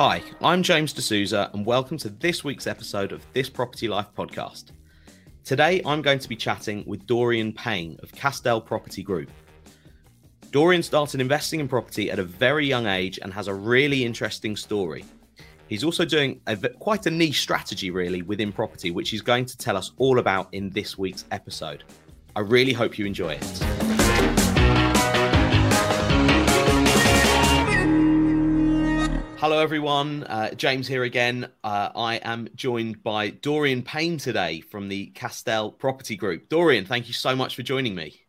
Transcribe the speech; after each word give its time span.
Hi, 0.00 0.22
I'm 0.42 0.62
James 0.62 0.92
D'Souza, 0.92 1.50
and 1.52 1.66
welcome 1.66 1.98
to 1.98 2.08
this 2.08 2.44
week's 2.44 2.68
episode 2.68 3.10
of 3.10 3.26
This 3.32 3.50
Property 3.50 3.88
Life 3.88 4.06
podcast. 4.16 4.66
Today, 5.42 5.82
I'm 5.84 6.02
going 6.02 6.20
to 6.20 6.28
be 6.28 6.36
chatting 6.36 6.84
with 6.86 7.04
Dorian 7.04 7.52
Payne 7.52 7.98
of 8.04 8.12
Castell 8.12 8.60
Property 8.60 9.02
Group. 9.02 9.28
Dorian 10.52 10.84
started 10.84 11.20
investing 11.20 11.58
in 11.58 11.66
property 11.66 12.12
at 12.12 12.20
a 12.20 12.22
very 12.22 12.64
young 12.64 12.86
age 12.86 13.18
and 13.20 13.34
has 13.34 13.48
a 13.48 13.54
really 13.54 14.04
interesting 14.04 14.54
story. 14.54 15.04
He's 15.66 15.82
also 15.82 16.04
doing 16.04 16.40
a, 16.46 16.56
quite 16.56 17.06
a 17.06 17.10
niche 17.10 17.40
strategy, 17.40 17.90
really, 17.90 18.22
within 18.22 18.52
property, 18.52 18.92
which 18.92 19.10
he's 19.10 19.20
going 19.20 19.46
to 19.46 19.58
tell 19.58 19.76
us 19.76 19.90
all 19.96 20.20
about 20.20 20.46
in 20.54 20.70
this 20.70 20.96
week's 20.96 21.24
episode. 21.32 21.82
I 22.36 22.40
really 22.42 22.72
hope 22.72 22.98
you 22.98 23.04
enjoy 23.04 23.32
it. 23.32 23.67
Hello, 29.40 29.60
everyone. 29.60 30.24
Uh, 30.24 30.50
James 30.54 30.88
here 30.88 31.04
again. 31.04 31.48
Uh, 31.62 31.90
I 31.94 32.16
am 32.24 32.48
joined 32.56 33.04
by 33.04 33.30
Dorian 33.30 33.82
Payne 33.82 34.18
today 34.18 34.60
from 34.60 34.88
the 34.88 35.06
Castell 35.14 35.70
Property 35.70 36.16
Group. 36.16 36.48
Dorian, 36.48 36.84
thank 36.84 37.06
you 37.06 37.14
so 37.14 37.36
much 37.36 37.54
for 37.54 37.62
joining 37.62 37.94
me. 37.94 38.20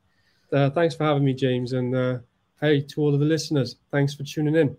Uh, 0.54 0.70
thanks 0.70 0.94
for 0.94 1.06
having 1.06 1.26
me, 1.26 1.34
James. 1.34 1.74
And 1.74 1.96
uh, 1.96 2.20
hey, 2.62 2.82
to 2.82 3.02
all 3.02 3.12
of 3.12 3.20
the 3.20 3.26
listeners, 3.26 3.78
thanks 3.92 4.14
for 4.14 4.24
tuning 4.24 4.56
in. 4.56 4.78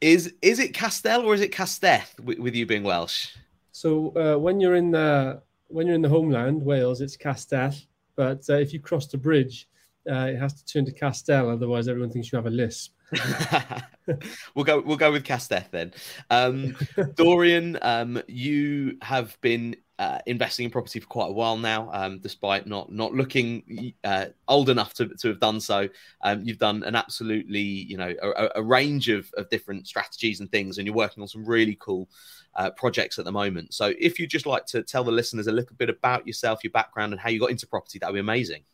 Is 0.00 0.32
is 0.42 0.60
it 0.60 0.74
Castell 0.74 1.22
or 1.22 1.34
is 1.34 1.40
it 1.40 1.50
Casteth 1.50 2.20
with, 2.20 2.38
with 2.38 2.54
you 2.54 2.66
being 2.66 2.84
Welsh? 2.84 3.34
So 3.72 4.14
uh, 4.14 4.38
when 4.38 4.60
you're 4.60 4.76
in 4.76 4.92
the 4.92 5.42
when 5.66 5.88
you're 5.88 5.96
in 5.96 6.02
the 6.02 6.08
homeland, 6.08 6.62
Wales, 6.62 7.00
it's 7.00 7.16
Castell. 7.16 7.74
But 8.14 8.48
uh, 8.48 8.58
if 8.58 8.72
you 8.72 8.78
cross 8.78 9.08
the 9.08 9.18
bridge, 9.18 9.68
it 10.06 10.38
has 10.38 10.54
to 10.54 10.64
turn 10.64 10.84
to 10.84 10.92
Castell. 10.92 11.50
Otherwise, 11.50 11.88
everyone 11.88 12.10
thinks 12.10 12.30
you 12.30 12.36
have 12.36 12.46
a 12.46 12.50
lisp. 12.50 12.93
we'll 14.54 14.64
go. 14.64 14.80
We'll 14.80 14.96
go 14.96 15.12
with 15.12 15.24
Casteth 15.24 15.70
then. 15.70 15.92
Um, 16.30 16.76
Dorian, 17.14 17.78
um, 17.82 18.22
you 18.26 18.98
have 19.02 19.38
been 19.40 19.76
uh, 19.98 20.18
investing 20.26 20.64
in 20.64 20.70
property 20.70 20.98
for 20.98 21.06
quite 21.06 21.28
a 21.28 21.32
while 21.32 21.56
now, 21.56 21.88
um, 21.92 22.18
despite 22.18 22.66
not 22.66 22.90
not 22.90 23.14
looking 23.14 23.94
uh, 24.02 24.26
old 24.48 24.68
enough 24.68 24.94
to, 24.94 25.08
to 25.08 25.28
have 25.28 25.40
done 25.40 25.60
so. 25.60 25.88
Um, 26.22 26.42
you've 26.44 26.58
done 26.58 26.82
an 26.82 26.96
absolutely, 26.96 27.60
you 27.60 27.96
know, 27.96 28.12
a, 28.22 28.50
a, 28.56 28.62
range 28.62 29.08
of, 29.08 29.30
of 29.36 29.48
different 29.50 29.86
strategies 29.86 30.40
and 30.40 30.50
things, 30.50 30.78
and 30.78 30.86
you're 30.86 30.96
working 30.96 31.22
on 31.22 31.28
some 31.28 31.44
really 31.44 31.76
cool 31.80 32.08
uh, 32.56 32.70
projects 32.70 33.18
at 33.18 33.24
the 33.24 33.32
moment. 33.32 33.72
So, 33.72 33.92
if 33.98 34.18
you'd 34.18 34.30
just 34.30 34.46
like 34.46 34.66
to 34.66 34.82
tell 34.82 35.04
the 35.04 35.12
listeners 35.12 35.46
a 35.46 35.52
little 35.52 35.76
bit 35.76 35.90
about 35.90 36.26
yourself, 36.26 36.64
your 36.64 36.72
background, 36.72 37.12
and 37.12 37.20
how 37.20 37.30
you 37.30 37.38
got 37.38 37.50
into 37.50 37.66
property, 37.66 37.98
that 38.00 38.08
would 38.08 38.14
be 38.14 38.20
amazing. 38.20 38.64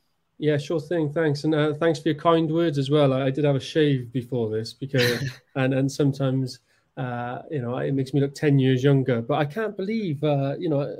Yeah, 0.40 0.56
sure 0.56 0.80
thing. 0.80 1.12
Thanks, 1.12 1.44
and 1.44 1.54
uh, 1.54 1.74
thanks 1.74 1.98
for 1.98 2.08
your 2.08 2.18
kind 2.18 2.50
words 2.50 2.78
as 2.78 2.88
well. 2.88 3.12
I, 3.12 3.26
I 3.26 3.30
did 3.30 3.44
have 3.44 3.56
a 3.56 3.60
shave 3.60 4.10
before 4.10 4.48
this 4.48 4.72
because, 4.72 5.22
and 5.54 5.74
and 5.74 5.92
sometimes, 5.92 6.60
uh, 6.96 7.40
you 7.50 7.60
know, 7.60 7.76
it 7.76 7.92
makes 7.92 8.14
me 8.14 8.22
look 8.22 8.34
ten 8.34 8.58
years 8.58 8.82
younger. 8.82 9.20
But 9.20 9.34
I 9.34 9.44
can't 9.44 9.76
believe, 9.76 10.24
uh, 10.24 10.56
you 10.58 10.70
know, 10.70 10.96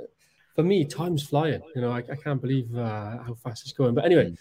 for 0.53 0.61
me, 0.61 0.85
time's 0.85 1.23
flying. 1.23 1.63
You 1.73 1.81
know, 1.81 1.89
I, 1.89 2.03
I 2.11 2.15
can't 2.23 2.39
believe 2.39 2.77
uh, 2.77 3.17
how 3.17 3.35
fast 3.43 3.63
it's 3.63 3.73
going. 3.73 3.95
But 3.95 4.05
anyway, 4.05 4.29
mm. 4.29 4.37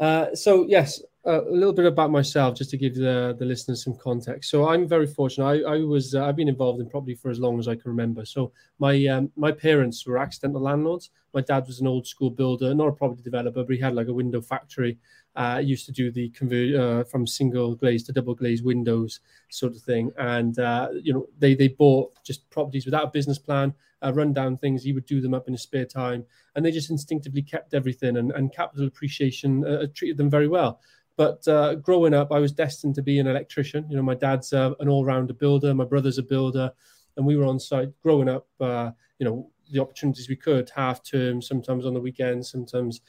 uh, 0.00 0.34
so 0.34 0.66
yes, 0.66 1.00
a 1.26 1.40
little 1.50 1.72
bit 1.72 1.86
about 1.86 2.10
myself, 2.10 2.56
just 2.56 2.70
to 2.70 2.76
give 2.76 2.94
the, 2.94 3.34
the 3.38 3.44
listeners 3.44 3.82
some 3.82 3.96
context. 3.96 4.50
So 4.50 4.68
I'm 4.68 4.86
very 4.86 5.06
fortunate. 5.06 5.46
I, 5.46 5.74
I 5.74 5.78
was 5.78 6.14
uh, 6.14 6.24
I've 6.24 6.36
been 6.36 6.48
involved 6.48 6.80
in 6.80 6.88
property 6.88 7.14
for 7.14 7.30
as 7.30 7.40
long 7.40 7.58
as 7.58 7.66
I 7.66 7.74
can 7.74 7.90
remember. 7.90 8.24
So 8.24 8.52
my 8.78 9.06
um, 9.06 9.30
my 9.36 9.50
parents 9.50 10.06
were 10.06 10.18
accidental 10.18 10.60
landlords. 10.60 11.10
My 11.32 11.40
dad 11.40 11.66
was 11.66 11.80
an 11.80 11.86
old 11.86 12.06
school 12.06 12.30
builder, 12.30 12.74
not 12.74 12.88
a 12.88 12.92
property 12.92 13.22
developer, 13.22 13.64
but 13.64 13.74
he 13.74 13.80
had 13.80 13.94
like 13.94 14.08
a 14.08 14.14
window 14.14 14.40
factory. 14.40 14.98
Uh, 15.36 15.60
used 15.64 15.84
to 15.84 15.90
do 15.90 16.12
the 16.12 16.28
convert 16.28 16.74
uh, 16.76 17.02
from 17.02 17.26
single 17.26 17.74
glazed 17.74 18.06
to 18.06 18.12
double 18.12 18.36
glazed 18.36 18.64
windows 18.64 19.18
sort 19.50 19.74
of 19.74 19.82
thing. 19.82 20.12
And 20.16 20.58
uh, 20.58 20.90
you 21.02 21.12
know 21.12 21.26
they 21.38 21.54
they 21.54 21.68
bought 21.68 22.12
just 22.22 22.48
properties 22.50 22.84
without 22.84 23.04
a 23.04 23.10
business 23.10 23.38
plan, 23.38 23.74
uh, 24.04 24.12
run 24.12 24.32
down 24.32 24.58
things. 24.58 24.84
He 24.84 24.92
would 24.92 25.06
do 25.06 25.20
them 25.20 25.34
up 25.34 25.48
in 25.48 25.54
his 25.54 25.62
spare 25.62 25.86
time, 25.86 26.24
and 26.54 26.64
they 26.64 26.70
just 26.70 26.90
instinctively 26.90 27.42
kept 27.42 27.72
everything. 27.74 28.18
And, 28.18 28.30
and 28.32 28.52
capital 28.52 28.86
appreciation 28.86 29.64
uh, 29.66 29.86
treated 29.94 30.18
them 30.18 30.30
very 30.30 30.48
well. 30.48 30.80
But 31.16 31.46
uh, 31.46 31.76
growing 31.76 32.14
up, 32.14 32.32
I 32.32 32.40
was 32.40 32.52
destined 32.52 32.96
to 32.96 33.02
be 33.02 33.18
an 33.18 33.26
electrician. 33.26 33.86
You 33.88 33.96
know, 33.96 34.02
my 34.02 34.14
dad's 34.14 34.52
uh, 34.52 34.72
an 34.80 34.88
all-rounder 34.88 35.34
builder, 35.34 35.72
my 35.74 35.84
brother's 35.84 36.18
a 36.18 36.22
builder, 36.22 36.72
and 37.16 37.24
we 37.24 37.36
were 37.36 37.46
on 37.46 37.60
site 37.60 37.90
growing 38.02 38.28
up. 38.28 38.48
Uh, 38.60 38.90
you 39.18 39.26
know, 39.26 39.50
the 39.70 39.80
opportunities 39.80 40.28
we 40.28 40.36
could, 40.36 40.70
half 40.74 41.02
term, 41.04 41.40
sometimes 41.40 41.86
on 41.86 41.94
the 41.94 42.00
weekends, 42.00 42.50
sometimes 42.50 43.00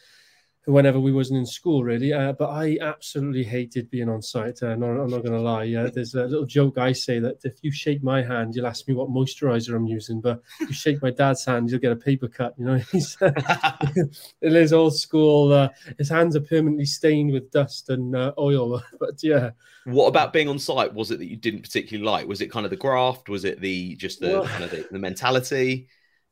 whenever 0.66 1.00
we 1.00 1.12
wasn't 1.12 1.38
in 1.38 1.46
school 1.46 1.84
really. 1.84 2.14
Uh, 2.14 2.34
but 2.34 2.50
i 2.50 2.78
absolutely 2.82 3.44
hated 3.44 3.90
being 3.90 4.10
on 4.10 4.22
site 4.22 4.62
uh, 4.64 4.68
i'm 4.68 4.80
not 4.80 5.24
going 5.24 5.32
to 5.32 5.40
lie. 5.40 5.74
Uh, 5.74 5.90
there's 5.94 6.16
a 6.16 6.26
little 6.26 6.46
joke 6.46 6.78
i 6.78 6.92
say 6.92 7.20
that 7.20 7.38
if 7.44 7.56
you 7.62 7.72
shake 7.72 8.04
my 8.04 8.24
hand 8.24 8.56
you'll 8.56 8.68
ask 8.68 8.88
me 8.88 8.94
what 8.94 9.10
moisturizer 9.10 9.76
i'm 9.76 9.86
using 9.86 10.22
but 10.22 10.42
if 10.60 10.70
you 10.70 10.76
shake 10.76 11.02
my 11.02 11.12
dad's 11.12 11.46
hand 11.46 11.70
you'll 11.70 11.80
get 11.80 11.92
a 11.92 11.96
paper 11.96 12.28
cut 12.28 12.54
you 12.58 12.66
know? 12.66 12.78
He's 12.92 13.18
it 13.22 14.18
is 14.42 14.74
old 14.74 14.96
school 14.96 15.54
uh, 15.54 15.70
his 15.98 16.10
hands 16.10 16.36
are 16.36 16.42
permanently 16.42 16.86
stained 16.86 17.32
with 17.32 17.52
dust 17.52 17.90
and 17.90 18.16
uh, 18.16 18.34
oil 18.38 18.82
but 19.00 19.22
yeah. 19.24 19.52
What 19.86 20.08
about 20.08 20.34
being 20.34 20.50
on 20.50 20.58
site? 20.58 20.94
Was 20.94 21.12
it 21.12 21.20
that 21.20 21.28
you 21.28 21.36
didn't 21.36 21.62
particularly 21.62 22.04
like? 22.04 22.28
Was 22.28 22.42
it 22.42 22.52
kind 22.52 22.66
of 22.66 22.72
the 22.72 22.76
graft? 22.76 23.30
Was 23.30 23.46
it 23.46 23.62
the 23.62 23.96
just 23.96 24.20
the 24.20 24.30
well, 24.30 24.46
kind 24.46 24.64
of 24.64 24.72
the, 24.72 24.88
the 24.92 25.00
mentality 25.00 25.88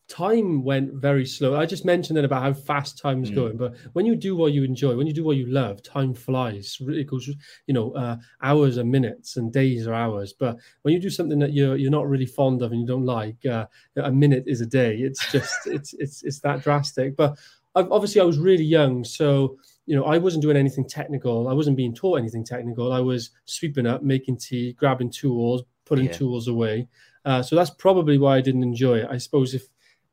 time 0.08 0.64
went 0.64 0.94
very 0.94 1.26
slow. 1.26 1.56
I 1.56 1.66
just 1.66 1.86
mentioned 1.86 2.20
it 2.20 2.26
about 2.26 2.44
how 2.44 2.54
fast 2.54 2.98
time 2.98 3.24
is 3.24 3.32
mm. 3.32 3.36
going, 3.36 3.58
but 3.58 3.76
when 3.94 4.06
you 4.06 4.16
do 4.16 4.36
what 4.36 4.54
you 4.54 4.64
enjoy, 4.64 4.96
when 4.96 5.08
you 5.08 5.14
do 5.14 5.24
what 5.24 5.38
you 5.38 5.46
love, 5.48 5.82
time 5.82 6.14
flies. 6.14 6.78
It 6.82 7.08
goes, 7.08 7.28
you 7.68 7.74
know, 7.74 7.92
uh, 7.94 8.18
hours 8.42 8.78
are 8.78 8.84
minutes 8.84 9.38
and 9.38 9.52
days 9.52 9.88
are 9.88 9.94
hours. 9.94 10.34
But 10.34 10.58
when 10.82 10.94
you 10.94 11.00
do 11.00 11.10
something 11.10 11.40
that 11.40 11.54
you're 11.54 11.76
you're 11.76 11.92
not 11.92 12.08
really 12.08 12.26
fond 12.26 12.62
of 12.62 12.72
and 12.72 12.82
you 12.82 12.88
don't 12.88 13.06
like, 13.06 13.46
uh, 13.46 13.66
a 13.98 14.12
minute 14.12 14.44
is 14.48 14.62
a 14.62 14.66
day. 14.66 14.98
It's 14.98 15.32
just 15.32 15.56
it's 15.66 15.94
it's 15.94 16.24
it's 16.24 16.40
that 16.42 16.62
drastic. 16.64 17.16
But 17.16 17.38
obviously, 17.76 18.22
I 18.22 18.26
was 18.26 18.40
really 18.40 18.64
young, 18.64 19.04
so 19.04 19.58
you 19.86 19.96
know, 19.96 20.06
I 20.06 20.18
wasn't 20.18 20.44
doing 20.44 20.58
anything 20.58 20.88
technical. 20.88 21.48
I 21.50 21.54
wasn't 21.54 21.78
being 21.78 21.94
taught 21.94 22.20
anything 22.20 22.46
technical. 22.46 22.94
I 22.94 23.00
was 23.00 23.32
sweeping 23.46 23.86
up, 23.86 24.02
making 24.02 24.38
tea, 24.38 24.74
grabbing 24.74 25.10
tools, 25.10 25.64
putting 25.86 26.06
yeah. 26.06 26.14
tools 26.14 26.48
away. 26.48 26.88
Uh, 27.26 27.42
so 27.42 27.56
that's 27.56 27.70
probably 27.70 28.18
why 28.18 28.38
I 28.38 28.42
didn't 28.42 28.64
enjoy 28.64 29.00
it. 29.00 29.08
I 29.10 29.18
suppose 29.18 29.54
if 29.54 29.68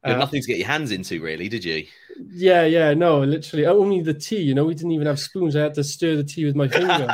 you 0.04 0.12
had 0.12 0.16
uh, 0.16 0.20
nothing 0.20 0.40
to 0.40 0.48
get 0.48 0.58
your 0.58 0.66
hands 0.66 0.92
into, 0.92 1.20
really, 1.20 1.48
did 1.48 1.64
you? 1.64 1.86
Yeah, 2.30 2.64
yeah, 2.64 2.94
no, 2.94 3.20
literally 3.20 3.66
only 3.66 4.00
the 4.00 4.14
tea. 4.14 4.40
You 4.40 4.54
know, 4.54 4.64
we 4.64 4.74
didn't 4.74 4.92
even 4.92 5.06
have 5.06 5.20
spoons. 5.20 5.54
I 5.56 5.60
had 5.60 5.74
to 5.74 5.84
stir 5.84 6.16
the 6.16 6.24
tea 6.24 6.46
with 6.46 6.56
my 6.56 6.68
finger. 6.68 7.06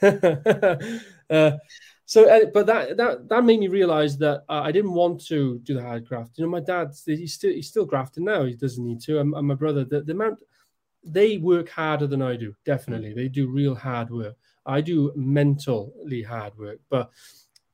uh, 1.30 1.52
so, 2.06 2.26
uh, 2.26 2.46
but 2.54 2.66
that 2.66 2.96
that 2.96 3.28
that 3.28 3.44
made 3.44 3.60
me 3.60 3.68
realize 3.68 4.16
that 4.18 4.44
uh, 4.48 4.62
I 4.62 4.72
didn't 4.72 4.94
want 4.94 5.26
to 5.26 5.58
do 5.58 5.74
the 5.74 5.82
hard 5.82 6.06
graft. 6.06 6.38
You 6.38 6.44
know, 6.44 6.50
my 6.50 6.60
dad, 6.60 6.92
he's 7.04 7.34
still 7.34 7.52
he's 7.52 7.68
still 7.68 7.84
grafting 7.84 8.24
now. 8.24 8.44
He 8.44 8.54
doesn't 8.54 8.82
need 8.82 9.02
to. 9.02 9.20
And, 9.20 9.34
and 9.34 9.46
my 9.46 9.54
brother, 9.54 9.84
the, 9.84 10.00
the 10.00 10.12
amount 10.12 10.40
they 11.04 11.36
work 11.36 11.68
harder 11.68 12.06
than 12.06 12.22
I 12.22 12.36
do. 12.36 12.54
Definitely, 12.64 13.12
they 13.12 13.28
do 13.28 13.48
real 13.48 13.74
hard 13.74 14.10
work. 14.10 14.36
I 14.64 14.80
do 14.80 15.12
mentally 15.16 16.22
hard 16.22 16.56
work, 16.58 16.78
but 16.88 17.10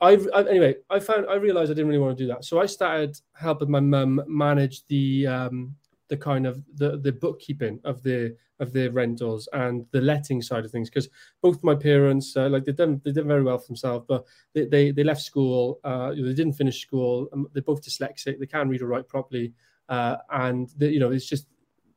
I've, 0.00 0.28
I, 0.34 0.42
anyway, 0.42 0.74
I 0.90 1.00
found 1.00 1.26
I 1.28 1.36
realized 1.36 1.70
I 1.70 1.74
didn't 1.74 1.88
really 1.88 2.00
want 2.00 2.18
to 2.18 2.24
do 2.24 2.28
that, 2.28 2.44
so 2.44 2.60
I 2.60 2.66
started 2.66 3.18
helping 3.34 3.70
my 3.70 3.80
mum 3.80 4.22
manage 4.26 4.86
the 4.86 5.26
um, 5.26 5.76
the 6.08 6.16
kind 6.16 6.46
of 6.46 6.62
the 6.76 6.98
the 6.98 7.12
bookkeeping 7.12 7.80
of 7.84 8.02
the 8.02 8.36
of 8.60 8.72
the 8.72 8.88
rentals 8.88 9.48
and 9.52 9.84
the 9.90 10.00
letting 10.00 10.40
side 10.40 10.64
of 10.64 10.70
things 10.70 10.88
because 10.88 11.08
both 11.42 11.62
my 11.64 11.74
parents 11.74 12.36
uh, 12.36 12.48
like 12.48 12.64
they 12.64 12.72
done 12.72 13.00
they 13.04 13.12
did 13.12 13.26
very 13.26 13.42
well 13.42 13.58
for 13.58 13.66
themselves, 13.68 14.04
but 14.08 14.24
they 14.52 14.66
they, 14.66 14.90
they 14.90 15.04
left 15.04 15.22
school, 15.22 15.80
uh, 15.84 16.10
they 16.10 16.34
didn't 16.34 16.52
finish 16.52 16.80
school, 16.80 17.28
um, 17.32 17.48
they're 17.52 17.62
both 17.62 17.82
dyslexic, 17.82 18.38
they 18.38 18.46
can't 18.46 18.68
read 18.68 18.82
or 18.82 18.86
write 18.86 19.08
properly, 19.08 19.52
uh, 19.88 20.16
and 20.30 20.70
the, 20.76 20.88
you 20.88 21.00
know 21.00 21.10
it's 21.10 21.26
just 21.26 21.46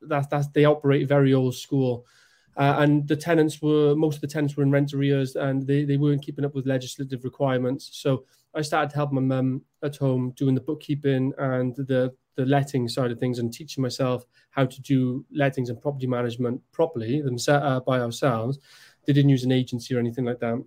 that 0.02 0.30
that's 0.30 0.48
they 0.50 0.66
operate 0.66 1.08
very 1.08 1.34
old 1.34 1.56
school. 1.56 2.06
Uh, 2.58 2.78
and 2.80 3.08
the 3.08 3.16
tenants 3.16 3.62
were 3.62 3.96
most 3.96 4.16
of 4.16 4.22
the 4.22 4.28
tenants 4.28 4.58
were 4.58 4.64
in 4.64 4.72
rent 4.72 4.94
arrears 4.94 5.36
and 5.36 5.66
they, 5.68 5.86
they 5.86 5.98
weren't 5.98 6.24
keeping 6.24 6.44
up 6.44 6.56
with 6.56 6.66
legislative 6.66 7.24
requirements. 7.24 7.90
So 7.94 8.26
I 8.56 8.62
started 8.62 8.90
to 8.90 8.96
help 8.96 9.12
my 9.12 9.22
mum 9.22 9.62
at 9.84 9.98
home 9.98 10.34
doing 10.36 10.56
the 10.56 10.62
bookkeeping 10.62 11.34
and 11.38 11.76
the 11.76 12.14
the 12.38 12.46
letting 12.46 12.88
side 12.88 13.12
of 13.12 13.20
things 13.20 13.40
and 13.40 13.52
teaching 13.52 13.82
myself 13.82 14.24
how 14.52 14.66
to 14.66 14.82
do 14.82 15.26
lettings 15.34 15.70
and 15.70 15.82
property 15.82 16.08
management 16.08 16.62
properly 16.72 17.20
themselves 17.20 17.66
uh, 17.66 17.80
by 17.80 18.00
ourselves. 18.00 18.60
They 19.06 19.14
didn't 19.14 19.32
use 19.32 19.44
an 19.44 19.52
agency 19.52 19.96
or 19.96 20.00
anything 20.00 20.26
like 20.26 20.40
that. 20.40 20.64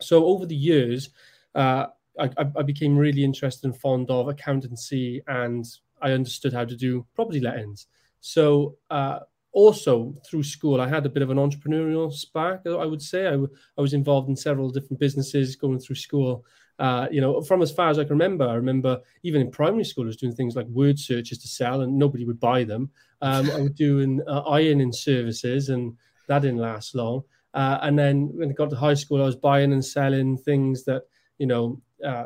So 0.00 0.24
over 0.24 0.46
the 0.46 0.56
years, 0.56 1.10
uh, 1.54 1.86
I, 2.18 2.30
I, 2.38 2.62
became 2.62 2.96
really 2.96 3.22
interested 3.22 3.64
and 3.64 3.76
fond 3.76 4.10
of 4.10 4.28
accountancy, 4.28 5.22
and 5.26 5.64
I 6.00 6.12
understood 6.12 6.52
how 6.52 6.64
to 6.64 6.76
do 6.76 7.06
property 7.14 7.40
lettings. 7.40 7.86
So 8.20 8.78
uh, 8.90 9.20
also 9.54 10.12
through 10.26 10.42
school 10.42 10.80
i 10.80 10.88
had 10.88 11.06
a 11.06 11.08
bit 11.08 11.22
of 11.22 11.30
an 11.30 11.38
entrepreneurial 11.38 12.12
spark 12.12 12.60
i 12.66 12.84
would 12.84 13.00
say 13.00 13.28
I, 13.28 13.34
I 13.34 13.80
was 13.80 13.94
involved 13.94 14.28
in 14.28 14.36
several 14.36 14.68
different 14.68 14.98
businesses 14.98 15.56
going 15.56 15.78
through 15.78 15.96
school 15.96 16.44
uh, 16.80 17.06
you 17.08 17.20
know 17.20 17.40
from 17.40 17.62
as 17.62 17.70
far 17.70 17.88
as 17.88 17.98
i 17.98 18.02
can 18.02 18.10
remember 18.10 18.46
i 18.48 18.54
remember 18.54 19.00
even 19.22 19.40
in 19.40 19.50
primary 19.50 19.84
school 19.84 20.04
i 20.04 20.08
was 20.08 20.16
doing 20.16 20.34
things 20.34 20.56
like 20.56 20.66
word 20.66 20.98
searches 20.98 21.38
to 21.38 21.48
sell 21.48 21.82
and 21.82 21.96
nobody 21.96 22.24
would 22.24 22.40
buy 22.40 22.64
them 22.64 22.90
um, 23.22 23.48
i 23.52 23.60
was 23.60 23.70
doing 23.70 24.20
uh, 24.26 24.40
ironing 24.40 24.92
services 24.92 25.68
and 25.68 25.96
that 26.26 26.42
didn't 26.42 26.58
last 26.58 26.94
long 26.96 27.22
uh, 27.54 27.78
and 27.82 27.96
then 27.96 28.28
when 28.34 28.50
i 28.50 28.52
got 28.52 28.70
to 28.70 28.76
high 28.76 28.94
school 28.94 29.22
i 29.22 29.26
was 29.26 29.36
buying 29.36 29.72
and 29.72 29.84
selling 29.84 30.36
things 30.36 30.82
that 30.84 31.02
you 31.38 31.46
know 31.46 31.80
uh, 32.04 32.24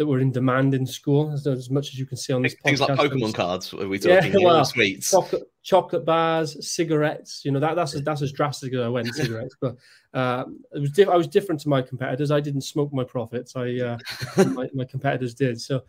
that 0.00 0.06
were 0.06 0.20
in 0.20 0.32
demand 0.32 0.72
in 0.72 0.86
school, 0.86 1.30
as, 1.30 1.46
as 1.46 1.68
much 1.68 1.88
as 1.88 1.98
you 1.98 2.06
can 2.06 2.16
see 2.16 2.32
on 2.32 2.40
this 2.40 2.54
things 2.64 2.80
podcast. 2.80 2.96
like 2.96 3.10
Pokemon 3.10 3.34
cards. 3.34 3.74
Are 3.74 3.86
we 3.86 3.98
talking 3.98 4.32
yeah, 4.32 4.38
well, 4.42 4.64
sweets, 4.64 5.10
chocolate, 5.10 5.49
chocolate 5.62 6.04
bars, 6.04 6.66
cigarettes. 6.66 7.42
You 7.44 7.52
know 7.52 7.60
that 7.60 7.76
that's 7.76 8.00
that's 8.02 8.22
as 8.22 8.32
drastic 8.32 8.74
as 8.74 8.80
I 8.80 8.88
went 8.88 9.08
cigarettes. 9.14 9.56
But 9.60 9.76
uh, 10.14 10.44
it 10.74 10.80
was 10.80 10.92
diff- 10.92 11.08
I 11.08 11.16
was 11.16 11.28
different 11.28 11.60
to 11.62 11.68
my 11.68 11.82
competitors. 11.82 12.30
I 12.30 12.40
didn't 12.40 12.62
smoke 12.62 12.92
my 12.92 13.04
profits. 13.04 13.56
I 13.56 13.76
uh, 13.78 13.98
my, 14.44 14.68
my 14.74 14.84
competitors 14.84 15.34
did. 15.34 15.60
So 15.60 15.82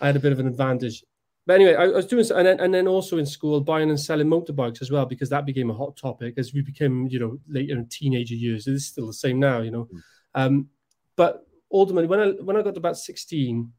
I 0.00 0.06
had 0.06 0.16
a 0.16 0.20
bit 0.20 0.32
of 0.32 0.40
an 0.40 0.46
advantage. 0.46 1.04
But 1.46 1.54
anyway, 1.54 1.74
I, 1.74 1.88
was 1.88 2.06
doing, 2.06 2.24
and 2.34 2.46
then, 2.46 2.58
and 2.60 2.72
then 2.72 2.88
also 2.88 3.18
in 3.18 3.26
school, 3.26 3.60
buying 3.60 3.90
and 3.90 4.00
selling 4.00 4.28
motorbikes 4.28 4.80
as 4.80 4.90
well, 4.90 5.04
because 5.04 5.28
that 5.28 5.44
became 5.44 5.68
a 5.68 5.74
hot 5.74 5.94
topic 5.94 6.38
as 6.38 6.54
we 6.54 6.62
became, 6.62 7.06
you 7.08 7.18
know, 7.18 7.38
later 7.46 7.74
in 7.74 7.86
teenager 7.88 8.34
years. 8.34 8.66
It's 8.66 8.86
still 8.86 9.08
the 9.08 9.12
same 9.12 9.40
now, 9.40 9.60
you 9.60 9.70
know. 9.70 9.84
Mm. 9.84 10.00
Um, 10.34 10.68
but 11.16 11.46
ultimately, 11.70 12.08
when 12.08 12.20
I 12.20 12.30
when 12.42 12.56
I 12.56 12.62
got 12.62 12.74
to 12.74 12.80
about 12.80 12.96
sixteen, 12.96 13.72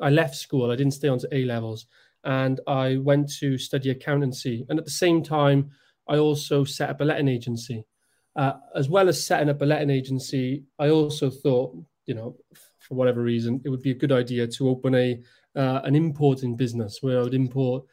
I 0.00 0.08
left 0.08 0.36
school. 0.36 0.70
I 0.70 0.76
didn't 0.76 0.94
stay 0.94 1.08
on 1.08 1.18
to 1.18 1.28
A 1.32 1.44
levels, 1.44 1.86
and 2.26 2.60
I 2.66 2.96
went 2.96 3.32
to 3.38 3.56
study 3.56 3.90
accountancy. 3.90 4.66
And 4.68 4.78
at 4.78 4.84
the 4.84 4.90
same 4.90 5.22
time, 5.22 5.70
I 6.08 6.18
also 6.18 6.64
set 6.64 6.90
up 6.90 7.00
a 7.00 7.04
letting 7.04 7.28
agency. 7.28 7.86
Uh, 8.34 8.54
as 8.74 8.90
well 8.90 9.08
as 9.08 9.24
setting 9.24 9.48
up 9.48 9.62
a 9.62 9.64
letting 9.64 9.90
agency, 9.90 10.64
I 10.78 10.90
also 10.90 11.30
thought, 11.30 11.74
you 12.04 12.14
know, 12.14 12.36
for 12.80 12.94
whatever 12.94 13.22
reason, 13.22 13.62
it 13.64 13.70
would 13.70 13.80
be 13.80 13.92
a 13.92 13.94
good 14.02 14.12
idea 14.12 14.46
to 14.46 14.68
open 14.68 14.94
a 14.94 15.20
uh, 15.54 15.80
an 15.84 15.96
importing 15.96 16.54
business 16.54 16.98
where 17.00 17.18
I 17.18 17.22
would 17.22 17.32
import 17.32 17.84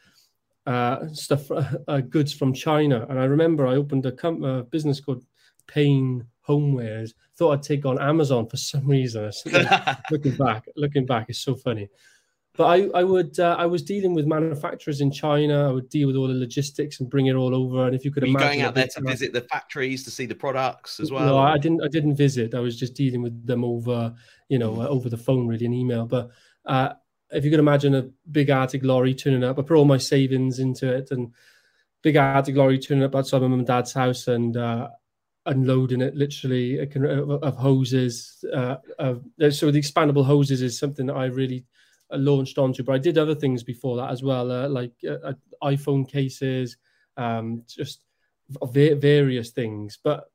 uh, 0.65 1.07
stuff, 1.13 1.49
uh, 1.87 2.01
goods 2.01 2.33
from 2.33 2.53
China. 2.53 3.05
And 3.09 3.19
I 3.19 3.23
remember 3.23 3.65
I 3.65 3.75
opened 3.75 4.05
a, 4.05 4.11
com- 4.11 4.43
a 4.43 4.63
business 4.63 4.99
called 4.99 5.23
Payne 5.67 6.25
Homewares. 6.47 7.11
Thought 7.37 7.53
I'd 7.53 7.63
take 7.63 7.85
on 7.85 8.01
Amazon 8.01 8.47
for 8.49 8.57
some 8.57 8.85
reason. 8.87 9.31
looking 10.11 10.35
back, 10.35 10.65
looking 10.75 11.05
back, 11.05 11.27
it's 11.29 11.39
so 11.39 11.55
funny. 11.55 11.87
But 12.55 12.65
I, 12.65 12.99
I 12.99 13.03
would, 13.03 13.39
uh, 13.39 13.55
I 13.57 13.65
was 13.65 13.81
dealing 13.81 14.13
with 14.13 14.27
manufacturers 14.27 15.01
in 15.01 15.09
China. 15.09 15.67
I 15.67 15.71
would 15.71 15.89
deal 15.89 16.05
with 16.05 16.15
all 16.15 16.27
the 16.27 16.35
logistics 16.35 16.99
and 16.99 17.09
bring 17.09 17.25
it 17.25 17.33
all 17.33 17.55
over. 17.55 17.87
And 17.87 17.95
if 17.95 18.05
you 18.05 18.11
could 18.11 18.21
Were 18.21 18.29
imagine, 18.29 18.47
going 18.47 18.61
out 18.61 18.75
there 18.75 18.87
to 18.87 19.01
visit 19.01 19.33
the 19.33 19.41
factories 19.41 20.03
to 20.03 20.11
see 20.11 20.27
the 20.27 20.35
products 20.35 20.99
as 20.99 21.11
well. 21.11 21.25
No, 21.25 21.37
I 21.39 21.57
didn't. 21.57 21.81
I 21.83 21.87
didn't 21.87 22.15
visit. 22.15 22.53
I 22.53 22.59
was 22.59 22.79
just 22.79 22.93
dealing 22.93 23.23
with 23.23 23.47
them 23.47 23.63
over, 23.63 24.13
you 24.49 24.59
know, 24.59 24.81
uh, 24.81 24.87
over 24.87 25.09
the 25.09 25.17
phone, 25.17 25.47
really, 25.47 25.65
an 25.65 25.73
email. 25.73 26.05
But 26.05 26.29
uh, 26.65 26.93
if 27.31 27.43
you 27.43 27.49
could 27.49 27.59
imagine 27.59 27.95
a 27.95 28.09
big 28.31 28.51
Arctic 28.51 28.83
lorry 28.83 29.15
turning 29.15 29.43
up, 29.43 29.57
I 29.57 29.63
put 29.63 29.75
all 29.75 29.85
my 29.85 29.97
savings 29.97 30.59
into 30.59 30.93
it 30.93 31.09
and 31.09 31.31
big 32.03 32.17
Arctic 32.17 32.55
lorry 32.55 32.77
turning 32.77 33.03
up 33.03 33.15
outside 33.15 33.41
my 33.41 33.47
mum 33.47 33.59
and 33.59 33.67
dad's 33.67 33.93
house 33.93 34.27
and 34.27 34.55
uh, 34.55 34.89
unloading 35.47 36.01
it 36.01 36.15
literally 36.15 36.79
of, 36.79 37.31
of 37.31 37.55
hoses. 37.55 38.45
Uh, 38.53 38.75
of, 38.99 39.23
so 39.49 39.71
the 39.71 39.81
expandable 39.81 40.25
hoses 40.25 40.61
is 40.61 40.77
something 40.77 41.07
that 41.07 41.15
I 41.15 41.25
really 41.25 41.65
launched 42.17 42.57
onto, 42.57 42.83
but 42.83 42.93
I 42.93 42.97
did 42.97 43.17
other 43.17 43.35
things 43.35 43.63
before 43.63 43.97
that 43.97 44.11
as 44.11 44.23
well, 44.23 44.51
uh, 44.51 44.69
like 44.69 44.93
uh, 45.07 45.29
uh, 45.29 45.33
iPhone 45.63 46.07
cases, 46.07 46.77
um, 47.17 47.63
just 47.67 48.01
various 48.71 49.51
things. 49.51 49.97
But 50.03 50.25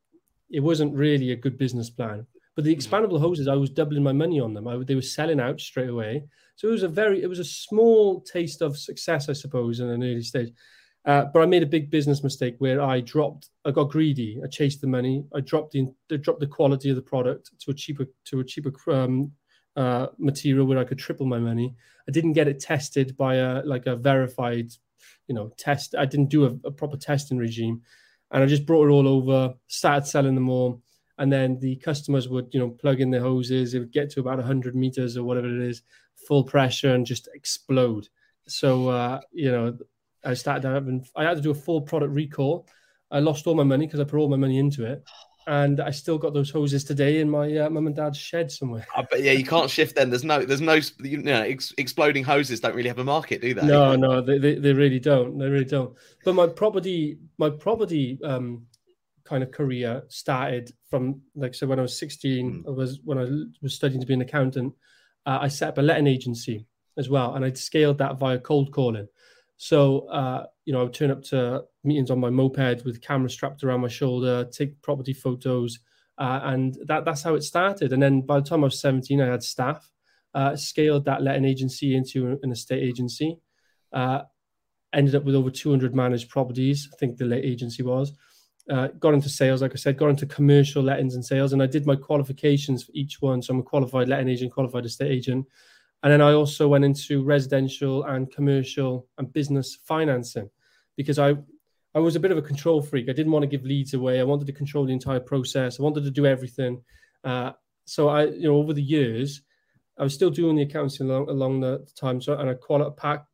it 0.49 0.61
wasn't 0.61 0.95
really 0.95 1.31
a 1.31 1.35
good 1.35 1.57
business 1.57 1.89
plan. 1.89 2.25
But 2.55 2.65
the 2.65 2.75
expandable 2.75 3.19
hoses, 3.19 3.47
I 3.47 3.55
was 3.55 3.69
doubling 3.69 4.03
my 4.03 4.11
money 4.11 4.39
on 4.39 4.53
them. 4.53 4.67
I, 4.67 4.77
they 4.83 4.95
were 4.95 5.01
selling 5.01 5.39
out 5.39 5.61
straight 5.61 5.89
away. 5.89 6.25
So 6.55 6.67
it 6.67 6.71
was 6.71 6.83
a 6.83 6.89
very, 6.89 7.23
it 7.23 7.27
was 7.27 7.39
a 7.39 7.45
small 7.45 8.21
taste 8.21 8.61
of 8.61 8.77
success, 8.77 9.29
I 9.29 9.33
suppose, 9.33 9.79
in 9.79 9.87
an 9.87 10.03
early 10.03 10.21
stage. 10.21 10.51
Uh, 11.05 11.25
but 11.33 11.41
I 11.41 11.45
made 11.45 11.63
a 11.63 11.67
big 11.67 11.89
business 11.89 12.23
mistake 12.23 12.55
where 12.57 12.81
I 12.81 12.99
dropped, 12.99 13.49
I 13.65 13.71
got 13.71 13.89
greedy. 13.89 14.41
I 14.43 14.47
chased 14.47 14.81
the 14.81 14.87
money. 14.87 15.23
I 15.33 15.39
dropped 15.39 15.71
the, 15.71 15.87
I 16.11 16.17
dropped 16.17 16.41
the 16.41 16.47
quality 16.47 16.89
of 16.89 16.97
the 16.97 17.01
product 17.01 17.51
to 17.61 17.71
a 17.71 17.73
cheaper, 17.73 18.05
to 18.25 18.41
a 18.41 18.43
cheaper 18.43 18.73
um, 18.91 19.31
uh, 19.79 20.07
material 20.17 20.65
where 20.65 20.77
I 20.77 20.83
could 20.83 20.99
triple 20.99 21.25
my 21.25 21.39
money. 21.39 21.75
I 22.07 22.11
didn't 22.11 22.33
get 22.33 22.47
it 22.47 22.59
tested 22.59 23.15
by 23.17 23.35
a 23.35 23.63
like 23.63 23.85
a 23.85 23.95
verified, 23.95 24.71
you 25.27 25.35
know, 25.35 25.51
test. 25.57 25.95
I 25.97 26.05
didn't 26.05 26.29
do 26.29 26.45
a, 26.45 26.67
a 26.67 26.71
proper 26.71 26.97
testing 26.97 27.37
regime, 27.37 27.81
and 28.31 28.43
I 28.43 28.45
just 28.45 28.65
brought 28.65 28.87
it 28.87 28.91
all 28.91 29.07
over. 29.07 29.53
Started 29.67 30.05
selling 30.07 30.35
them 30.35 30.49
all 30.49 30.81
and 31.19 31.31
then 31.31 31.59
the 31.59 31.75
customers 31.75 32.27
would 32.27 32.47
you 32.51 32.59
know 32.59 32.69
plug 32.69 32.99
in 32.99 33.11
their 33.11 33.21
hoses 33.21 33.73
it 33.73 33.79
would 33.79 33.91
get 33.91 34.09
to 34.09 34.21
about 34.21 34.37
100 34.37 34.75
meters 34.75 35.17
or 35.17 35.23
whatever 35.23 35.47
it 35.47 35.61
is 35.61 35.83
full 36.27 36.43
pressure 36.43 36.95
and 36.95 37.05
just 37.05 37.29
explode 37.35 38.07
so 38.47 38.87
uh, 38.87 39.19
you 39.31 39.51
know 39.51 39.77
i 40.25 40.33
started 40.33 40.67
having 40.67 41.05
i 41.15 41.23
had 41.23 41.37
to 41.37 41.43
do 41.43 41.51
a 41.51 41.55
full 41.65 41.81
product 41.81 42.11
recall 42.13 42.67
i 43.11 43.19
lost 43.19 43.45
all 43.45 43.55
my 43.55 43.63
money 43.63 43.85
because 43.85 43.99
i 43.99 44.03
put 44.03 44.17
all 44.17 44.29
my 44.29 44.37
money 44.37 44.57
into 44.57 44.85
it 44.85 45.03
and 45.49 45.81
I 45.81 45.89
still 45.89 46.19
got 46.19 46.35
those 46.35 46.51
hoses 46.51 46.83
today 46.83 47.19
in 47.19 47.29
my 47.29 47.57
uh, 47.57 47.69
mum 47.71 47.87
and 47.87 47.95
dad's 47.95 48.19
shed 48.19 48.51
somewhere. 48.51 48.85
But 49.09 49.23
yeah, 49.23 49.31
you 49.31 49.43
can't 49.43 49.69
shift 49.69 49.95
them. 49.95 50.11
There's 50.11 50.23
no, 50.23 50.45
there's 50.45 50.61
no, 50.61 50.79
you 50.99 51.17
know, 51.17 51.41
ex- 51.41 51.73
exploding 51.79 52.23
hoses 52.23 52.59
don't 52.59 52.75
really 52.75 52.87
have 52.87 52.99
a 52.99 53.03
market, 53.03 53.41
do 53.41 53.55
they? 53.55 53.65
No, 53.65 53.95
no, 53.95 54.21
they, 54.21 54.37
they, 54.37 54.55
they, 54.55 54.73
really 54.73 54.99
don't. 54.99 55.39
They 55.39 55.47
really 55.47 55.65
don't. 55.65 55.95
But 56.23 56.35
my 56.35 56.45
property, 56.45 57.17
my 57.39 57.49
property 57.49 58.19
um, 58.23 58.67
kind 59.23 59.41
of 59.41 59.49
career 59.51 60.03
started 60.07 60.71
from 60.87 61.21
like 61.35 61.51
I 61.51 61.53
so 61.53 61.65
when 61.65 61.79
I 61.79 61.83
was 61.83 61.97
16 61.97 62.63
mm. 62.63 62.67
I 62.67 62.71
was 62.71 62.99
when 63.03 63.17
I 63.17 63.27
was 63.61 63.73
studying 63.73 64.01
to 64.01 64.07
be 64.07 64.15
an 64.15 64.21
accountant 64.21 64.73
uh, 65.25 65.39
I 65.41 65.49
set 65.49 65.69
up 65.69 65.77
a 65.77 65.81
letting 65.81 66.07
agency 66.07 66.65
as 66.97 67.09
well 67.09 67.35
and 67.35 67.45
I 67.45 67.53
scaled 67.53 67.99
that 67.99 68.17
via 68.17 68.39
cold 68.39 68.71
calling 68.71 69.07
so 69.61 70.07
uh, 70.07 70.45
you 70.63 70.71
know 70.71 70.79
I 70.79 70.83
would 70.83 70.93
turn 70.93 71.11
up 71.11 71.21
to 71.25 71.65
meetings 71.83 72.09
on 72.09 72.19
my 72.19 72.29
moped 72.29 72.85
with 72.85 73.01
camera 73.01 73.29
strapped 73.29 73.61
around 73.61 73.81
my 73.81 73.89
shoulder 73.89 74.45
take 74.45 74.81
property 74.81 75.11
photos 75.11 75.79
uh, 76.17 76.39
and 76.43 76.77
that 76.85 77.03
that's 77.03 77.23
how 77.23 77.35
it 77.35 77.43
started 77.43 77.91
and 77.91 78.01
then 78.01 78.21
by 78.21 78.39
the 78.39 78.45
time 78.45 78.63
I 78.63 78.67
was 78.67 78.79
17 78.79 79.21
I 79.21 79.27
had 79.27 79.43
staff 79.43 79.91
uh, 80.33 80.55
scaled 80.55 81.03
that 81.05 81.23
letting 81.23 81.43
agency 81.43 81.93
into 81.93 82.39
an 82.41 82.51
estate 82.53 82.81
agency 82.81 83.37
uh, 83.91 84.21
ended 84.93 85.15
up 85.15 85.25
with 85.25 85.35
over 85.35 85.51
200 85.51 85.93
managed 85.93 86.29
properties 86.29 86.87
I 86.93 86.95
think 86.95 87.17
the 87.17 87.25
let 87.25 87.43
agency 87.43 87.83
was 87.83 88.13
uh, 88.69 88.87
got 88.99 89.15
into 89.15 89.29
sales, 89.29 89.63
like 89.63 89.71
I 89.71 89.77
said, 89.77 89.97
got 89.97 90.09
into 90.09 90.27
commercial 90.27 90.83
lettings 90.83 91.15
and 91.15 91.25
sales, 91.25 91.53
and 91.53 91.63
I 91.63 91.65
did 91.65 91.87
my 91.87 91.95
qualifications 91.95 92.83
for 92.83 92.91
each 92.93 93.19
one. 93.19 93.41
So 93.41 93.51
I'm 93.51 93.61
a 93.61 93.63
qualified 93.63 94.07
letting 94.07 94.29
agent, 94.29 94.51
qualified 94.51 94.85
estate 94.85 95.11
agent, 95.11 95.47
and 96.03 96.11
then 96.13 96.21
I 96.21 96.33
also 96.33 96.67
went 96.67 96.85
into 96.85 97.23
residential 97.23 98.03
and 98.05 98.31
commercial 98.31 99.07
and 99.17 99.31
business 99.31 99.77
financing 99.83 100.49
because 100.95 101.19
I 101.19 101.35
I 101.95 101.99
was 101.99 102.15
a 102.15 102.19
bit 102.19 102.31
of 102.31 102.37
a 102.37 102.41
control 102.41 102.81
freak. 102.81 103.09
I 103.09 103.13
didn't 103.13 103.31
want 103.31 103.43
to 103.43 103.47
give 103.47 103.65
leads 103.65 103.95
away. 103.95 104.19
I 104.19 104.23
wanted 104.23 104.45
to 104.47 104.53
control 104.53 104.85
the 104.85 104.93
entire 104.93 105.19
process. 105.19 105.79
I 105.79 105.83
wanted 105.83 106.03
to 106.03 106.11
do 106.11 106.25
everything. 106.25 106.83
Uh, 107.23 107.53
so 107.85 108.09
I, 108.09 108.25
you 108.25 108.43
know, 108.43 108.57
over 108.57 108.73
the 108.73 108.81
years, 108.81 109.41
I 109.97 110.03
was 110.03 110.13
still 110.13 110.29
doing 110.29 110.55
the 110.55 110.61
accounting 110.61 111.09
along, 111.09 111.29
along 111.29 111.61
the 111.61 111.87
time. 111.99 112.21
So 112.21 112.37
and 112.37 112.49
I 112.49 112.53
quali- 112.53 112.91
pack, 112.95 113.25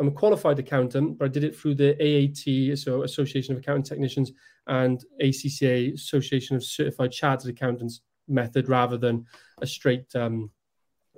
I'm 0.00 0.08
a 0.08 0.12
qualified 0.12 0.58
accountant, 0.58 1.18
but 1.18 1.26
I 1.26 1.28
did 1.28 1.44
it 1.44 1.56
through 1.56 1.74
the 1.74 1.94
AAT, 2.00 2.78
so 2.78 3.02
Association 3.02 3.52
of 3.52 3.60
Accounting 3.60 3.82
Technicians, 3.82 4.32
and 4.66 5.04
ACCA, 5.20 5.94
Association 5.94 6.56
of 6.56 6.64
Certified 6.64 7.12
Chartered 7.12 7.50
Accountants 7.50 8.00
method, 8.28 8.68
rather 8.68 8.96
than 8.96 9.26
a 9.60 9.66
straight 9.66 10.14
um, 10.14 10.50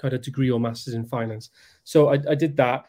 kind 0.01 0.15
of 0.15 0.23
degree 0.23 0.51
or 0.51 0.61
master's 0.61 0.95
in 0.95 1.05
finance. 1.05 1.51
So 1.85 2.09
I, 2.09 2.19
I 2.29 2.35
did 2.35 2.57
that. 2.57 2.87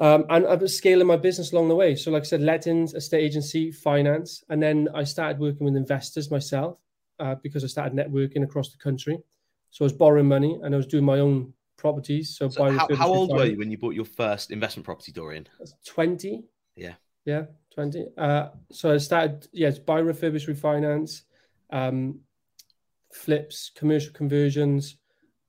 Um, 0.00 0.26
and 0.30 0.46
I 0.46 0.54
was 0.54 0.76
scaling 0.76 1.08
my 1.08 1.16
business 1.16 1.52
along 1.52 1.68
the 1.68 1.74
way. 1.74 1.96
So, 1.96 2.12
like 2.12 2.22
I 2.22 2.26
said, 2.26 2.40
lettings, 2.40 2.94
estate 2.94 3.24
agency, 3.24 3.72
finance. 3.72 4.44
And 4.48 4.62
then 4.62 4.88
I 4.94 5.02
started 5.02 5.40
working 5.40 5.64
with 5.64 5.74
investors 5.74 6.30
myself 6.30 6.78
uh, 7.18 7.34
because 7.42 7.64
I 7.64 7.66
started 7.66 7.94
networking 7.94 8.44
across 8.44 8.70
the 8.70 8.78
country. 8.78 9.18
So 9.70 9.84
I 9.84 9.86
was 9.86 9.92
borrowing 9.92 10.28
money 10.28 10.58
and 10.62 10.72
I 10.72 10.76
was 10.76 10.86
doing 10.86 11.04
my 11.04 11.18
own 11.18 11.52
properties. 11.76 12.36
So, 12.36 12.48
so 12.48 12.70
how, 12.70 12.88
how, 12.94 13.08
old 13.08 13.32
were 13.32 13.46
you 13.46 13.58
when 13.58 13.70
you 13.70 13.78
bought 13.78 13.94
your 13.94 14.04
first 14.04 14.50
investment 14.50 14.84
property, 14.84 15.10
Dorian? 15.10 15.48
Twenty. 15.84 16.44
Yeah. 16.76 16.94
Yeah, 17.24 17.44
twenty. 17.74 18.06
Uh, 18.16 18.48
so 18.70 18.92
I 18.92 18.98
started. 18.98 19.48
Yes, 19.52 19.78
buy, 19.78 20.00
refurbish, 20.00 20.48
refinance, 20.48 21.22
um, 21.70 22.20
flips, 23.12 23.70
commercial 23.74 24.12
conversions, 24.12 24.96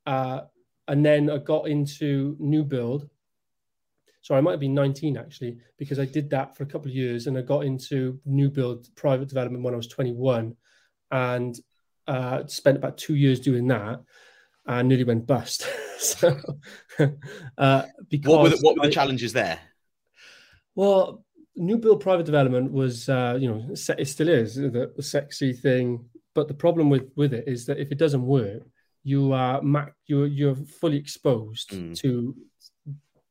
uh, 0.06 0.42
and 0.90 1.06
then 1.06 1.30
I 1.30 1.38
got 1.38 1.70
into 1.70 2.36
new 2.40 2.64
build. 2.64 3.08
So 4.22 4.36
I 4.36 4.42
might 4.42 4.52
have 4.52 4.60
been 4.60 4.74
19 4.74 5.18
actually, 5.18 5.60
because 5.78 6.00
I 6.00 6.06
did 6.06 6.32
that 6.32 6.58
for 6.58 6.64
a 6.64 6.66
couple 6.66 6.90
of 6.90 6.96
years, 6.96 7.28
and 7.28 7.38
I 7.38 7.42
got 7.42 7.64
into 7.64 8.20
new 8.26 8.50
build 8.50 8.88
private 8.96 9.30
development 9.30 9.64
when 9.64 9.74
I 9.74 9.78
was 9.78 9.88
21, 9.88 10.56
and 11.12 11.56
uh, 12.08 12.46
spent 12.48 12.78
about 12.78 12.98
two 12.98 13.16
years 13.16 13.40
doing 13.40 13.68
that 13.68 14.02
and 14.66 14.90
nearly 14.90 15.04
went 15.04 15.28
bust. 15.28 15.68
so, 16.00 16.36
uh, 17.58 17.84
because 18.10 18.32
what 18.32 18.42
were, 18.42 18.50
the, 18.50 18.58
what 18.58 18.76
were 18.76 18.82
the 18.82 18.88
I, 18.88 18.92
challenges 18.92 19.32
there? 19.32 19.60
Well, 20.74 21.24
new 21.56 21.78
build 21.78 22.02
private 22.02 22.26
development 22.26 22.72
was, 22.72 23.10
uh, 23.10 23.38
you 23.40 23.48
know, 23.48 23.68
it 23.70 24.08
still 24.08 24.30
is 24.30 24.56
the, 24.56 24.92
the, 24.96 25.04
sexy 25.04 25.54
thing. 25.54 26.06
But 26.34 26.48
the 26.48 26.54
problem 26.54 26.90
with 26.90 27.12
with 27.16 27.34
it 27.34 27.46
is 27.48 27.66
that 27.66 27.80
if 27.80 27.92
it 27.92 27.98
doesn't 27.98 28.26
work, 28.26 28.64
you 29.04 29.34
are 29.34 29.62
you're 30.08 30.28
you're 30.28 30.56
fully 30.56 30.98
exposed 30.98 31.72
mm. 31.72 31.98
to 32.00 32.36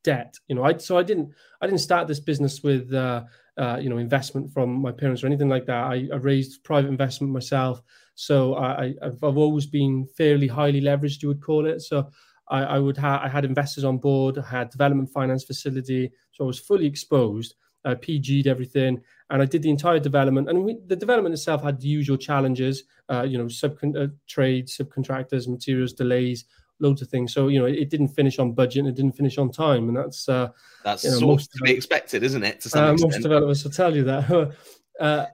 debt. 0.04 0.34
You 0.48 0.54
know, 0.56 0.64
I 0.64 0.76
so 0.78 0.98
I 0.98 1.02
didn't 1.02 1.30
I 1.60 1.66
didn't 1.66 1.80
start 1.80 2.08
this 2.08 2.20
business 2.20 2.62
with 2.62 2.92
uh, 2.94 3.24
uh, 3.56 3.78
you 3.80 3.90
know 3.90 3.98
investment 3.98 4.52
from 4.52 4.80
my 4.80 4.92
parents 4.92 5.22
or 5.22 5.26
anything 5.26 5.48
like 5.48 5.66
that. 5.66 5.84
I, 5.84 6.08
I 6.12 6.16
raised 6.16 6.64
private 6.64 6.88
investment 6.88 7.32
myself. 7.32 7.82
So 8.14 8.54
I, 8.56 8.94
I've, 9.00 9.22
I've 9.22 9.36
always 9.36 9.66
been 9.66 10.06
fairly 10.16 10.48
highly 10.48 10.80
leveraged, 10.80 11.22
you 11.22 11.28
would 11.28 11.42
call 11.42 11.66
it. 11.66 11.82
So 11.82 12.10
I, 12.48 12.64
I 12.64 12.78
would 12.78 12.96
have 12.96 13.20
I 13.22 13.28
had 13.28 13.44
investors 13.44 13.84
on 13.84 13.98
board, 13.98 14.38
I 14.38 14.46
had 14.48 14.70
development 14.70 15.10
finance 15.10 15.44
facility, 15.44 16.10
so 16.32 16.44
I 16.44 16.46
was 16.46 16.58
fully 16.58 16.86
exposed. 16.86 17.54
I 17.84 17.94
PG'd 17.94 18.46
everything, 18.46 19.00
and 19.30 19.42
I 19.42 19.44
did 19.44 19.62
the 19.62 19.70
entire 19.70 19.98
development. 19.98 20.48
And 20.48 20.64
we, 20.64 20.78
the 20.86 20.96
development 20.96 21.32
itself 21.32 21.62
had 21.62 21.80
the 21.80 21.88
usual 21.88 22.16
challenges, 22.16 22.84
uh, 23.08 23.22
you 23.22 23.38
know, 23.38 23.44
subcon- 23.44 23.96
uh, 23.96 24.12
trade, 24.26 24.66
subcontractors, 24.66 25.48
materials 25.48 25.92
delays, 25.92 26.44
loads 26.80 27.02
of 27.02 27.08
things. 27.08 27.32
So 27.32 27.48
you 27.48 27.58
know, 27.58 27.66
it 27.66 27.90
didn't 27.90 28.08
finish 28.08 28.38
on 28.38 28.52
budget 28.52 28.80
and 28.80 28.88
it 28.88 28.94
didn't 28.94 29.16
finish 29.16 29.38
on 29.38 29.50
time, 29.50 29.88
and 29.88 29.96
that's 29.96 30.28
uh, 30.28 30.48
that's 30.84 31.04
you 31.04 31.10
know, 31.10 31.18
sort 31.18 31.42
of 31.42 31.50
to 31.50 31.58
be 31.64 31.72
expected, 31.72 32.22
isn't 32.22 32.44
it? 32.44 32.60
To 32.62 32.68
some 32.68 32.84
uh, 32.84 32.92
extent. 32.92 33.12
most 33.12 33.22
developers 33.22 33.64
will 33.64 33.70
tell 33.70 33.94
you 33.94 34.04
that. 34.04 34.54
uh, 35.00 35.26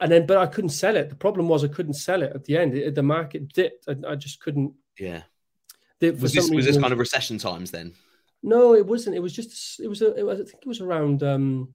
and 0.00 0.10
then, 0.10 0.26
but 0.26 0.38
I 0.38 0.46
couldn't 0.46 0.70
sell 0.70 0.96
it. 0.96 1.08
The 1.08 1.14
problem 1.14 1.48
was 1.48 1.64
I 1.64 1.68
couldn't 1.68 1.94
sell 1.94 2.22
it 2.22 2.32
at 2.34 2.44
the 2.44 2.58
end. 2.58 2.74
It, 2.74 2.94
the 2.94 3.02
market 3.02 3.52
dipped. 3.52 3.88
I, 3.88 4.12
I, 4.12 4.14
just 4.16 4.40
couldn't. 4.40 4.74
Yeah. 4.98 5.22
The, 6.00 6.10
was 6.10 6.32
this 6.32 6.50
was 6.50 6.66
this 6.66 6.78
kind 6.78 6.92
of 6.92 6.98
recession 6.98 7.38
times 7.38 7.70
then? 7.70 7.94
No, 8.42 8.74
it 8.74 8.86
wasn't. 8.86 9.16
It 9.16 9.20
was 9.20 9.32
just. 9.32 9.80
It 9.80 9.88
was. 9.88 10.02
A, 10.02 10.14
it 10.14 10.26
was 10.26 10.40
I 10.40 10.44
think 10.44 10.62
it 10.62 10.68
was 10.68 10.80
around. 10.80 11.22
um 11.22 11.74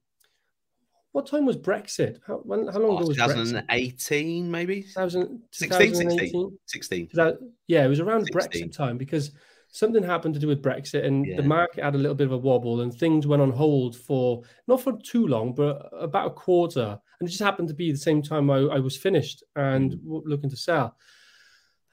what 1.12 1.28
time 1.28 1.46
was 1.46 1.58
Brexit? 1.58 2.20
How, 2.26 2.36
when, 2.38 2.68
how 2.68 2.80
long 2.80 2.92
oh, 2.92 2.98
ago 2.98 3.08
was 3.08 3.18
2018, 3.18 4.46
Brexit? 4.46 4.50
maybe? 4.50 4.84
2000, 4.84 5.42
16, 5.52 5.96
16, 5.96 6.58
16. 6.66 7.10
Yeah, 7.68 7.86
it 7.86 7.88
was 7.88 8.00
around 8.00 8.26
16. 8.32 8.70
Brexit 8.70 8.76
time 8.76 8.98
because 8.98 9.32
something 9.72 10.04
happened 10.04 10.34
to 10.34 10.40
do 10.40 10.48
with 10.48 10.62
Brexit 10.62 11.06
and 11.06 11.26
Yeah. 11.26 11.38
the 11.38 11.44
market 11.44 11.84
had 11.84 11.96
a 11.96 11.98
little 11.98 12.16
bit 12.16 12.26
of 12.26 12.34
a 12.34 12.38
wobble 12.38 12.82
and 12.82 12.94
things 12.94 13.28
went 13.28 13.42
on 13.42 13.52
hold 13.52 13.96
for 13.96 14.44
not 14.68 14.82
for 14.82 14.98
too 15.04 15.28
long, 15.28 15.54
but 15.54 15.90
about 15.94 16.28
a 16.28 16.32
quarter. 16.32 17.00
And 17.20 17.28
it 17.28 17.32
just 17.32 17.44
happened 17.44 17.68
to 17.70 17.74
be 17.74 17.92
the 17.92 17.98
same 17.98 18.22
time 18.22 18.50
I, 18.50 18.58
I 18.60 18.80
was 18.80 18.96
finished 18.98 19.44
and 19.56 19.94
Mm. 19.94 20.22
looking 20.26 20.50
to 20.50 20.58
sell. 20.58 20.96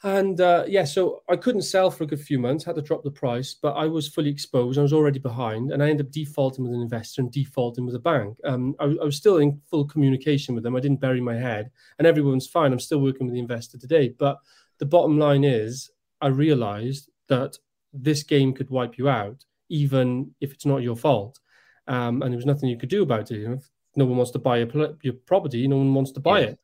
And 0.07 0.41
uh, 0.41 0.63
yeah, 0.69 0.85
so 0.85 1.25
I 1.29 1.35
couldn't 1.35 1.63
sell 1.63 1.91
for 1.91 2.05
a 2.05 2.07
good 2.07 2.21
few 2.21 2.39
months, 2.39 2.63
had 2.63 2.77
to 2.77 2.81
drop 2.81 3.03
the 3.03 3.11
price, 3.11 3.55
but 3.61 3.73
I 3.73 3.87
was 3.87 4.07
fully 4.07 4.31
exposed. 4.31 4.79
I 4.79 4.83
was 4.83 4.93
already 4.93 5.19
behind, 5.19 5.73
and 5.73 5.83
I 5.83 5.91
ended 5.91 6.07
up 6.07 6.13
defaulting 6.13 6.63
with 6.63 6.75
an 6.75 6.81
investor 6.81 7.23
and 7.23 7.33
defaulting 7.33 7.85
with 7.85 7.97
a 7.97 7.99
bank. 7.99 8.39
Um, 8.45 8.77
I, 8.79 8.85
I 8.85 9.05
was 9.05 9.17
still 9.17 9.39
in 9.39 9.61
full 9.69 9.85
communication 9.85 10.55
with 10.55 10.63
them. 10.63 10.77
I 10.77 10.81
didn't 10.81 11.01
bury 11.01 11.21
my 11.21 11.35
head, 11.35 11.73
and 11.99 12.07
everyone's 12.07 12.47
fine. 12.47 12.73
I'm 12.73 12.79
still 12.79 13.01
working 13.01 13.27
with 13.27 13.35
the 13.35 13.41
investor 13.41 13.79
today. 13.79 14.15
But 14.17 14.39
the 14.79 14.87
bottom 14.87 15.19
line 15.19 15.43
is, 15.43 15.91
I 16.21 16.29
realized 16.29 17.11
that 17.27 17.59
this 17.93 18.23
game 18.23 18.53
could 18.53 18.71
wipe 18.71 18.99
you 18.99 19.09
out, 19.09 19.45
even 19.71 20.37
if 20.41 20.53
it's 20.53 20.67
not 20.67 20.85
your 20.85 20.95
fault. 20.95 21.41
Um, 21.89 22.23
and 22.23 22.31
there 22.31 22.39
was 22.39 22.47
nothing 22.47 22.69
you 22.69 22.79
could 22.79 22.91
do 22.91 23.03
about 23.03 23.33
it. 23.33 23.39
You 23.39 23.49
know, 23.49 23.55
if 23.55 23.69
no 23.97 24.05
one 24.05 24.19
wants 24.19 24.31
to 24.33 24.39
buy 24.39 24.59
your, 24.59 24.69
pl- 24.69 24.99
your 25.03 25.15
property, 25.15 25.67
no 25.67 25.79
one 25.79 25.93
wants 25.93 26.13
to 26.13 26.21
buy 26.21 26.43
Yeah. 26.43 26.47
it. 26.47 26.59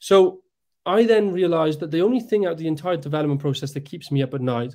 So 0.00 0.42
I 0.84 1.04
then 1.04 1.32
realized 1.32 1.80
that 1.80 1.90
the 1.90 2.02
only 2.02 2.20
thing 2.20 2.44
out 2.46 2.52
of 2.52 2.58
the 2.58 2.66
entire 2.66 2.96
development 2.96 3.40
process 3.40 3.72
that 3.72 3.84
keeps 3.84 4.10
me 4.10 4.22
up 4.22 4.34
at 4.34 4.40
night 4.40 4.74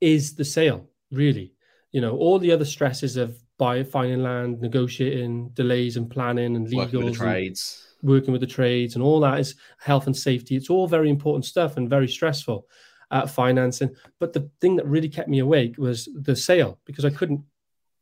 is 0.00 0.34
the 0.34 0.44
sale, 0.44 0.88
really. 1.10 1.54
You 1.92 2.00
know, 2.00 2.16
all 2.16 2.38
the 2.38 2.52
other 2.52 2.64
stresses 2.64 3.16
of 3.16 3.36
buying, 3.58 3.84
finding 3.84 4.22
land, 4.22 4.60
negotiating, 4.60 5.50
delays 5.50 5.96
and 5.96 6.08
planning 6.08 6.56
and 6.56 6.70
Working 6.70 7.04
with 7.04 7.12
the 7.14 7.18
trades. 7.18 7.86
working 8.02 8.32
with 8.32 8.40
the 8.40 8.46
trades 8.46 8.94
and 8.94 9.02
all 9.04 9.20
that 9.20 9.40
is 9.40 9.56
health 9.78 10.06
and 10.06 10.16
safety. 10.16 10.56
It's 10.56 10.70
all 10.70 10.86
very 10.86 11.10
important 11.10 11.44
stuff 11.44 11.76
and 11.76 11.90
very 11.90 12.08
stressful. 12.08 12.66
Uh, 13.12 13.26
financing, 13.26 13.92
but 14.20 14.32
the 14.32 14.48
thing 14.60 14.76
that 14.76 14.86
really 14.86 15.08
kept 15.08 15.28
me 15.28 15.40
awake 15.40 15.76
was 15.78 16.08
the 16.14 16.36
sale 16.36 16.78
because 16.84 17.04
I 17.04 17.10
couldn't. 17.10 17.42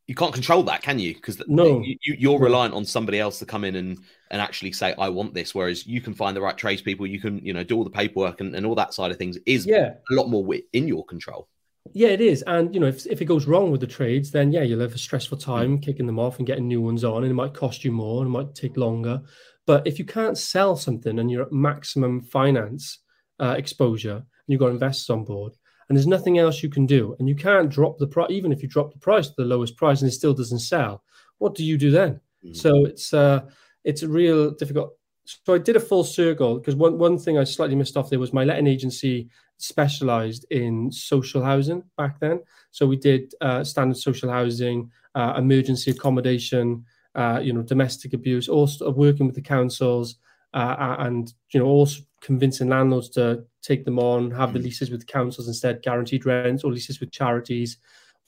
You 0.09 0.15
can't 0.15 0.33
control 0.33 0.63
that, 0.65 0.83
can 0.83 0.99
you? 0.99 1.15
Because 1.15 1.41
No. 1.47 1.83
you, 1.85 1.97
you're 2.03 2.39
reliant 2.41 2.73
on 2.73 2.87
somebody 2.87 3.21
else 3.21 3.39
to 3.41 3.47
come 3.47 3.63
in 3.63 3.77
and 3.77 3.99
and 4.31 4.41
actually 4.41 4.73
say, 4.73 4.95
"I 4.99 5.11
want 5.11 5.35
this." 5.35 5.55
Whereas 5.55 5.87
you 5.87 6.01
can 6.01 6.15
find 6.15 6.35
the 6.35 6.41
right 6.41 6.57
tradespeople, 6.57 7.07
you 7.07 7.21
can 7.21 7.45
you 7.45 7.53
know 7.53 7.63
do 7.63 7.77
all 7.77 7.85
the 7.85 7.91
paperwork 7.91 8.41
and, 8.41 8.57
and 8.57 8.65
all 8.65 8.75
that 8.75 8.95
side 8.95 9.11
of 9.11 9.19
things 9.19 9.39
is 9.45 9.67
Yeah, 9.67 9.95
a 10.11 10.15
lot 10.15 10.29
more 10.31 10.43
in 10.73 10.89
your 10.89 11.05
control. 11.05 11.47
yeah, 11.93 12.09
it 12.09 12.23
is. 12.23 12.43
And 12.47 12.75
you 12.75 12.81
know, 12.81 12.87
if 12.87 13.07
if 13.07 13.21
it 13.21 13.27
goes 13.27 13.47
wrong 13.47 13.71
with 13.71 13.83
the 13.83 13.87
trades, 13.87 14.31
then 14.31 14.51
yeah, 14.51 14.63
you'll 14.63 14.81
have 14.81 14.95
a 14.95 14.99
stressful 14.99 15.39
time 15.39 15.79
kicking 15.79 16.07
them 16.07 16.19
off 16.19 16.39
and 16.39 16.47
getting 16.47 16.67
new 16.67 16.81
ones 16.81 17.05
on, 17.05 17.23
and 17.23 17.31
it 17.31 17.35
might 17.35 17.53
cost 17.53 17.85
you 17.85 17.93
more 17.93 18.23
and 18.25 18.29
it 18.29 18.39
might 18.39 18.55
take 18.55 18.79
longer. 18.79 19.21
But 19.67 19.87
if 19.87 19.99
you 19.99 20.07
can't 20.07 20.39
sell 20.39 20.75
something 20.77 21.19
and 21.19 21.31
you're 21.31 21.43
at 21.43 21.53
maximum 21.53 22.23
finance 22.23 23.01
uh, 23.39 23.55
exposure 23.59 24.17
and 24.17 24.25
you've 24.47 24.61
got 24.61 24.71
investors 24.71 25.11
on 25.11 25.25
board, 25.25 25.53
and 25.89 25.97
there's 25.97 26.07
nothing 26.07 26.39
else 26.39 26.63
you 26.63 26.69
can 26.69 26.87
do, 26.87 27.17
and 27.19 27.29
you 27.29 27.35
can't 27.35 27.71
drop 27.71 27.99
the 27.99 28.07
price, 28.07 28.31
even 28.31 28.53
if 28.53 28.63
you 28.63 28.69
drop 28.69 28.93
the 28.93 28.99
price 28.99 29.29
to 29.29 29.35
the 29.39 29.45
lowest 29.45 29.77
price 29.77 30.01
and 30.03 30.09
it 30.11 30.15
still 30.15 30.35
doesn't 30.35 30.59
sell, 30.61 31.03
what 31.39 31.55
do 31.55 31.65
you 31.65 31.79
do 31.79 31.91
then? 31.91 32.21
Mhm. 32.45 32.57
So 32.57 32.85
it's 32.85 33.13
uh, 33.15 33.41
it's 33.85 34.03
a 34.03 34.09
real 34.09 34.51
difficult. 34.51 34.95
So 35.25 35.55
I 35.55 35.59
did 35.59 35.77
a 35.77 35.81
full 35.81 36.05
circle 36.05 36.59
because 36.59 36.75
one 36.75 36.99
one 36.99 37.19
thing 37.19 37.39
I 37.39 37.45
slightly 37.45 37.77
missed 37.77 37.97
off 37.97 38.11
there 38.11 38.19
was 38.19 38.33
my 38.33 38.45
letting 38.45 38.67
agency 38.67 39.29
specialized 39.59 40.47
in 40.51 40.91
social 40.93 41.43
housing 41.43 41.83
back 41.97 42.21
then. 42.21 42.41
So 42.71 42.87
we 42.87 42.97
did 42.97 43.35
uh, 43.41 43.65
standard 43.65 43.97
social 43.97 44.31
housing, 44.31 44.91
uh, 45.15 45.35
emergency 45.37 45.91
accommodation, 45.91 46.85
uh, 47.15 47.41
you 47.43 47.53
know, 47.53 47.63
domestic 47.63 48.15
abuse, 48.15 48.49
also 48.49 48.91
working 48.91 49.27
with 49.27 49.35
the 49.35 49.43
councils, 49.43 50.17
uh, 50.55 50.97
and 51.01 51.33
you 51.51 51.61
know, 51.61 51.67
also 51.67 52.03
convincing 52.21 52.69
landlords 52.69 53.09
to 53.11 53.45
take 53.63 53.85
them 53.85 53.99
on, 53.99 54.31
have 54.31 54.53
the 54.53 54.59
Mm. 54.59 54.65
leases 54.65 54.91
with 54.91 55.07
councils 55.07 55.49
instead, 55.49 55.83
guaranteed 55.83 56.27
rents 56.27 56.65
or 56.65 56.73
leases 56.73 57.01
with 57.01 57.11
charities. 57.11 57.79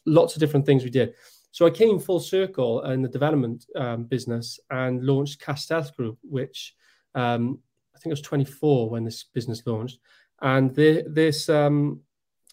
Lots 0.06 0.34
of 0.34 0.40
different 0.40 0.66
things 0.66 0.84
we 0.84 0.90
did. 0.90 1.14
So 1.52 1.66
I 1.66 1.70
came 1.70 1.98
full 1.98 2.20
circle 2.20 2.82
in 2.82 3.02
the 3.02 3.08
development 3.08 3.66
um, 3.74 4.04
business 4.04 4.60
and 4.70 5.04
launched 5.04 5.40
Castellath 5.40 5.96
Group, 5.96 6.18
which 6.22 6.74
um, 7.14 7.58
I 7.94 7.98
think 7.98 8.10
it 8.12 8.18
was 8.18 8.20
24 8.22 8.88
when 8.90 9.04
this 9.04 9.24
business 9.24 9.62
launched. 9.66 9.98
And 10.40 10.74
the, 10.74 11.04
this 11.08 11.48
um, 11.48 12.00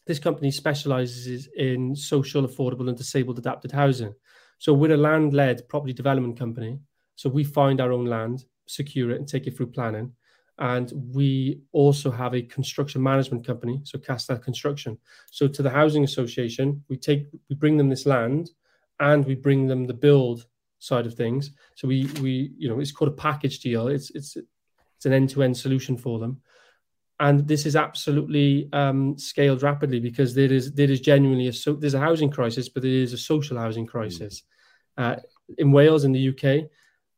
this 0.08 0.20
company 0.20 0.52
specializes 0.52 1.48
in 1.56 1.96
social, 1.96 2.48
affordable, 2.48 2.88
and 2.88 2.98
disabled 2.98 3.38
adapted 3.38 3.72
housing. 3.72 4.16
So 4.58 4.74
we're 4.74 4.94
a 4.94 4.98
land-led 4.98 5.68
property 5.68 5.94
development 5.94 6.40
company. 6.40 6.80
So 7.16 7.30
we 7.30 7.44
find 7.44 7.80
our 7.82 7.92
own 7.92 8.06
land, 8.06 8.46
secure 8.68 9.12
it, 9.12 9.18
and 9.18 9.28
take 9.28 9.48
it 9.48 9.56
through 9.56 9.68
planning. 9.68 10.14
And 10.60 10.92
we 11.14 11.62
also 11.72 12.10
have 12.10 12.34
a 12.34 12.42
construction 12.42 13.02
management 13.04 13.46
company, 13.46 13.82
so 13.84 14.00
Castell 14.00 14.40
Construction. 14.40 14.98
So 15.30 15.48
to 15.48 15.62
the 15.62 15.70
housing 15.70 16.04
association, 16.04 16.84
we 16.90 16.98
take 16.98 17.28
we 17.50 17.56
bring 17.56 17.78
them 17.78 17.90
this 17.90 18.06
land, 18.06 18.50
and 19.00 19.26
we 19.26 19.36
bring 19.36 19.68
them 19.68 19.86
the 19.86 19.94
build 19.94 20.48
side 20.80 21.06
of 21.06 21.14
things. 21.14 21.52
So 21.76 21.88
we 21.88 22.06
we 22.22 22.54
you 22.58 22.70
know 22.70 22.80
it's 22.80 22.92
called 22.92 23.12
a 23.12 23.16
package 23.16 23.60
deal. 23.60 23.88
It's 23.88 24.10
it's 24.12 24.36
it's 24.36 25.06
an 25.06 25.14
end 25.14 25.30
to 25.32 25.44
end 25.44 25.56
solution 25.56 25.96
for 25.96 26.18
them, 26.18 26.42
and 27.20 27.48
this 27.48 27.66
is 27.66 27.76
absolutely 27.76 28.70
um, 28.74 29.18
scaled 29.18 29.64
rapidly 29.64 30.00
because 30.00 30.34
there 30.34 30.52
is 30.52 30.74
there 30.74 30.90
is 30.90 31.02
genuinely 31.02 31.48
a 31.48 31.54
so 31.54 31.74
there's 31.74 31.94
a 31.94 32.00
housing 32.00 32.30
crisis, 32.30 32.70
but 32.70 32.84
there 32.84 32.92
is 32.92 33.14
a 33.14 33.18
social 33.18 33.58
housing 33.58 33.86
crisis 33.86 34.44
uh, 34.98 35.16
in 35.58 35.72
Wales 35.72 36.04
in 36.04 36.12
the 36.12 36.30
UK. 36.30 36.70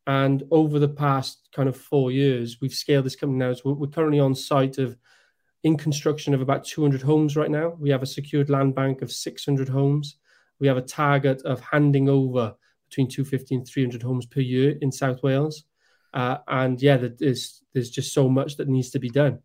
And 0.06 0.42
over 0.50 0.78
the 0.78 0.88
past 0.88 1.48
kind 1.54 1.68
of 1.68 1.76
four 1.76 2.10
years, 2.10 2.60
we've 2.60 2.72
scaled 2.72 3.06
this 3.06 3.16
company 3.16 3.38
now. 3.38 3.52
So 3.52 3.72
we're, 3.72 3.86
currently 3.86 4.20
on 4.20 4.34
site 4.34 4.78
of 4.78 4.96
in 5.62 5.76
construction 5.76 6.32
of 6.34 6.40
about 6.40 6.64
200 6.64 7.02
homes 7.02 7.36
right 7.36 7.50
now. 7.50 7.76
We 7.78 7.90
have 7.90 8.02
a 8.02 8.06
secured 8.06 8.50
land 8.50 8.74
bank 8.74 9.02
of 9.02 9.12
600 9.12 9.68
homes. 9.68 10.16
We 10.58 10.66
have 10.66 10.78
a 10.78 10.82
target 10.82 11.42
of 11.42 11.60
handing 11.60 12.08
over 12.08 12.54
between 12.88 13.08
250 13.08 13.54
and 13.54 13.66
300 13.68 14.02
homes 14.02 14.26
per 14.26 14.40
year 14.40 14.76
in 14.80 14.90
South 14.90 15.22
Wales. 15.22 15.64
Uh, 16.12 16.38
and 16.48 16.80
yeah, 16.82 16.96
there's 16.96 17.62
there's 17.72 17.90
just 17.90 18.12
so 18.12 18.28
much 18.28 18.56
that 18.56 18.68
needs 18.68 18.90
to 18.90 18.98
be 18.98 19.10
done. 19.10 19.38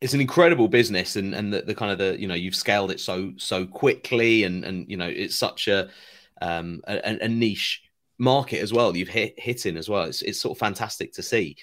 It's 0.00 0.14
an 0.14 0.20
incredible 0.20 0.68
business, 0.68 1.16
and 1.16 1.34
and 1.34 1.52
the, 1.52 1.62
the 1.62 1.74
kind 1.74 1.92
of 1.92 1.98
the 1.98 2.20
you 2.20 2.26
know 2.26 2.34
you've 2.34 2.56
scaled 2.56 2.90
it 2.90 2.98
so 2.98 3.32
so 3.36 3.64
quickly, 3.64 4.42
and 4.42 4.64
and 4.64 4.90
you 4.90 4.96
know 4.96 5.06
it's 5.06 5.36
such 5.36 5.68
a 5.68 5.88
um 6.42 6.82
a, 6.88 7.18
a 7.22 7.28
niche 7.28 7.83
market 8.18 8.60
as 8.60 8.72
well. 8.72 8.96
You've 8.96 9.08
hit 9.08 9.38
hit 9.38 9.66
in 9.66 9.76
as 9.76 9.88
well. 9.88 10.04
It's 10.04 10.22
it's 10.22 10.40
sort 10.40 10.56
of 10.56 10.60
fantastic 10.60 11.12
to 11.14 11.22
see. 11.22 11.56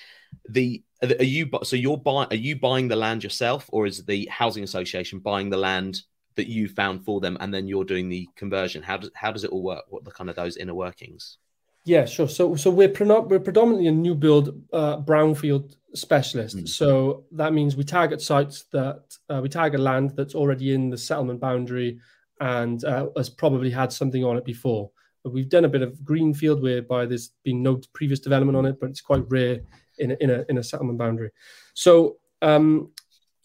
The 0.50 0.84
are 1.01 1.24
you 1.24 1.50
so 1.63 1.75
you're 1.75 1.98
buying 1.98 2.27
are 2.31 2.36
you 2.36 2.55
buying 2.60 2.88
the 2.88 2.96
land 2.96 3.24
yourself, 3.24 3.70
or 3.72 3.86
is 3.86 4.05
the 4.05 4.27
housing 4.31 4.63
association 4.63 5.20
buying 5.20 5.50
the 5.50 5.58
land 5.58 6.01
that 6.36 6.48
you 6.48 6.67
found 6.67 7.03
for 7.03 7.20
them, 7.20 7.38
and 7.39 7.53
then 7.53 7.67
you're 7.67 7.86
doing 7.86 8.10
the 8.10 8.27
conversion? 8.36 8.84
How 8.84 8.98
does 8.98 9.12
how 9.13 9.31
does 9.31 9.43
it 9.43 9.51
all 9.51 9.63
work? 9.63 9.86
What 9.89 10.01
are 10.01 10.05
the 10.05 10.12
kind 10.12 10.29
of 10.29 10.36
those 10.36 10.58
inner 10.58 10.75
workings? 10.75 11.38
Yeah, 11.84 12.05
sure. 12.05 12.29
So, 12.29 12.55
so 12.55 12.70
we're 12.70 12.89
pre- 12.89 13.08
we're 13.08 13.39
predominantly 13.39 13.88
a 13.88 13.91
new 13.91 14.13
build 14.13 14.62
uh, 14.72 14.98
brownfield 14.98 15.75
specialist. 15.96 16.58
Mm. 16.58 16.70
So 16.70 17.25
that 17.31 17.53
means 17.53 17.75
we 17.75 17.84
target 17.84 18.22
sites 18.22 18.65
that 18.72 19.01
uh, 19.29 19.39
we 19.41 19.50
target 19.50 19.79
land 19.79 20.13
that's 20.15 20.36
already 20.36 20.74
in 20.74 20.89
the 20.89 20.98
settlement 20.98 21.39
boundary 21.39 22.00
and 22.39 22.84
uh, 22.86 23.08
has 23.17 23.29
probably 23.29 23.72
had 23.72 23.91
something 23.91 24.24
on 24.24 24.38
it 24.38 24.46
before. 24.46 24.91
We've 25.25 25.50
done 25.50 25.66
a 25.66 25.70
bit 25.70 25.82
of 25.82 26.04
greenfield 26.04 26.62
whereby 26.62 27.06
there's 27.06 27.32
been 27.44 27.62
no 27.62 27.80
previous 27.94 28.20
development 28.20 28.58
on 28.58 28.66
it, 28.66 28.80
but 28.80 28.90
it's 28.90 29.01
quite 29.01 29.24
rare 29.30 29.62
in 30.00 30.12
a, 30.12 30.18
in 30.20 30.30
a, 30.30 30.46
in 30.50 30.58
a 30.58 30.63
settlement 30.63 30.98
boundary. 30.98 31.32
So 31.74 32.18
um, 32.42 32.92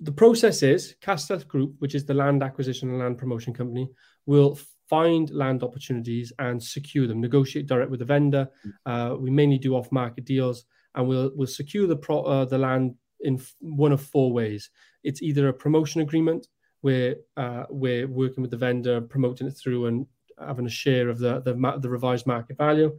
the 0.01 0.13
process 0.13 0.63
is 0.63 0.97
Castell 1.01 1.39
Group, 1.41 1.75
which 1.79 1.95
is 1.95 2.05
the 2.05 2.15
land 2.15 2.43
acquisition 2.43 2.91
and 2.91 2.99
land 2.99 3.19
promotion 3.19 3.53
company, 3.53 3.89
will 4.25 4.59
find 4.89 5.31
land 5.31 5.63
opportunities 5.63 6.33
and 6.39 6.63
secure 6.63 7.07
them, 7.07 7.21
negotiate 7.21 7.67
direct 7.67 7.91
with 7.91 8.01
the 8.01 8.07
vendor. 8.07 8.49
Uh, 8.87 9.17
we 9.19 9.31
mainly 9.31 9.59
do 9.59 9.75
off 9.75 9.91
market 9.93 10.25
deals 10.25 10.65
and 10.95 11.07
we'll, 11.07 11.31
we'll 11.35 11.47
secure 11.47 11.87
the, 11.87 11.97
pro, 11.97 12.23
uh, 12.23 12.45
the 12.45 12.57
land 12.57 12.95
in 13.21 13.41
one 13.61 13.93
of 13.93 14.01
four 14.01 14.33
ways. 14.33 14.71
It's 15.03 15.23
either 15.23 15.49
a 15.49 15.53
promotion 15.53 16.01
agreement 16.01 16.47
we're 16.87 17.17
uh, 17.37 17.65
we're 17.69 18.07
working 18.07 18.43
with 18.43 18.53
the 18.53 18.57
vendor, 18.57 19.01
promoting 19.01 19.49
it 19.49 19.57
through, 19.61 19.87
and 19.87 20.07
having 20.39 20.67
a 20.67 20.71
share 20.71 21.09
of 21.09 21.19
the 21.19 21.41
the, 21.41 21.79
the 21.81 21.89
revised 21.89 22.27
market 22.27 22.57
value, 22.59 22.99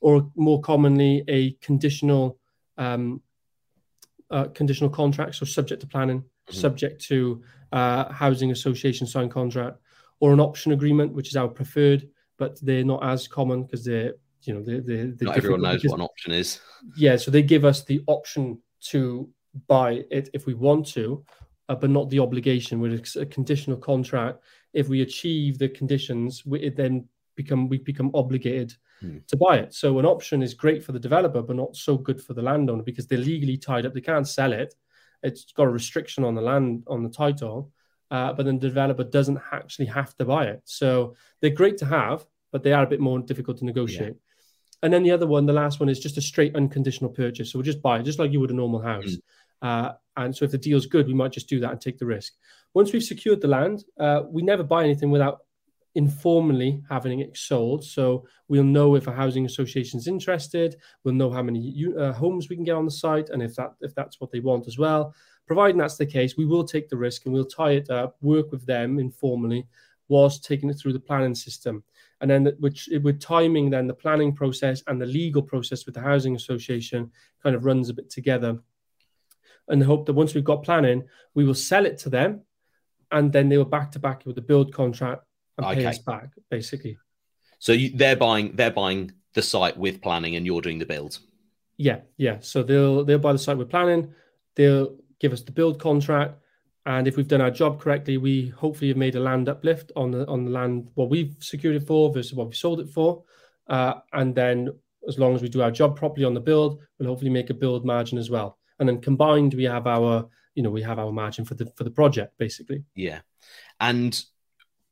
or 0.00 0.30
more 0.34 0.60
commonly 0.60 1.24
a 1.28 1.52
conditional 1.60 2.38
um, 2.76 3.20
uh, 4.30 4.44
conditional 4.54 4.90
contract, 4.90 5.34
so 5.34 5.44
subject 5.44 5.80
to 5.80 5.86
planning, 5.86 6.20
mm-hmm. 6.20 6.54
subject 6.54 7.02
to 7.02 7.42
uh, 7.72 8.10
housing 8.12 8.50
association 8.50 9.06
signed 9.06 9.30
contract, 9.30 9.78
or 10.20 10.32
an 10.32 10.40
option 10.40 10.72
agreement, 10.72 11.12
which 11.12 11.28
is 11.28 11.36
our 11.36 11.48
preferred, 11.48 12.08
but 12.38 12.58
they're 12.60 12.84
not 12.84 13.02
as 13.04 13.28
common 13.28 13.62
because 13.62 13.84
they're 13.84 14.14
you 14.42 14.54
know 14.54 14.62
they 14.62 14.78
they 14.80 15.24
not 15.24 15.36
everyone 15.36 15.62
knows 15.62 15.82
because, 15.82 15.90
what 15.90 16.00
an 16.00 16.04
option 16.06 16.32
is. 16.32 16.60
Yeah, 16.96 17.16
so 17.16 17.30
they 17.30 17.42
give 17.42 17.64
us 17.64 17.84
the 17.84 18.02
option 18.06 18.60
to 18.90 19.28
buy 19.66 20.04
it 20.10 20.30
if 20.32 20.46
we 20.46 20.54
want 20.54 20.86
to, 20.88 21.24
uh, 21.68 21.74
but 21.74 21.90
not 21.90 22.10
the 22.10 22.20
obligation. 22.20 22.80
With 22.80 23.16
a 23.16 23.26
conditional 23.26 23.76
contract. 23.76 24.40
If 24.72 24.88
we 24.88 25.02
achieve 25.02 25.58
the 25.58 25.68
conditions, 25.68 26.44
we, 26.44 26.60
it 26.60 26.76
then 26.76 27.08
become 27.36 27.68
we 27.68 27.78
become 27.78 28.10
obligated 28.14 28.74
hmm. 29.00 29.18
to 29.28 29.36
buy 29.36 29.58
it. 29.58 29.74
So 29.74 29.98
an 29.98 30.06
option 30.06 30.42
is 30.42 30.54
great 30.54 30.84
for 30.84 30.92
the 30.92 30.98
developer, 30.98 31.42
but 31.42 31.56
not 31.56 31.76
so 31.76 31.96
good 31.96 32.20
for 32.20 32.34
the 32.34 32.42
landowner 32.42 32.82
because 32.82 33.06
they're 33.06 33.18
legally 33.18 33.56
tied 33.56 33.86
up. 33.86 33.94
They 33.94 34.00
can't 34.00 34.28
sell 34.28 34.52
it. 34.52 34.74
It's 35.22 35.52
got 35.52 35.64
a 35.64 35.70
restriction 35.70 36.24
on 36.24 36.34
the 36.34 36.42
land 36.42 36.84
on 36.86 37.02
the 37.02 37.08
title, 37.08 37.72
uh, 38.10 38.32
but 38.32 38.44
then 38.44 38.58
the 38.58 38.68
developer 38.68 39.04
doesn't 39.04 39.40
actually 39.52 39.86
have 39.86 40.14
to 40.16 40.24
buy 40.24 40.46
it. 40.46 40.62
So 40.64 41.16
they're 41.40 41.50
great 41.50 41.78
to 41.78 41.86
have, 41.86 42.26
but 42.52 42.62
they 42.62 42.72
are 42.72 42.84
a 42.84 42.88
bit 42.88 43.00
more 43.00 43.18
difficult 43.18 43.58
to 43.58 43.64
negotiate. 43.64 44.14
Yeah. 44.14 44.24
And 44.82 44.92
then 44.92 45.02
the 45.02 45.10
other 45.10 45.26
one, 45.26 45.46
the 45.46 45.52
last 45.52 45.80
one, 45.80 45.88
is 45.88 45.98
just 45.98 46.18
a 46.18 46.20
straight 46.20 46.54
unconditional 46.54 47.10
purchase. 47.10 47.50
So 47.50 47.58
we'll 47.58 47.64
just 47.64 47.82
buy 47.82 47.98
it, 47.98 48.04
just 48.04 48.20
like 48.20 48.30
you 48.30 48.40
would 48.40 48.50
a 48.50 48.54
normal 48.54 48.80
house. 48.80 49.16
Mm. 49.16 49.18
Uh, 49.60 49.92
and 50.16 50.36
so 50.36 50.44
if 50.44 50.52
the 50.52 50.58
deal's 50.58 50.86
good, 50.86 51.06
we 51.08 51.14
might 51.14 51.32
just 51.32 51.48
do 51.48 51.60
that 51.60 51.72
and 51.72 51.80
take 51.80 51.98
the 51.98 52.06
risk. 52.06 52.34
Once 52.74 52.92
we've 52.92 53.02
secured 53.02 53.40
the 53.40 53.48
land, 53.48 53.84
uh, 53.98 54.22
we 54.28 54.42
never 54.42 54.62
buy 54.62 54.84
anything 54.84 55.10
without 55.10 55.40
informally 55.94 56.82
having 56.88 57.20
it 57.20 57.36
sold. 57.36 57.82
So 57.82 58.26
we'll 58.46 58.62
know 58.62 58.94
if 58.94 59.06
a 59.06 59.12
housing 59.12 59.46
association 59.46 59.98
is 59.98 60.06
interested. 60.06 60.76
We'll 61.02 61.14
know 61.14 61.30
how 61.30 61.42
many 61.42 61.86
uh, 61.98 62.12
homes 62.12 62.48
we 62.48 62.56
can 62.56 62.64
get 62.64 62.76
on 62.76 62.84
the 62.84 62.90
site, 62.90 63.30
and 63.30 63.42
if 63.42 63.54
that 63.56 63.74
if 63.80 63.94
that's 63.94 64.20
what 64.20 64.30
they 64.30 64.40
want 64.40 64.66
as 64.66 64.78
well. 64.78 65.14
Providing 65.46 65.78
that's 65.78 65.96
the 65.96 66.06
case, 66.06 66.36
we 66.36 66.44
will 66.44 66.64
take 66.64 66.88
the 66.88 66.96
risk 66.96 67.24
and 67.24 67.32
we'll 67.32 67.46
tie 67.46 67.72
it 67.72 67.90
up, 67.90 68.16
work 68.20 68.52
with 68.52 68.66
them 68.66 68.98
informally, 68.98 69.66
whilst 70.08 70.44
taking 70.44 70.68
it 70.68 70.74
through 70.74 70.92
the 70.92 71.00
planning 71.00 71.34
system 71.34 71.82
and 72.20 72.30
then 72.30 72.52
which 72.58 72.88
with 73.02 73.20
timing 73.20 73.70
then 73.70 73.86
the 73.86 73.94
planning 73.94 74.34
process 74.34 74.82
and 74.86 75.00
the 75.00 75.06
legal 75.06 75.42
process 75.42 75.86
with 75.86 75.94
the 75.94 76.00
housing 76.00 76.34
association 76.34 77.10
kind 77.42 77.54
of 77.54 77.64
runs 77.64 77.88
a 77.88 77.94
bit 77.94 78.10
together 78.10 78.58
and 79.68 79.82
hope 79.82 80.06
that 80.06 80.14
once 80.14 80.34
we've 80.34 80.44
got 80.44 80.64
planning 80.64 81.04
we 81.34 81.44
will 81.44 81.54
sell 81.54 81.86
it 81.86 81.98
to 81.98 82.08
them 82.08 82.40
and 83.10 83.32
then 83.32 83.48
they 83.48 83.58
were 83.58 83.64
back 83.64 83.92
to 83.92 83.98
back 83.98 84.24
with 84.26 84.36
the 84.36 84.42
build 84.42 84.72
contract 84.72 85.24
and 85.56 85.66
okay. 85.66 85.76
pay 85.76 85.86
us 85.86 85.98
back 85.98 86.30
basically 86.50 86.98
so 87.58 87.72
you, 87.72 87.90
they're 87.94 88.16
buying 88.16 88.54
they're 88.54 88.70
buying 88.70 89.10
the 89.34 89.42
site 89.42 89.76
with 89.76 90.00
planning 90.00 90.36
and 90.36 90.46
you're 90.46 90.60
doing 90.60 90.78
the 90.78 90.86
build 90.86 91.18
yeah 91.76 92.00
yeah 92.16 92.38
so 92.40 92.62
they'll 92.62 93.04
they'll 93.04 93.18
buy 93.18 93.32
the 93.32 93.38
site 93.38 93.56
with 93.56 93.70
planning 93.70 94.12
they'll 94.56 94.96
give 95.20 95.32
us 95.32 95.42
the 95.42 95.52
build 95.52 95.80
contract 95.80 96.34
and 96.88 97.06
if 97.06 97.18
we've 97.18 97.28
done 97.28 97.42
our 97.42 97.50
job 97.50 97.78
correctly, 97.82 98.16
we 98.16 98.48
hopefully 98.48 98.88
have 98.88 98.96
made 98.96 99.14
a 99.14 99.20
land 99.20 99.50
uplift 99.50 99.92
on 99.94 100.10
the 100.10 100.26
on 100.26 100.46
the 100.46 100.50
land 100.50 100.88
what 100.94 101.10
we've 101.10 101.36
secured 101.38 101.76
it 101.76 101.86
for 101.86 102.10
versus 102.10 102.32
what 102.32 102.48
we 102.48 102.54
sold 102.54 102.80
it 102.80 102.88
for. 102.88 103.24
Uh, 103.68 103.96
and 104.14 104.34
then 104.34 104.70
as 105.06 105.18
long 105.18 105.34
as 105.34 105.42
we 105.42 105.50
do 105.50 105.60
our 105.60 105.70
job 105.70 105.98
properly 105.98 106.24
on 106.24 106.32
the 106.32 106.40
build, 106.40 106.80
we'll 106.98 107.10
hopefully 107.10 107.30
make 107.30 107.50
a 107.50 107.54
build 107.54 107.84
margin 107.84 108.16
as 108.16 108.30
well. 108.30 108.56
And 108.78 108.88
then 108.88 109.02
combined, 109.02 109.52
we 109.52 109.64
have 109.64 109.86
our 109.86 110.30
you 110.58 110.64
know 110.64 110.70
we 110.70 110.82
have 110.82 110.98
our 110.98 111.12
margin 111.12 111.44
for 111.44 111.54
the 111.54 111.72
for 111.76 111.84
the 111.84 111.90
project 111.90 112.36
basically. 112.36 112.82
Yeah, 112.96 113.20
and 113.78 114.20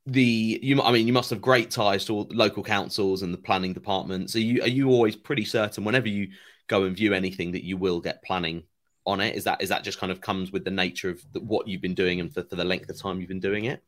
the 0.07 0.61
you 0.63 0.81
I 0.81 0.93
mean 0.93 1.09
you 1.09 1.13
must 1.13 1.31
have 1.31 1.41
great 1.41 1.73
ties 1.73 2.05
to 2.05 2.13
all 2.15 2.29
local 2.31 2.63
councils 2.63 3.23
and 3.23 3.35
the 3.35 3.39
planning 3.39 3.73
departments. 3.73 4.37
Are 4.37 4.41
you 4.41 4.63
are 4.63 4.69
you 4.69 4.91
always 4.91 5.17
pretty 5.17 5.45
certain 5.45 5.83
whenever 5.83 6.07
you 6.07 6.29
go 6.69 6.85
and 6.85 6.95
view 6.95 7.15
anything 7.15 7.51
that 7.51 7.65
you 7.65 7.77
will 7.77 8.01
get 8.01 8.23
planning 8.23 8.63
on 9.05 9.21
it? 9.21 9.35
Is 9.35 9.43
that 9.43 9.61
is 9.61 9.69
that 9.71 9.83
just 9.83 9.99
kind 9.99 10.13
of 10.13 10.21
comes 10.21 10.53
with 10.53 10.65
the 10.65 10.71
nature 10.71 11.11
of 11.11 11.21
the, 11.33 11.41
what 11.41 11.67
you've 11.67 11.83
been 11.83 11.97
doing 11.97 12.21
and 12.21 12.33
for, 12.33 12.45
for 12.45 12.55
the 12.55 12.65
length 12.65 12.89
of 12.89 12.97
time 12.97 13.19
you've 13.19 13.29
been 13.29 13.41
doing 13.41 13.65
it? 13.65 13.83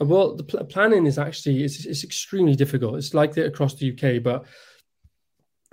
Well, 0.00 0.36
the 0.36 0.44
pl- 0.44 0.64
planning 0.64 1.06
is 1.06 1.18
actually 1.18 1.64
it's, 1.64 1.86
it's 1.86 2.04
extremely 2.04 2.54
difficult. 2.54 2.96
It's 2.96 3.14
like 3.14 3.32
that 3.32 3.46
across 3.46 3.76
the 3.76 3.92
UK, 3.92 4.22
but 4.22 4.44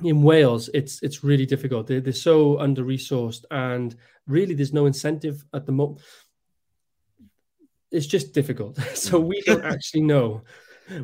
in 0.04 0.24
Wales, 0.24 0.70
it's 0.74 1.02
it's 1.04 1.24
really 1.24 1.46
difficult. 1.46 1.88
They're, 1.88 2.02
they're 2.02 2.14
so 2.14 2.60
under 2.60 2.84
resourced, 2.84 3.46
and 3.52 3.96
really, 4.28 4.54
there's 4.54 4.74
no 4.74 4.86
incentive 4.86 5.44
at 5.54 5.66
the 5.66 5.72
moment. 5.72 6.02
It's 7.92 8.08
just 8.08 8.34
difficult. 8.34 8.78
so 8.96 9.20
we 9.20 9.42
don't 9.42 9.66
actually 9.66 10.02
know. 10.02 10.44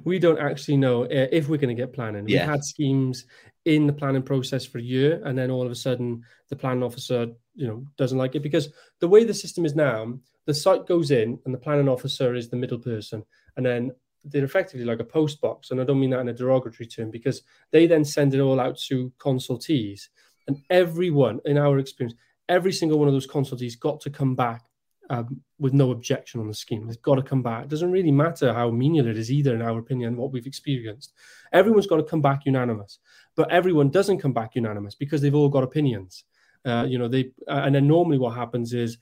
We 0.04 0.19
don't 0.19 0.39
actually 0.39 0.78
know 0.78 1.04
uh, 1.04 1.28
if 1.32 1.47
we're 1.47 1.58
going 1.58 1.76
to 1.76 1.82
get 1.82 1.93
planning. 1.93 2.28
Yeah. 2.28 2.41
We've 2.41 2.52
had 2.52 2.63
schemes 2.63 3.26
in 3.65 3.88
the 3.88 3.93
planning 3.93 4.23
process 4.23 4.65
for 4.65 4.80
a 4.80 4.82
year, 4.84 5.21
and 5.26 5.38
then 5.38 5.52
all 5.52 5.65
of 5.65 5.71
a 5.71 5.76
sudden, 5.76 6.23
the 6.50 6.56
planning 6.56 6.84
officer 6.84 7.28
you 7.56 7.67
know 7.67 7.86
doesn't 7.97 8.17
like 8.17 8.36
it 8.36 8.43
because 8.43 8.69
the 9.00 9.08
way 9.08 9.23
the 9.23 9.34
system 9.34 9.65
is 9.65 9.76
now, 9.76 10.17
the 10.45 10.54
site 10.54 10.88
goes 10.88 11.12
in 11.12 11.39
and 11.45 11.54
the 11.54 11.60
planning 11.60 11.89
officer 11.89 12.36
is 12.36 12.50
the 12.50 12.58
middle 12.58 12.80
person, 12.80 13.23
and 13.56 13.65
then 13.65 13.91
they're 14.29 14.43
effectively 14.43 14.85
like 14.85 14.99
a 14.99 15.05
post 15.05 15.41
box, 15.41 15.71
and 15.71 15.81
I 15.81 15.83
don't 15.83 15.99
mean 15.99 16.11
that 16.11 16.19
in 16.19 16.29
a 16.29 16.33
derogatory 16.33 16.87
term 16.87 17.11
because 17.11 17.41
they 17.71 17.87
then 17.87 18.05
send 18.05 18.33
it 18.33 18.39
all 18.39 18.59
out 18.59 18.77
to 18.87 19.11
consultees, 19.17 20.07
and 20.47 20.61
everyone 20.69 21.39
in 21.45 21.57
our 21.57 21.79
experience, 21.79 22.17
every 22.49 22.71
single 22.71 22.99
one 22.99 23.07
of 23.07 23.13
those 23.13 23.27
consultees 23.27 23.79
got 23.79 23.99
to 24.01 24.09
come 24.09 24.35
back 24.35 24.63
um, 25.09 25.41
with 25.59 25.73
no 25.73 25.91
objection 25.91 26.39
on 26.39 26.47
the 26.47 26.53
scheme. 26.53 26.87
They've 26.87 27.01
got 27.01 27.15
to 27.15 27.21
come 27.21 27.41
back. 27.41 27.65
It 27.65 27.69
doesn't 27.69 27.91
really 27.91 28.11
matter 28.11 28.53
how 28.53 28.69
menial 28.69 29.07
it 29.07 29.17
is 29.17 29.31
either, 29.31 29.55
in 29.55 29.61
our 29.61 29.79
opinion, 29.79 30.17
what 30.17 30.31
we've 30.31 30.47
experienced. 30.47 31.13
Everyone's 31.53 31.87
got 31.87 31.97
to 31.97 32.03
come 32.03 32.21
back 32.21 32.45
unanimous, 32.45 32.99
but 33.35 33.51
everyone 33.51 33.89
doesn't 33.89 34.19
come 34.19 34.33
back 34.33 34.55
unanimous 34.55 34.95
because 34.95 35.21
they've 35.21 35.35
all 35.35 35.49
got 35.49 35.63
opinions. 35.63 36.23
Uh, 36.65 36.85
you 36.87 36.97
know, 36.97 37.07
they 37.07 37.31
uh, 37.47 37.61
and 37.63 37.73
then 37.73 37.87
normally 37.87 38.17
what 38.17 38.35
happens 38.35 38.73
is 38.73 38.97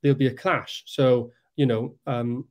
there'll 0.00 0.16
be 0.16 0.28
a 0.28 0.34
clash. 0.34 0.84
So 0.86 1.32
you 1.56 1.66
know, 1.66 1.94
um, 2.06 2.46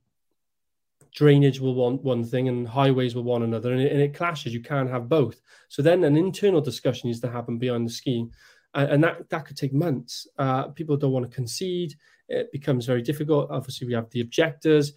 drainage 1.14 1.60
will 1.60 1.74
want 1.74 2.02
one 2.02 2.24
thing 2.24 2.48
and 2.48 2.66
highways 2.66 3.14
will 3.14 3.24
want 3.24 3.44
another, 3.44 3.72
and 3.72 3.80
it, 3.80 3.92
and 3.92 4.00
it, 4.00 4.14
clashes. 4.14 4.54
You 4.54 4.62
can't 4.62 4.90
have 4.90 5.08
both. 5.08 5.40
So 5.68 5.82
then 5.82 6.04
an 6.04 6.16
internal 6.16 6.60
discussion 6.60 7.08
needs 7.08 7.20
to 7.20 7.30
happen 7.30 7.58
beyond 7.58 7.86
the 7.86 7.92
scheme, 7.92 8.30
and, 8.74 8.90
and 8.90 9.04
that 9.04 9.28
that 9.30 9.44
could 9.46 9.56
take 9.56 9.72
months. 9.72 10.26
Uh, 10.38 10.68
people 10.68 10.96
don't 10.96 11.12
want 11.12 11.28
to 11.28 11.34
concede. 11.34 11.94
It 12.28 12.50
becomes 12.52 12.86
very 12.86 13.02
difficult. 13.02 13.50
Obviously, 13.50 13.86
we 13.86 13.94
have 13.94 14.10
the 14.10 14.20
objectors. 14.20 14.92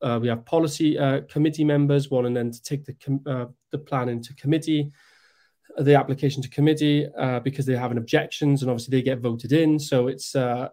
Uh, 0.00 0.18
we 0.22 0.28
have 0.28 0.44
policy 0.44 0.96
uh, 0.96 1.22
committee 1.22 1.64
members 1.64 2.08
wanting 2.08 2.34
then 2.34 2.52
to 2.52 2.62
take 2.62 2.84
the 2.84 2.92
com- 2.94 3.24
uh, 3.26 3.46
the 3.72 3.78
plan 3.78 4.08
into 4.08 4.34
committee 4.34 4.92
the 5.78 5.94
application 5.94 6.42
to 6.42 6.48
committee 6.48 7.06
uh, 7.18 7.40
because 7.40 7.66
they 7.66 7.76
have 7.76 7.90
an 7.90 7.98
objections 7.98 8.62
and 8.62 8.70
obviously 8.70 8.96
they 8.96 9.02
get 9.02 9.20
voted 9.20 9.52
in. 9.52 9.78
So 9.78 10.08
it's 10.08 10.34
uh, 10.34 10.68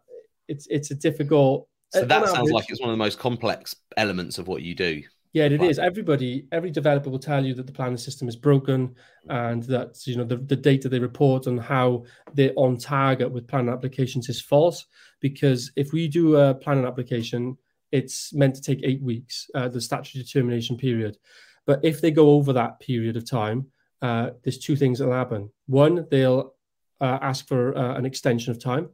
it's 0.47 0.67
it's 0.67 0.91
a 0.91 0.95
difficult. 0.95 1.67
So 1.95 2.05
that 2.05 2.25
sounds 2.25 2.37
average, 2.37 2.53
like 2.53 2.65
it's 2.69 2.81
one 2.81 2.89
of 2.89 2.93
the 2.93 3.03
most 3.03 3.19
complex 3.19 3.75
elements 3.97 4.37
of 4.37 4.47
what 4.47 4.61
you 4.61 4.75
do. 4.75 5.03
Yeah, 5.33 5.45
it 5.45 5.61
is. 5.61 5.79
Everybody, 5.79 6.47
every 6.53 6.71
developer 6.71 7.09
will 7.09 7.19
tell 7.19 7.45
you 7.45 7.53
that 7.55 7.67
the 7.67 7.73
planning 7.73 7.97
system 7.97 8.29
is 8.29 8.37
broken 8.37 8.95
and 9.27 9.63
that 9.63 10.07
you 10.07 10.15
know 10.15 10.23
the, 10.23 10.37
the 10.37 10.55
data 10.55 10.87
they 10.87 10.99
report 10.99 11.45
on 11.45 11.57
how 11.57 12.05
they're 12.33 12.53
on 12.55 12.77
target 12.77 13.29
with 13.29 13.45
planning 13.45 13.73
applications 13.73 14.29
is 14.29 14.41
false. 14.41 14.85
Because 15.19 15.73
if 15.75 15.91
we 15.91 16.07
do 16.07 16.37
a 16.37 16.53
planning 16.53 16.85
application, 16.85 17.57
it's 17.91 18.33
meant 18.33 18.55
to 18.55 18.61
take 18.61 18.79
eight 18.83 19.01
weeks, 19.01 19.49
uh, 19.55 19.67
the 19.67 19.81
statutory 19.81 20.23
determination 20.23 20.77
period. 20.77 21.17
But 21.65 21.83
if 21.83 21.99
they 21.99 22.11
go 22.11 22.29
over 22.29 22.53
that 22.53 22.79
period 22.79 23.17
of 23.17 23.29
time, 23.29 23.67
uh, 24.01 24.29
there's 24.43 24.59
two 24.59 24.77
things 24.77 24.99
that 24.99 25.07
will 25.07 25.13
happen. 25.13 25.49
One, 25.65 26.05
they'll 26.09 26.53
uh, 27.01 27.19
ask 27.21 27.45
for 27.45 27.77
uh, 27.77 27.97
an 27.97 28.05
extension 28.05 28.51
of 28.51 28.63
time. 28.63 28.89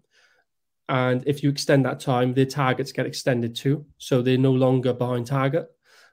And 0.91 1.23
if 1.25 1.41
you 1.41 1.49
extend 1.49 1.86
that 1.86 2.01
time, 2.01 2.34
their 2.34 2.45
targets 2.45 2.91
get 2.91 3.06
extended 3.06 3.56
too. 3.56 3.86
So 3.97 4.21
they're 4.21 4.38
no 4.38 4.51
longer 4.51 4.91
behind 4.91 5.25
target. 5.25 5.67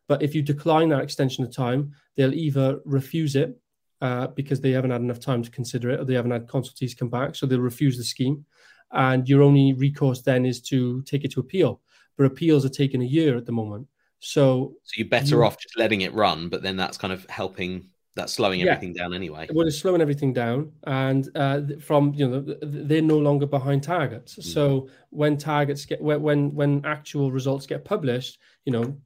But 0.07 0.23
if 0.23 0.37
you 0.37 0.41
decline 0.41 0.88
that 0.91 1.03
extension 1.03 1.43
of 1.43 1.53
time, 1.53 1.95
they'll 2.17 2.33
either 2.33 2.79
refuse 2.85 3.35
it 3.35 3.61
uh, 4.01 4.29
because 4.29 4.61
they 4.61 4.71
haven't 4.71 4.93
had 4.93 5.01
enough 5.01 5.19
time 5.19 5.43
to 5.43 5.51
consider 5.51 5.91
it 5.91 5.99
or 5.99 6.05
they 6.05 6.14
haven't 6.14 6.31
had 6.31 6.47
consultees 6.47 6.97
come 6.97 7.09
back. 7.09 7.35
So 7.35 7.45
they'll 7.45 7.59
refuse 7.59 7.97
the 7.97 8.05
scheme. 8.05 8.47
And 8.93 9.29
your 9.29 9.43
only 9.43 9.73
recourse 9.73 10.23
then 10.23 10.47
is 10.47 10.62
to 10.62 11.03
take 11.03 11.25
it 11.25 11.33
to 11.33 11.41
appeal. 11.41 11.81
But 12.17 12.27
appeals 12.27 12.64
are 12.64 12.71
taking 12.71 13.03
a 13.03 13.05
year 13.05 13.37
at 13.37 13.47
the 13.47 13.53
moment. 13.53 13.88
So, 14.21 14.77
so 14.85 14.93
you're 14.97 15.09
better 15.09 15.38
you, 15.38 15.45
off 15.45 15.59
just 15.59 15.77
letting 15.77 16.03
it 16.03 16.14
run, 16.14 16.51
but 16.51 16.62
then 16.62 16.77
that's 16.77 16.99
kind 16.99 17.12
of 17.12 17.29
helping 17.29 17.88
that's 18.19 18.35
slowing 18.35 18.61
yeah. 18.61 18.73
everything 18.73 18.93
down 18.93 19.15
anyway. 19.15 19.49
Well, 19.53 19.67
it's 19.67 19.79
slowing 19.79 20.01
everything 20.01 20.33
down, 20.33 20.73
and 20.85 21.29
uh, 21.35 21.61
from 21.81 22.13
you 22.15 22.29
know 22.29 22.57
they're 22.63 23.01
no 23.01 23.19
longer 23.19 23.47
behind 23.47 23.83
targets. 23.83 24.37
Mm. 24.37 24.43
So 24.43 24.89
when 25.11 25.39
targets 25.39 25.85
get 25.85 26.01
when 26.01 26.55
when 26.55 26.85
actual 26.85 27.31
results 27.31 27.67
get 27.67 27.85
published, 27.85 28.39
you 28.65 28.73
know, 28.73 28.97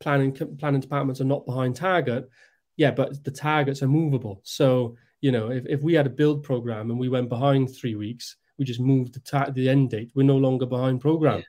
planning 0.00 0.32
planning 0.32 0.80
departments 0.80 1.20
are 1.20 1.24
not 1.24 1.44
behind 1.44 1.76
target. 1.76 2.30
Yeah, 2.76 2.92
but 2.92 3.22
the 3.24 3.30
targets 3.30 3.82
are 3.82 3.88
movable. 3.88 4.40
So 4.44 4.96
you 5.20 5.32
know, 5.32 5.50
if, 5.50 5.66
if 5.66 5.82
we 5.82 5.94
had 5.94 6.06
a 6.06 6.10
build 6.10 6.42
program 6.42 6.90
and 6.90 6.98
we 6.98 7.08
went 7.08 7.28
behind 7.28 7.74
three 7.74 7.96
weeks, 7.96 8.36
we 8.58 8.64
just 8.64 8.80
moved 8.80 9.14
the 9.14 9.20
ta- 9.20 9.50
the 9.50 9.68
end 9.68 9.90
date. 9.90 10.12
We're 10.14 10.22
no 10.22 10.36
longer 10.36 10.66
behind 10.66 11.00
program. 11.00 11.38
Yeah. 11.38 11.44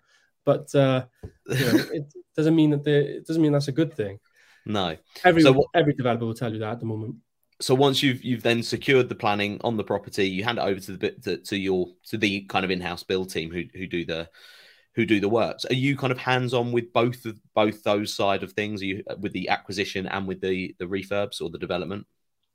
but 0.46 0.76
uh, 0.76 1.06
you 1.48 1.66
know, 1.66 1.84
it 1.94 2.14
doesn't 2.36 2.56
mean 2.56 2.72
that 2.72 2.84
they, 2.84 2.98
it 2.98 3.28
doesn't 3.28 3.42
mean 3.42 3.52
that's 3.52 3.68
a 3.68 3.80
good 3.82 3.94
thing. 3.94 4.20
No. 4.66 4.98
Every 5.24 5.42
so 5.42 5.52
what, 5.52 5.68
every 5.74 5.94
developer 5.94 6.26
will 6.26 6.34
tell 6.34 6.54
you 6.54 6.60
that 6.60 6.74
at 6.74 6.80
the 6.80 6.86
moment. 6.86 7.16
So 7.62 7.76
once 7.76 8.02
you've 8.02 8.24
you've 8.24 8.44
then 8.44 8.64
secured 8.64 9.10
the 9.10 9.16
planning 9.16 9.60
on 9.64 9.78
the 9.78 9.84
property, 9.84 10.28
you 10.28 10.44
hand 10.44 10.58
it 10.58 10.62
over 10.62 10.80
to 10.80 10.92
the 10.92 10.98
bit 10.98 11.24
to, 11.24 11.38
to 11.38 11.58
your 11.58 11.88
to 12.08 12.18
the 12.18 12.42
kind 12.42 12.66
of 12.66 12.72
in-house 12.72 13.04
build 13.04 13.30
team 13.30 13.52
who 13.52 13.64
who 13.74 13.88
do 13.88 14.06
the 14.06 14.30
who 14.96 15.06
do 15.06 15.20
the 15.20 15.30
works. 15.30 15.66
Are 15.66 15.74
you 15.74 15.98
kind 15.98 16.12
of 16.12 16.18
hands 16.18 16.54
on 16.54 16.72
with 16.72 16.94
both 16.94 17.26
of 17.26 17.40
both 17.54 17.84
those 17.84 18.14
side 18.14 18.44
of 18.44 18.54
things? 18.54 18.82
Are 18.82 18.86
you 18.86 19.04
with 19.20 19.34
the 19.34 19.50
acquisition 19.50 20.08
and 20.08 20.28
with 20.28 20.42
the 20.42 20.76
the 20.80 20.86
refurbs 20.86 21.42
or 21.42 21.50
the 21.50 21.58
development? 21.58 22.06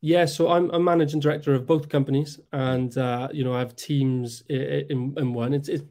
Yeah, 0.01 0.27
so 0.27 0.49
I'm 0.49 0.71
a 0.71 0.79
managing 0.79 1.18
director 1.21 1.55
of 1.55 1.66
both 1.66 1.88
companies, 1.88 2.38
and 2.53 2.97
uh, 2.97 3.29
you 3.33 3.44
know 3.44 3.55
I 3.55 3.59
have 3.59 3.75
teams 3.75 4.42
in, 4.49 5.14
in 5.16 5.33
one. 5.33 5.55
It's 5.55 5.68
it, 5.68 5.83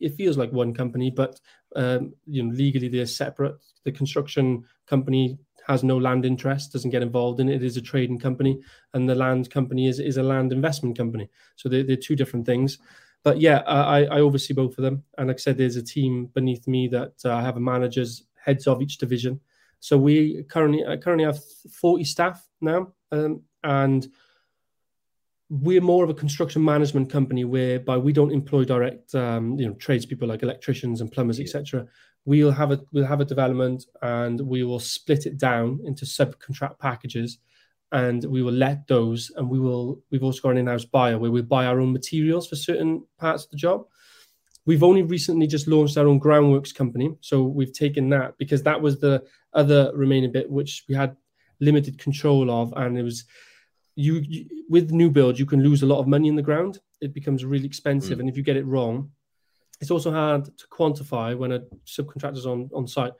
it 0.00 0.14
feels 0.16 0.36
like 0.36 0.52
one 0.52 0.74
company, 0.74 1.10
but 1.10 1.40
um, 1.76 2.14
you 2.26 2.42
know 2.42 2.52
legally 2.52 2.88
they're 2.88 3.06
separate. 3.06 3.56
The 3.84 3.92
construction 3.92 4.64
company 4.86 5.38
has 5.66 5.84
no 5.84 5.96
land 5.96 6.26
interest, 6.26 6.72
doesn't 6.72 6.90
get 6.90 7.02
involved 7.02 7.38
in 7.40 7.48
it. 7.48 7.56
It 7.56 7.64
is 7.64 7.76
a 7.76 7.82
trading 7.82 8.18
company, 8.18 8.60
and 8.94 9.08
the 9.08 9.14
land 9.14 9.50
company 9.50 9.86
is 9.86 10.00
is 10.00 10.16
a 10.16 10.22
land 10.22 10.52
investment 10.52 10.96
company. 10.96 11.30
So 11.56 11.68
they're, 11.68 11.84
they're 11.84 11.96
two 11.96 12.16
different 12.16 12.46
things 12.46 12.78
but 13.24 13.40
yeah, 13.40 13.58
I, 13.66 14.04
I 14.04 14.20
oversee 14.20 14.52
both 14.52 14.78
of 14.78 14.82
them. 14.82 15.04
And 15.16 15.28
like 15.28 15.36
I 15.36 15.38
said, 15.38 15.56
there's 15.56 15.76
a 15.76 15.82
team 15.82 16.26
beneath 16.34 16.66
me 16.66 16.88
that 16.88 17.14
uh, 17.24 17.34
I 17.34 17.42
have 17.42 17.56
a 17.56 17.60
managers, 17.60 18.24
heads 18.34 18.66
of 18.66 18.82
each 18.82 18.98
division. 18.98 19.40
So 19.80 19.96
we 19.96 20.44
currently 20.44 20.84
I 20.86 20.96
currently 20.96 21.24
have 21.24 21.40
40 21.72 22.04
staff 22.04 22.46
now, 22.60 22.92
um, 23.10 23.42
and 23.64 24.06
we're 25.48 25.80
more 25.80 26.02
of 26.02 26.10
a 26.10 26.14
construction 26.14 26.64
management 26.64 27.10
company 27.10 27.44
whereby 27.44 27.98
we 27.98 28.12
don't 28.12 28.32
employ 28.32 28.64
direct, 28.64 29.14
um, 29.14 29.58
you 29.58 29.66
know, 29.66 29.74
tradespeople 29.74 30.26
like 30.28 30.42
electricians 30.42 31.00
and 31.00 31.12
plumbers, 31.12 31.38
yeah. 31.38 31.44
etc. 31.44 31.86
We'll 32.24 32.52
have 32.52 32.70
a 32.70 32.80
we'll 32.92 33.06
have 33.06 33.20
a 33.20 33.24
development, 33.24 33.84
and 34.00 34.40
we 34.40 34.62
will 34.62 34.78
split 34.78 35.26
it 35.26 35.38
down 35.38 35.80
into 35.84 36.04
subcontract 36.04 36.78
packages 36.78 37.38
and 37.92 38.24
we 38.24 38.42
will 38.42 38.52
let 38.52 38.86
those 38.88 39.30
and 39.36 39.48
we 39.48 39.60
will 39.60 40.02
we've 40.10 40.24
also 40.24 40.40
got 40.40 40.50
an 40.50 40.58
in-house 40.58 40.84
buyer 40.84 41.18
where 41.18 41.30
we 41.30 41.42
buy 41.42 41.66
our 41.66 41.78
own 41.78 41.92
materials 41.92 42.48
for 42.48 42.56
certain 42.56 43.04
parts 43.18 43.44
of 43.44 43.50
the 43.50 43.56
job 43.56 43.84
we've 44.64 44.82
only 44.82 45.02
recently 45.02 45.46
just 45.46 45.68
launched 45.68 45.96
our 45.96 46.08
own 46.08 46.18
groundworks 46.18 46.74
company 46.74 47.14
so 47.20 47.42
we've 47.42 47.72
taken 47.72 48.08
that 48.08 48.36
because 48.38 48.62
that 48.62 48.80
was 48.80 48.98
the 48.98 49.22
other 49.52 49.92
remaining 49.94 50.32
bit 50.32 50.50
which 50.50 50.84
we 50.88 50.94
had 50.94 51.14
limited 51.60 51.98
control 51.98 52.50
of 52.50 52.72
and 52.76 52.98
it 52.98 53.02
was 53.02 53.24
you, 53.94 54.22
you 54.26 54.46
with 54.68 54.90
new 54.90 55.10
build 55.10 55.38
you 55.38 55.46
can 55.46 55.62
lose 55.62 55.82
a 55.82 55.86
lot 55.86 56.00
of 56.00 56.08
money 56.08 56.28
in 56.28 56.36
the 56.36 56.42
ground 56.42 56.78
it 57.02 57.12
becomes 57.12 57.44
really 57.44 57.66
expensive 57.66 58.18
mm. 58.18 58.20
and 58.22 58.28
if 58.30 58.36
you 58.36 58.42
get 58.42 58.56
it 58.56 58.66
wrong 58.66 59.10
it's 59.82 59.90
also 59.90 60.10
hard 60.10 60.44
to 60.46 60.66
quantify 60.68 61.36
when 61.36 61.52
a 61.52 61.60
subcontractor's 61.86 62.46
on 62.46 62.70
on 62.72 62.86
site 62.86 63.12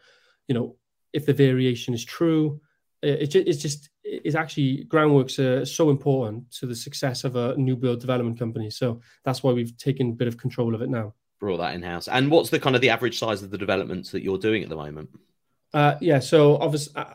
you 0.48 0.54
know 0.54 0.76
if 1.12 1.26
the 1.26 1.34
variation 1.34 1.92
is 1.92 2.04
true 2.04 2.58
it, 3.02 3.34
it's 3.34 3.60
just 3.60 3.90
is 4.04 4.34
actually 4.34 4.84
groundworks 4.84 5.38
are 5.38 5.64
so 5.64 5.90
important 5.90 6.50
to 6.50 6.66
the 6.66 6.74
success 6.74 7.24
of 7.24 7.36
a 7.36 7.56
new 7.56 7.76
build 7.76 8.00
development 8.00 8.38
company. 8.38 8.70
So 8.70 9.00
that's 9.24 9.42
why 9.42 9.52
we've 9.52 9.76
taken 9.76 10.10
a 10.10 10.12
bit 10.12 10.28
of 10.28 10.36
control 10.36 10.74
of 10.74 10.82
it 10.82 10.90
now. 10.90 11.14
Brought 11.40 11.58
that 11.58 11.74
in 11.74 11.82
house. 11.82 12.08
And 12.08 12.30
what's 12.30 12.50
the 12.50 12.60
kind 12.60 12.76
of 12.76 12.82
the 12.82 12.90
average 12.90 13.18
size 13.18 13.42
of 13.42 13.50
the 13.50 13.58
developments 13.58 14.10
that 14.10 14.22
you're 14.22 14.38
doing 14.38 14.62
at 14.62 14.68
the 14.68 14.76
moment? 14.76 15.10
Uh, 15.74 15.96
yeah, 16.00 16.18
so 16.18 16.56
obviously, 16.58 16.94
uh, 16.96 17.14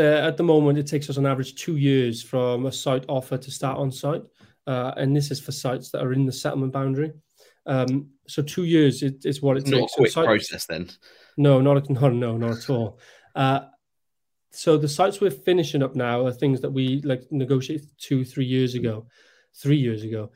at 0.00 0.36
the 0.36 0.42
moment, 0.42 0.78
it 0.78 0.86
takes 0.86 1.10
us 1.10 1.18
on 1.18 1.26
average 1.26 1.54
two 1.54 1.76
years 1.76 2.22
from 2.22 2.66
a 2.66 2.72
site 2.72 3.04
offer 3.08 3.36
to 3.36 3.50
start 3.50 3.78
on 3.78 3.92
site, 3.92 4.22
uh, 4.66 4.92
and 4.96 5.14
this 5.14 5.30
is 5.30 5.38
for 5.38 5.52
sites 5.52 5.90
that 5.90 6.02
are 6.02 6.14
in 6.14 6.24
the 6.24 6.32
settlement 6.32 6.72
boundary. 6.72 7.12
Um, 7.66 8.08
so 8.28 8.42
two 8.42 8.64
years 8.64 9.02
is 9.02 9.42
what 9.42 9.56
it 9.56 9.66
not 9.66 9.80
takes. 9.80 9.92
a 9.92 9.96
quick 9.96 10.10
so 10.10 10.20
site, 10.22 10.26
process 10.26 10.66
then. 10.66 10.90
No, 11.36 11.60
not 11.60 11.88
no, 11.90 12.08
no, 12.08 12.36
not 12.36 12.58
at 12.58 12.70
all. 12.70 12.98
Uh, 13.34 13.60
so 14.50 14.78
the 14.78 14.88
sites 14.88 15.20
we're 15.20 15.30
finishing 15.30 15.82
up 15.82 15.94
now 15.94 16.24
are 16.24 16.32
things 16.32 16.60
that 16.62 16.70
we 16.70 17.02
like 17.02 17.30
negotiated 17.30 17.88
two, 17.98 18.24
three 18.24 18.46
years 18.46 18.74
ago, 18.74 19.06
three 19.54 19.76
years 19.76 20.02
ago. 20.02 20.30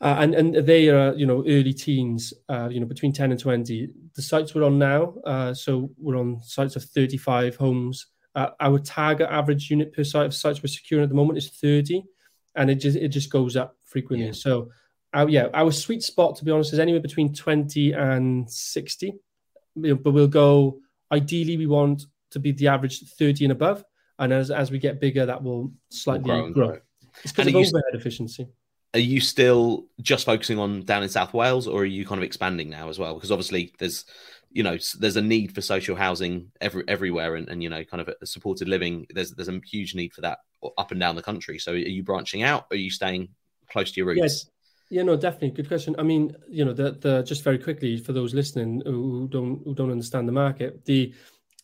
Uh, 0.00 0.16
and 0.20 0.34
and 0.34 0.54
they 0.66 0.88
are 0.88 1.12
you 1.14 1.26
know 1.26 1.40
early 1.40 1.72
teens, 1.72 2.32
uh, 2.48 2.68
you 2.70 2.78
know 2.78 2.86
between 2.86 3.12
ten 3.12 3.32
and 3.32 3.40
twenty. 3.40 3.88
The 4.14 4.22
sites 4.22 4.54
we're 4.54 4.64
on 4.64 4.78
now, 4.78 5.14
uh, 5.26 5.54
so 5.54 5.90
we're 5.98 6.16
on 6.16 6.40
sites 6.42 6.76
of 6.76 6.84
thirty-five 6.84 7.56
homes. 7.56 8.06
Uh, 8.34 8.50
our 8.60 8.78
target 8.78 9.26
average 9.28 9.70
unit 9.70 9.92
per 9.92 10.04
site 10.04 10.26
of 10.26 10.34
sites 10.34 10.62
we're 10.62 10.68
securing 10.68 11.02
at 11.02 11.08
the 11.08 11.16
moment 11.16 11.38
is 11.38 11.50
thirty, 11.50 12.04
and 12.54 12.70
it 12.70 12.76
just 12.76 12.96
it 12.96 13.08
just 13.08 13.30
goes 13.30 13.56
up 13.56 13.76
frequently. 13.86 14.26
Yeah. 14.26 14.32
So, 14.34 14.70
our, 15.14 15.28
yeah, 15.28 15.48
our 15.54 15.72
sweet 15.72 16.02
spot 16.02 16.36
to 16.36 16.44
be 16.44 16.50
honest 16.50 16.72
is 16.72 16.78
anywhere 16.78 17.00
between 17.00 17.34
twenty 17.34 17.92
and 17.92 18.50
sixty, 18.50 19.14
but 19.76 20.12
we'll 20.12 20.28
go. 20.28 20.80
Ideally, 21.10 21.56
we 21.56 21.66
want 21.66 22.04
to 22.30 22.38
be 22.38 22.52
the 22.52 22.68
average 22.68 23.00
30 23.00 23.46
and 23.46 23.52
above. 23.52 23.84
And 24.18 24.32
as, 24.32 24.50
as 24.50 24.70
we 24.70 24.78
get 24.78 25.00
bigger, 25.00 25.26
that 25.26 25.42
will 25.42 25.72
slightly 25.90 26.24
grow. 26.24 26.50
grow. 26.50 26.78
It's 27.22 27.32
because 27.32 27.48
of 27.48 27.54
overhead 27.54 27.72
st- 27.72 27.94
efficiency. 27.94 28.48
Are 28.94 29.00
you 29.00 29.20
still 29.20 29.86
just 30.00 30.26
focusing 30.26 30.58
on 30.58 30.82
down 30.82 31.02
in 31.02 31.08
South 31.08 31.34
Wales, 31.34 31.66
or 31.68 31.82
are 31.82 31.86
you 31.86 32.06
kind 32.06 32.18
of 32.18 32.24
expanding 32.24 32.70
now 32.70 32.88
as 32.88 32.98
well? 32.98 33.14
Because 33.14 33.30
obviously 33.30 33.72
there's, 33.78 34.04
you 34.50 34.62
know, 34.62 34.78
there's 34.98 35.16
a 35.16 35.22
need 35.22 35.54
for 35.54 35.60
social 35.60 35.94
housing 35.94 36.50
every, 36.60 36.84
everywhere, 36.88 37.36
and, 37.36 37.48
and 37.48 37.62
you 37.62 37.68
know, 37.68 37.84
kind 37.84 38.00
of 38.00 38.14
supported 38.24 38.68
living. 38.68 39.06
There's 39.10 39.32
there's 39.32 39.48
a 39.48 39.60
huge 39.64 39.94
need 39.94 40.14
for 40.14 40.22
that 40.22 40.38
up 40.78 40.90
and 40.90 40.98
down 40.98 41.16
the 41.16 41.22
country. 41.22 41.58
So 41.58 41.72
are 41.72 41.76
you 41.76 42.02
branching 42.02 42.42
out? 42.42 42.66
Or 42.70 42.74
are 42.74 42.78
you 42.78 42.90
staying 42.90 43.28
close 43.70 43.92
to 43.92 43.96
your 43.98 44.06
roots? 44.06 44.20
Yes. 44.20 44.50
Yeah, 44.90 45.02
no, 45.02 45.16
definitely. 45.16 45.50
Good 45.50 45.68
question. 45.68 45.94
I 45.98 46.02
mean, 46.02 46.34
you 46.48 46.64
know, 46.64 46.72
the 46.72 46.92
the 46.92 47.22
just 47.22 47.44
very 47.44 47.58
quickly 47.58 47.98
for 47.98 48.12
those 48.12 48.34
listening 48.34 48.82
who 48.86 49.28
don't 49.30 49.60
who 49.64 49.74
don't 49.74 49.90
understand 49.90 50.26
the 50.26 50.32
market, 50.32 50.84
the 50.86 51.12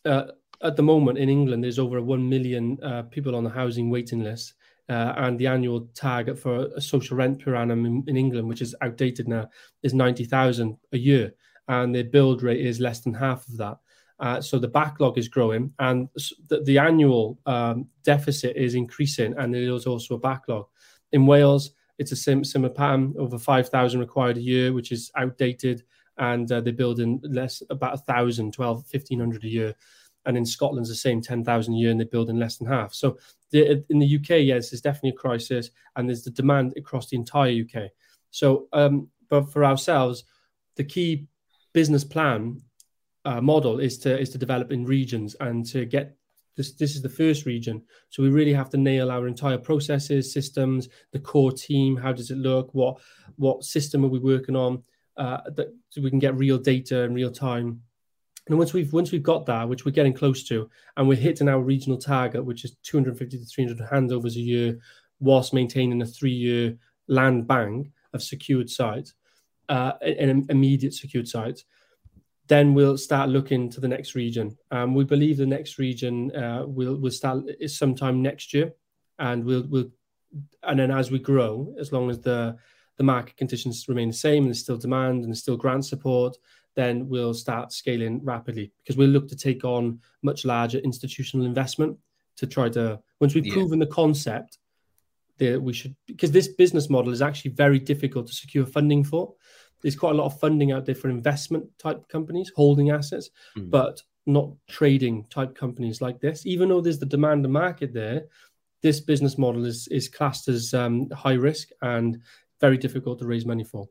uh, 0.05 0.25
at 0.61 0.75
the 0.75 0.83
moment 0.83 1.17
in 1.17 1.29
England, 1.29 1.63
there's 1.63 1.79
over 1.79 2.01
1 2.01 2.29
million 2.29 2.77
uh, 2.83 3.03
people 3.03 3.35
on 3.35 3.43
the 3.43 3.49
housing 3.49 3.89
waiting 3.89 4.23
list. 4.23 4.53
Uh, 4.87 5.13
and 5.17 5.39
the 5.39 5.47
annual 5.47 5.89
target 5.95 6.37
for 6.37 6.67
a 6.75 6.81
social 6.81 7.17
rent 7.17 7.43
per 7.43 7.55
annum 7.55 7.87
in, 7.87 8.03
in 8.05 8.15
England, 8.15 8.47
which 8.47 8.61
is 8.61 8.75
outdated 8.81 9.27
now, 9.27 9.49
is 9.81 9.95
90,000 9.95 10.77
a 10.93 10.97
year. 10.97 11.33
And 11.67 11.93
the 11.95 12.03
build 12.03 12.43
rate 12.43 12.63
is 12.63 12.79
less 12.79 12.99
than 12.99 13.15
half 13.15 13.47
of 13.47 13.57
that. 13.57 13.77
Uh, 14.19 14.39
so 14.39 14.59
the 14.59 14.67
backlog 14.67 15.17
is 15.17 15.27
growing 15.27 15.73
and 15.79 16.07
the, 16.49 16.61
the 16.61 16.77
annual 16.77 17.39
um, 17.47 17.87
deficit 18.03 18.55
is 18.55 18.75
increasing 18.75 19.33
and 19.37 19.53
there 19.53 19.63
is 19.63 19.87
also 19.87 20.15
a 20.15 20.19
backlog. 20.19 20.67
In 21.11 21.25
Wales, 21.25 21.71
it's 21.97 22.11
a 22.11 22.15
sim- 22.15 22.43
similar 22.43 22.73
pattern, 22.73 23.13
over 23.17 23.37
5,000 23.37 23.99
required 23.99 24.37
a 24.37 24.41
year, 24.41 24.73
which 24.73 24.91
is 24.91 25.11
outdated. 25.15 25.83
And 26.17 26.49
uh, 26.51 26.61
they're 26.61 26.73
building 26.73 27.21
less, 27.23 27.61
about 27.69 27.93
1,000, 27.93 28.53
12, 28.53 28.77
1,500 28.91 29.43
a 29.43 29.47
year 29.47 29.75
and 30.25 30.37
in 30.37 30.45
Scotland's 30.45 30.89
the 30.89 30.95
same 30.95 31.21
10,000 31.21 31.73
a 31.73 31.77
year 31.77 31.91
and 31.91 31.99
they're 31.99 32.07
building 32.07 32.37
less 32.37 32.57
than 32.57 32.67
half. 32.67 32.93
So 32.93 33.17
the, 33.51 33.83
in 33.89 33.99
the 33.99 34.15
UK, 34.15 34.41
yes, 34.41 34.69
there's 34.69 34.81
definitely 34.81 35.11
a 35.11 35.13
crisis 35.13 35.69
and 35.95 36.07
there's 36.07 36.23
the 36.23 36.31
demand 36.31 36.73
across 36.77 37.09
the 37.09 37.17
entire 37.17 37.51
UK. 37.51 37.91
So, 38.31 38.67
um, 38.73 39.09
but 39.29 39.51
for 39.51 39.63
ourselves, 39.63 40.23
the 40.75 40.83
key 40.83 41.27
business 41.73 42.03
plan 42.03 42.61
uh, 43.23 43.41
model 43.41 43.79
is 43.79 43.97
to 43.99 44.19
is 44.19 44.29
to 44.29 44.37
develop 44.37 44.71
in 44.71 44.85
regions 44.85 45.35
and 45.39 45.65
to 45.65 45.85
get 45.85 46.15
this. 46.55 46.73
This 46.73 46.95
is 46.95 47.01
the 47.01 47.09
first 47.09 47.45
region, 47.45 47.81
so 48.09 48.23
we 48.23 48.29
really 48.29 48.53
have 48.53 48.69
to 48.71 48.77
nail 48.77 49.11
our 49.11 49.27
entire 49.27 49.57
processes, 49.57 50.33
systems, 50.33 50.89
the 51.11 51.19
core 51.19 51.51
team. 51.51 51.95
How 51.97 52.13
does 52.13 52.31
it 52.31 52.37
look? 52.37 52.73
What 52.73 52.99
what 53.37 53.63
system 53.63 54.03
are 54.05 54.09
we 54.09 54.19
working 54.19 54.55
on? 54.55 54.83
Uh, 55.17 55.41
that 55.55 55.73
so 55.89 56.01
we 56.01 56.09
can 56.09 56.19
get 56.19 56.35
real 56.35 56.57
data 56.57 57.03
in 57.03 57.13
real 57.13 57.31
time 57.31 57.81
and 58.47 58.57
once 58.57 58.73
we've 58.73 58.93
once 58.93 59.11
we've 59.11 59.23
got 59.23 59.45
that, 59.47 59.67
which 59.67 59.85
we're 59.85 59.91
getting 59.91 60.13
close 60.13 60.43
to, 60.45 60.69
and 60.97 61.07
we're 61.07 61.15
hitting 61.15 61.49
our 61.49 61.59
regional 61.59 61.97
target, 61.97 62.45
which 62.45 62.63
is 62.63 62.75
250 62.83 63.39
to 63.39 63.45
300 63.45 63.89
handovers 63.89 64.35
a 64.35 64.39
year, 64.39 64.77
whilst 65.19 65.53
maintaining 65.53 66.01
a 66.01 66.05
three-year 66.05 66.77
land 67.07 67.47
bank 67.47 67.91
of 68.13 68.21
secured 68.21 68.69
sites, 68.69 69.13
uh, 69.69 69.93
an 70.01 70.45
immediate 70.49 70.93
secured 70.93 71.27
sites, 71.27 71.65
then 72.47 72.73
we'll 72.73 72.97
start 72.97 73.29
looking 73.29 73.69
to 73.71 73.79
the 73.79 73.87
next 73.87 74.15
region. 74.15 74.57
Um, 74.71 74.93
we 74.93 75.03
believe 75.03 75.37
the 75.37 75.45
next 75.45 75.79
region 75.79 76.35
uh, 76.35 76.63
will 76.65 76.95
will 76.95 77.11
start 77.11 77.43
sometime 77.67 78.21
next 78.21 78.53
year, 78.53 78.73
and 79.19 79.43
we'll 79.43 79.65
we'll 79.67 79.91
and 80.63 80.79
then 80.79 80.91
as 80.91 81.11
we 81.11 81.19
grow, 81.19 81.73
as 81.79 81.91
long 81.91 82.09
as 82.09 82.19
the 82.19 82.57
the 82.97 83.03
market 83.03 83.35
conditions 83.35 83.87
remain 83.89 84.09
the 84.09 84.13
same 84.13 84.43
and 84.43 84.47
there's 84.47 84.61
still 84.61 84.77
demand 84.77 85.23
and 85.23 85.27
there's 85.27 85.41
still 85.41 85.57
grant 85.57 85.85
support, 85.85 86.37
then 86.75 87.09
we'll 87.09 87.33
start 87.33 87.73
scaling 87.73 88.23
rapidly 88.23 88.71
because 88.77 88.97
we'll 88.97 89.09
look 89.09 89.27
to 89.27 89.35
take 89.35 89.63
on 89.63 89.99
much 90.21 90.45
larger 90.45 90.79
institutional 90.79 91.45
investment 91.45 91.97
to 92.37 92.45
try 92.45 92.69
to 92.69 92.99
once 93.19 93.33
we've 93.33 93.45
yeah. 93.45 93.53
proven 93.53 93.79
the 93.79 93.85
concept 93.85 94.57
that 95.37 95.61
we 95.61 95.73
should 95.73 95.95
because 96.05 96.31
this 96.31 96.47
business 96.47 96.89
model 96.89 97.11
is 97.11 97.21
actually 97.21 97.51
very 97.51 97.79
difficult 97.79 98.27
to 98.27 98.33
secure 98.33 98.65
funding 98.65 99.03
for 99.03 99.33
there's 99.85 99.95
quite 99.95 100.13
a 100.13 100.17
lot 100.17 100.25
of 100.25 100.39
funding 100.39 100.71
out 100.71 100.85
there 100.85 100.95
for 100.95 101.09
investment 101.09 101.65
type 101.77 102.09
companies 102.09 102.51
holding 102.55 102.89
assets 102.89 103.29
mm. 103.55 103.69
but 103.69 104.01
not 104.25 104.49
trading 104.67 105.23
type 105.29 105.55
companies 105.55 106.01
like 106.01 106.19
this 106.19 106.45
even 106.47 106.69
though 106.69 106.81
there's 106.81 106.97
the 106.97 107.05
demand 107.05 107.45
and 107.45 107.53
market 107.53 107.93
there 107.93 108.23
this 108.81 108.99
business 108.99 109.37
model 109.37 109.65
is 109.65 109.87
is 109.89 110.09
classed 110.09 110.47
as 110.47 110.73
um, 110.73 111.07
high 111.11 111.33
risk 111.33 111.69
and 111.81 112.19
very 112.59 112.77
difficult 112.77 113.19
to 113.19 113.27
raise 113.27 113.45
money 113.45 113.63
for 113.63 113.87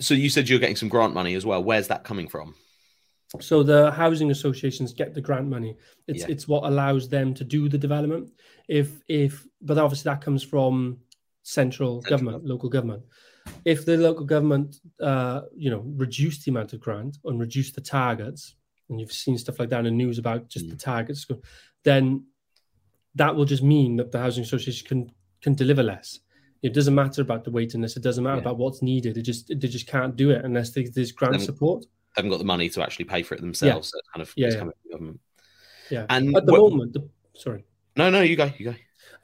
so 0.00 0.14
you 0.14 0.28
said 0.28 0.48
you're 0.48 0.58
getting 0.58 0.76
some 0.76 0.88
grant 0.88 1.14
money 1.14 1.34
as 1.34 1.46
well. 1.46 1.62
Where's 1.62 1.88
that 1.88 2.04
coming 2.04 2.28
from? 2.28 2.54
So 3.40 3.62
the 3.62 3.90
housing 3.90 4.30
associations 4.30 4.92
get 4.92 5.14
the 5.14 5.20
grant 5.20 5.48
money. 5.48 5.76
It's 6.06 6.20
yeah. 6.20 6.26
it's 6.30 6.48
what 6.48 6.64
allows 6.64 7.08
them 7.08 7.34
to 7.34 7.44
do 7.44 7.68
the 7.68 7.78
development. 7.78 8.30
If 8.68 8.90
if 9.08 9.46
but 9.60 9.78
obviously 9.78 10.10
that 10.10 10.20
comes 10.20 10.42
from 10.42 10.98
central, 11.42 12.02
central. 12.02 12.18
government, 12.18 12.44
local 12.44 12.68
government. 12.68 13.02
If 13.64 13.84
the 13.84 13.96
local 13.96 14.24
government, 14.24 14.76
uh, 15.00 15.42
you 15.54 15.70
know, 15.70 15.82
reduce 15.96 16.44
the 16.44 16.50
amount 16.50 16.72
of 16.72 16.80
grant 16.80 17.18
and 17.24 17.38
reduce 17.38 17.72
the 17.72 17.80
targets, 17.80 18.54
and 18.88 19.00
you've 19.00 19.12
seen 19.12 19.36
stuff 19.36 19.58
like 19.58 19.68
that 19.70 19.80
in 19.80 19.84
the 19.84 19.90
news 19.90 20.18
about 20.18 20.48
just 20.48 20.66
mm. 20.66 20.70
the 20.70 20.76
targets, 20.76 21.26
then 21.84 22.24
that 23.14 23.34
will 23.34 23.44
just 23.44 23.62
mean 23.62 23.96
that 23.96 24.12
the 24.12 24.18
housing 24.18 24.44
association 24.44 24.86
can 24.86 25.12
can 25.42 25.54
deliver 25.54 25.82
less. 25.82 26.20
It 26.62 26.74
doesn't 26.74 26.94
matter 26.94 27.22
about 27.22 27.44
the 27.44 27.50
waiting 27.50 27.82
list. 27.82 27.96
It 27.96 28.02
doesn't 28.02 28.24
matter 28.24 28.36
yeah. 28.36 28.42
about 28.42 28.58
what's 28.58 28.82
needed. 28.82 29.16
It 29.16 29.22
just 29.22 29.48
they 29.48 29.68
just 29.68 29.86
can't 29.86 30.16
do 30.16 30.30
it 30.30 30.44
unless 30.44 30.70
there's 30.70 31.12
grant 31.12 31.40
support 31.40 31.84
haven't 32.18 32.30
got 32.30 32.38
the 32.38 32.44
money 32.44 32.68
to 32.68 32.82
actually 32.82 33.04
pay 33.04 33.22
for 33.22 33.34
it 33.34 33.40
themselves. 33.40 33.92
Yeah. 33.94 34.00
So 34.00 34.12
kind 34.12 34.22
of 34.22 34.32
yeah, 34.36 34.48
yeah. 34.48 34.90
government. 34.90 35.20
Yeah. 35.90 36.06
And 36.10 36.36
at 36.36 36.46
the 36.46 36.52
what, 36.52 36.70
moment, 36.70 36.92
the, 36.92 37.08
sorry. 37.34 37.64
No, 37.96 38.10
no, 38.10 38.20
you 38.20 38.36
go, 38.36 38.52
you 38.58 38.66
go. 38.66 38.74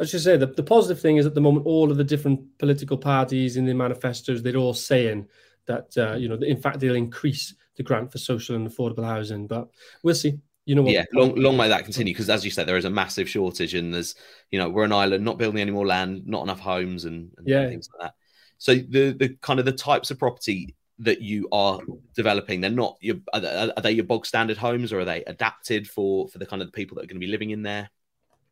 I 0.00 0.04
just 0.04 0.24
say 0.24 0.37
the, 0.37 0.46
the 0.46 0.62
positive 0.62 1.00
thing 1.00 1.16
is 1.16 1.26
at 1.26 1.35
the 1.35 1.40
moment, 1.40 1.66
all 1.66 1.90
of 1.90 1.96
the 1.96 2.04
different 2.04 2.59
political 2.59 2.96
parties 2.96 3.57
in 3.57 3.64
the 3.64 3.74
manifestos, 3.74 4.42
they're 4.42 4.57
all 4.57 4.74
saying 4.74 5.28
that, 5.66 5.96
uh, 5.96 6.14
you 6.14 6.28
know, 6.28 6.37
in 6.37 6.61
fact, 6.61 6.80
they'll 6.80 6.94
increase 6.94 7.54
the 7.76 7.83
grant 7.83 8.11
for 8.11 8.18
social 8.18 8.57
and 8.57 8.68
affordable 8.68 9.04
housing. 9.04 9.46
But 9.46 9.68
we'll 10.02 10.14
see. 10.14 10.38
You 10.66 10.74
know 10.74 10.83
what? 10.83 10.92
Yeah, 10.92 11.04
long, 11.12 11.35
long 11.35 11.57
may 11.57 11.68
that 11.68 11.85
continue 11.85 12.14
because, 12.14 12.30
as 12.30 12.44
you 12.44 12.50
said, 12.50 12.66
there 12.66 12.78
is 12.78 12.87
a 12.87 12.90
massive 12.90 13.28
shortage, 13.28 13.74
and 13.74 13.92
there's, 13.92 14.14
you 14.50 14.59
know, 14.59 14.70
we're 14.70 14.85
an 14.85 14.92
island, 14.92 15.22
not 15.22 15.37
building 15.37 15.61
any 15.61 15.70
more 15.70 15.87
land, 15.87 16.26
not 16.26 16.42
enough 16.42 16.61
homes, 16.61 17.04
and, 17.04 17.30
and 17.37 17.46
yeah. 17.46 17.68
things 17.68 17.88
like 17.92 18.09
that. 18.09 18.14
So 18.59 18.74
the 18.74 19.12
the 19.12 19.37
kind 19.42 19.59
of 19.59 19.66
the 19.66 19.72
types 19.72 20.11
of 20.11 20.18
property 20.18 20.74
that 21.00 21.20
you 21.20 21.48
are 21.50 21.80
developing 22.14 22.61
they're 22.61 22.70
not 22.70 22.96
your 23.00 23.16
are 23.33 23.80
they 23.83 23.90
your 23.90 24.04
bog 24.04 24.24
standard 24.24 24.57
homes 24.57 24.92
or 24.92 25.00
are 25.00 25.04
they 25.04 25.24
adapted 25.24 25.88
for 25.88 26.28
for 26.28 26.38
the 26.38 26.46
kind 26.46 26.62
of 26.62 26.68
the 26.68 26.72
people 26.72 26.94
that 26.94 27.02
are 27.02 27.07
going 27.09 27.20
to 27.20 27.26
be 27.26 27.30
living 27.30 27.50
in 27.50 27.62
there 27.62 27.90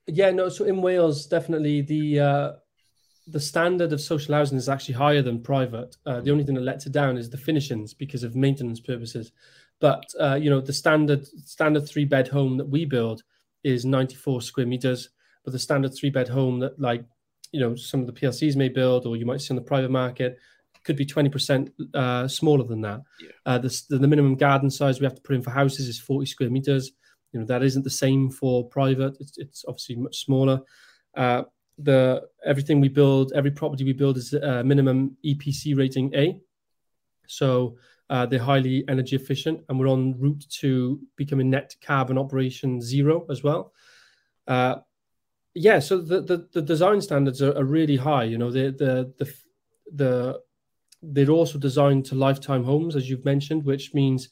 yeah 0.06 0.30
no 0.30 0.48
so 0.48 0.64
in 0.64 0.82
wales 0.82 1.26
definitely 1.26 1.80
the 1.82 2.20
uh 2.20 2.52
the 3.28 3.40
standard 3.40 3.92
of 3.92 4.00
social 4.00 4.34
housing 4.34 4.58
is 4.58 4.68
actually 4.68 4.94
higher 4.94 5.22
than 5.22 5.40
private 5.40 5.96
uh, 6.06 6.20
the 6.20 6.30
only 6.30 6.44
thing 6.44 6.56
that 6.56 6.62
lets 6.62 6.86
it 6.86 6.92
down 6.92 7.16
is 7.16 7.30
the 7.30 7.36
finishings 7.36 7.94
because 7.94 8.24
of 8.24 8.34
maintenance 8.34 8.80
purposes 8.80 9.32
but 9.80 10.04
uh, 10.20 10.34
you 10.34 10.50
know 10.50 10.60
the 10.60 10.72
standard 10.72 11.26
standard 11.46 11.88
three 11.88 12.04
bed 12.04 12.26
home 12.28 12.56
that 12.56 12.68
we 12.68 12.84
build 12.84 13.22
is 13.62 13.84
94 13.84 14.42
square 14.42 14.66
meters 14.66 15.10
but 15.44 15.52
the 15.52 15.58
standard 15.58 15.94
three 15.94 16.10
bed 16.10 16.28
home 16.28 16.58
that 16.58 16.78
like 16.80 17.04
you 17.52 17.60
know 17.60 17.76
some 17.76 18.00
of 18.00 18.06
the 18.06 18.12
plcs 18.12 18.56
may 18.56 18.68
build 18.68 19.06
or 19.06 19.16
you 19.16 19.26
might 19.26 19.40
see 19.40 19.52
on 19.52 19.56
the 19.56 19.62
private 19.62 19.90
market 19.90 20.38
could 20.84 20.96
be 20.96 21.06
20% 21.06 21.70
uh, 21.94 22.28
smaller 22.28 22.64
than 22.64 22.80
that. 22.80 23.02
Yeah. 23.20 23.30
Uh, 23.46 23.58
the, 23.58 23.82
the, 23.88 24.08
minimum 24.08 24.36
garden 24.36 24.70
size 24.70 25.00
we 25.00 25.04
have 25.04 25.14
to 25.14 25.22
put 25.22 25.36
in 25.36 25.42
for 25.42 25.50
houses 25.50 25.88
is 25.88 26.00
40 26.00 26.26
square 26.26 26.50
meters. 26.50 26.90
You 27.32 27.40
know 27.40 27.46
that 27.46 27.62
isn't 27.62 27.82
the 27.82 27.90
same 27.90 28.30
for 28.30 28.68
private. 28.68 29.16
It's, 29.20 29.38
it's 29.38 29.64
obviously 29.66 29.96
much 29.96 30.24
smaller. 30.24 30.60
Uh, 31.16 31.42
the 31.78 32.22
everything 32.44 32.80
we 32.80 32.88
build, 32.88 33.32
every 33.34 33.50
property 33.50 33.84
we 33.84 33.92
build 33.92 34.16
is 34.16 34.32
a 34.34 34.62
minimum 34.62 35.16
EPC 35.24 35.76
rating 35.76 36.14
A. 36.14 36.38
So 37.26 37.76
uh, 38.10 38.26
they're 38.26 38.38
highly 38.38 38.84
energy 38.88 39.16
efficient, 39.16 39.62
and 39.68 39.78
we're 39.78 39.88
on 39.88 40.18
route 40.18 40.44
to 40.60 41.00
becoming 41.16 41.50
net 41.50 41.74
carbon 41.82 42.18
operation 42.18 42.80
zero 42.80 43.26
as 43.30 43.42
well. 43.42 43.72
Uh, 44.46 44.76
yeah, 45.54 45.78
so 45.78 45.98
the, 46.00 46.20
the, 46.22 46.48
the 46.52 46.62
design 46.62 47.00
standards 47.00 47.42
are, 47.42 47.56
are, 47.56 47.64
really 47.64 47.96
high. 47.96 48.24
You 48.24 48.38
know, 48.38 48.50
the 48.50 48.70
the 48.70 49.12
the 49.18 49.34
the 49.94 50.40
they're 51.02 51.30
also 51.30 51.58
designed 51.58 52.04
to 52.06 52.14
lifetime 52.14 52.64
homes, 52.64 52.96
as 52.96 53.08
you've 53.08 53.24
mentioned, 53.24 53.64
which 53.64 53.92
means 53.94 54.28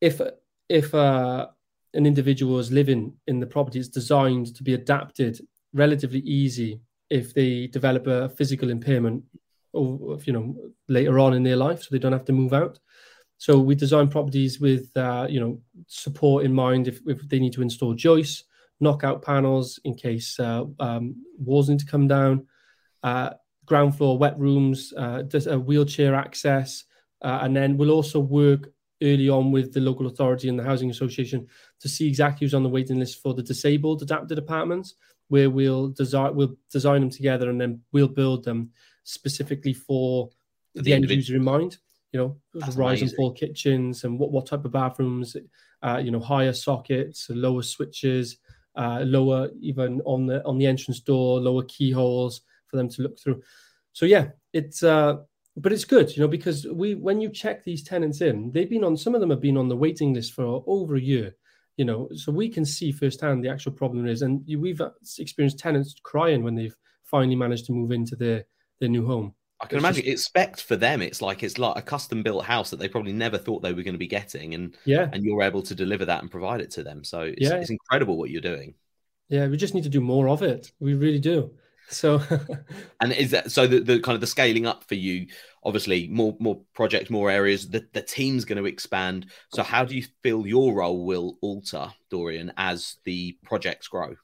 if 0.00 0.20
if 0.68 0.94
uh, 0.94 1.48
an 1.96 2.06
individual 2.06 2.58
is 2.58 2.70
living 2.70 3.14
in 3.26 3.40
the 3.40 3.46
property, 3.46 3.78
it's 3.78 3.88
designed 3.88 4.54
to 4.54 4.62
be 4.62 4.74
adapted 4.74 5.40
relatively 5.72 6.20
easy 6.20 6.80
if 7.10 7.34
they 7.34 7.66
develop 7.66 8.06
a 8.06 8.28
physical 8.30 8.70
impairment 8.70 9.22
or 9.72 10.18
you 10.24 10.32
know 10.32 10.54
later 10.88 11.18
on 11.18 11.34
in 11.34 11.42
their 11.42 11.56
life, 11.56 11.82
so 11.82 11.88
they 11.90 11.98
don't 11.98 12.12
have 12.12 12.24
to 12.24 12.32
move 12.32 12.52
out. 12.52 12.78
So 13.38 13.58
we 13.58 13.74
design 13.74 14.08
properties 14.08 14.60
with 14.60 14.96
uh, 14.96 15.26
you 15.28 15.40
know 15.40 15.60
support 15.86 16.44
in 16.44 16.52
mind 16.52 16.88
if, 16.88 17.00
if 17.06 17.28
they 17.28 17.38
need 17.38 17.52
to 17.54 17.62
install 17.62 17.94
joists, 17.94 18.44
knockout 18.80 19.22
panels 19.22 19.78
in 19.84 19.94
case 19.94 20.38
uh, 20.40 20.64
um, 20.80 21.16
walls 21.38 21.68
need 21.68 21.80
to 21.80 21.86
come 21.86 22.08
down. 22.08 22.46
Uh, 23.02 23.30
ground 23.66 23.96
floor 23.96 24.16
wet 24.16 24.38
rooms, 24.38 24.92
uh, 24.96 25.22
wheelchair 25.22 26.14
access, 26.14 26.84
uh, 27.22 27.40
and 27.42 27.54
then 27.54 27.76
we'll 27.76 27.90
also 27.90 28.20
work 28.20 28.70
early 29.02 29.28
on 29.28 29.52
with 29.52 29.72
the 29.74 29.80
local 29.80 30.06
authority 30.06 30.48
and 30.48 30.58
the 30.58 30.64
housing 30.64 30.90
association 30.90 31.46
to 31.80 31.88
see 31.88 32.08
exactly 32.08 32.44
who's 32.44 32.54
on 32.54 32.62
the 32.62 32.68
waiting 32.68 32.98
list 32.98 33.22
for 33.22 33.34
the 33.34 33.42
disabled 33.42 34.02
adapted 34.02 34.38
apartments, 34.38 34.94
where 35.28 35.50
we'll 35.50 35.88
design 35.88 36.34
we'll 36.34 36.56
design 36.70 37.00
them 37.00 37.10
together 37.10 37.50
and 37.50 37.60
then 37.60 37.80
we'll 37.92 38.08
build 38.08 38.44
them 38.44 38.70
specifically 39.04 39.72
for 39.72 40.30
the, 40.74 40.82
the 40.82 40.92
end 40.92 41.10
user 41.10 41.36
in 41.36 41.44
mind. 41.44 41.78
You 42.12 42.20
know, 42.20 42.36
That's 42.54 42.76
rise 42.76 43.00
amazing. 43.00 43.08
and 43.08 43.16
fall 43.16 43.32
kitchens 43.32 44.04
and 44.04 44.18
what, 44.18 44.30
what 44.30 44.46
type 44.46 44.64
of 44.64 44.72
bathrooms, 44.72 45.36
uh, 45.82 45.98
you 46.02 46.10
know, 46.10 46.20
higher 46.20 46.52
sockets, 46.52 47.28
lower 47.28 47.62
switches, 47.62 48.38
uh, 48.76 49.00
lower 49.04 49.50
even 49.60 50.00
on 50.04 50.26
the 50.26 50.44
on 50.44 50.58
the 50.58 50.66
entrance 50.66 51.00
door, 51.00 51.40
lower 51.40 51.64
keyholes 51.64 52.42
for 52.66 52.76
them 52.76 52.88
to 52.90 53.02
look 53.02 53.18
through. 53.18 53.42
So 53.92 54.06
yeah, 54.06 54.28
it's 54.52 54.82
uh, 54.82 55.16
but 55.56 55.72
it's 55.72 55.84
good, 55.84 56.14
you 56.14 56.22
know, 56.22 56.28
because 56.28 56.66
we 56.66 56.94
when 56.94 57.20
you 57.20 57.30
check 57.30 57.64
these 57.64 57.82
tenants 57.82 58.20
in, 58.20 58.52
they've 58.52 58.68
been 58.68 58.84
on 58.84 58.96
some 58.96 59.14
of 59.14 59.20
them 59.20 59.30
have 59.30 59.40
been 59.40 59.56
on 59.56 59.68
the 59.68 59.76
waiting 59.76 60.12
list 60.12 60.32
for 60.32 60.62
over 60.66 60.96
a 60.96 61.00
year, 61.00 61.34
you 61.76 61.84
know, 61.84 62.08
so 62.14 62.32
we 62.32 62.48
can 62.48 62.64
see 62.64 62.92
firsthand 62.92 63.44
the 63.44 63.50
actual 63.50 63.72
problem 63.72 64.06
is, 64.06 64.22
and 64.22 64.42
we've 64.46 64.80
uh, 64.80 64.90
experienced 65.18 65.58
tenants 65.58 65.94
crying 66.02 66.42
when 66.42 66.54
they've 66.54 66.76
finally 67.04 67.36
managed 67.36 67.66
to 67.66 67.72
move 67.72 67.92
into 67.92 68.16
their 68.16 68.44
their 68.80 68.88
new 68.88 69.06
home. 69.06 69.34
I 69.60 69.66
can 69.66 69.78
it's 69.78 69.84
imagine 69.84 70.04
just... 70.04 70.12
expect 70.12 70.62
for 70.62 70.76
them. 70.76 71.02
It's 71.02 71.22
like 71.22 71.42
it's 71.42 71.58
like 71.58 71.76
a 71.76 71.82
custom 71.82 72.22
built 72.22 72.44
house 72.44 72.70
that 72.70 72.78
they 72.78 72.88
probably 72.88 73.12
never 73.12 73.38
thought 73.38 73.62
they 73.62 73.72
were 73.72 73.82
going 73.82 73.94
to 73.94 73.98
be 73.98 74.06
getting, 74.06 74.54
and 74.54 74.76
yeah, 74.84 75.08
and 75.12 75.24
you're 75.24 75.42
able 75.42 75.62
to 75.62 75.74
deliver 75.74 76.04
that 76.06 76.22
and 76.22 76.30
provide 76.30 76.60
it 76.60 76.70
to 76.72 76.82
them. 76.82 77.04
So 77.04 77.20
it's, 77.20 77.40
yeah. 77.40 77.56
it's 77.56 77.70
incredible 77.70 78.16
what 78.16 78.30
you're 78.30 78.40
doing. 78.40 78.74
Yeah, 79.28 79.48
we 79.48 79.56
just 79.56 79.74
need 79.74 79.84
to 79.84 79.90
do 79.90 80.00
more 80.00 80.28
of 80.28 80.42
it. 80.42 80.72
We 80.78 80.94
really 80.94 81.18
do. 81.18 81.52
So, 81.88 82.20
and 83.00 83.12
is 83.12 83.30
that 83.30 83.52
so? 83.52 83.66
The, 83.66 83.80
the 83.80 84.00
kind 84.00 84.14
of 84.14 84.20
the 84.20 84.26
scaling 84.26 84.66
up 84.66 84.84
for 84.84 84.94
you, 84.94 85.26
obviously, 85.62 86.08
more 86.08 86.36
more 86.40 86.60
projects, 86.74 87.10
more 87.10 87.30
areas. 87.30 87.68
The 87.68 87.86
the 87.92 88.02
team's 88.02 88.44
going 88.44 88.58
to 88.58 88.66
expand. 88.66 89.26
So, 89.52 89.62
how 89.62 89.84
do 89.84 89.94
you 89.94 90.04
feel 90.22 90.46
your 90.46 90.74
role 90.74 91.04
will 91.04 91.38
alter, 91.40 91.92
Dorian, 92.10 92.52
as 92.56 92.96
the 93.04 93.38
projects 93.44 93.88
grow? 93.88 94.16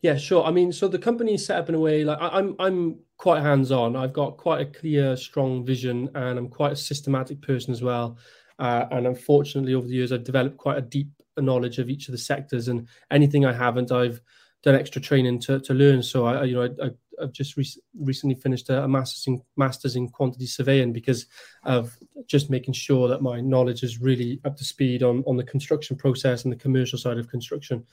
Yeah, 0.00 0.16
sure. 0.16 0.44
I 0.44 0.50
mean, 0.50 0.72
so 0.72 0.86
the 0.86 0.98
company 0.98 1.34
is 1.34 1.44
set 1.44 1.58
up 1.58 1.68
in 1.68 1.74
a 1.74 1.80
way 1.80 2.04
like 2.04 2.18
I, 2.20 2.28
I'm 2.28 2.54
I'm 2.58 3.00
quite 3.16 3.42
hands 3.42 3.72
on. 3.72 3.96
I've 3.96 4.12
got 4.12 4.36
quite 4.36 4.60
a 4.60 4.66
clear, 4.66 5.16
strong 5.16 5.64
vision, 5.66 6.08
and 6.14 6.38
I'm 6.38 6.48
quite 6.48 6.72
a 6.72 6.76
systematic 6.76 7.42
person 7.42 7.72
as 7.72 7.82
well. 7.82 8.16
Uh, 8.58 8.86
and 8.90 9.06
unfortunately, 9.06 9.74
over 9.74 9.86
the 9.86 9.94
years, 9.94 10.12
I've 10.12 10.24
developed 10.24 10.56
quite 10.56 10.78
a 10.78 10.82
deep 10.82 11.10
knowledge 11.36 11.78
of 11.78 11.90
each 11.90 12.08
of 12.08 12.12
the 12.12 12.18
sectors, 12.18 12.68
and 12.68 12.88
anything 13.10 13.44
I 13.44 13.52
haven't, 13.52 13.92
I've 13.92 14.20
done 14.62 14.74
extra 14.74 15.00
training 15.00 15.38
to, 15.40 15.60
to 15.60 15.74
learn. 15.74 16.02
So 16.02 16.26
I, 16.26 16.44
you 16.44 16.54
know, 16.54 16.74
I, 16.82 16.90
have 17.20 17.32
just 17.32 17.56
re- 17.56 17.82
recently 17.98 18.36
finished 18.36 18.70
a, 18.70 18.84
a, 18.84 18.88
master's 18.88 19.26
in 19.26 19.42
masters 19.56 19.96
in 19.96 20.08
quantity 20.08 20.46
surveying 20.46 20.92
because 20.92 21.26
of 21.64 21.96
just 22.26 22.48
making 22.48 22.74
sure 22.74 23.08
that 23.08 23.22
my 23.22 23.40
knowledge 23.40 23.82
is 23.82 24.00
really 24.00 24.40
up 24.44 24.56
to 24.56 24.64
speed 24.64 25.02
on 25.02 25.24
on 25.26 25.36
the 25.36 25.42
construction 25.42 25.96
process 25.96 26.44
and 26.44 26.52
the 26.52 26.56
commercial 26.56 26.98
side 26.98 27.18
of 27.18 27.28
construction. 27.28 27.84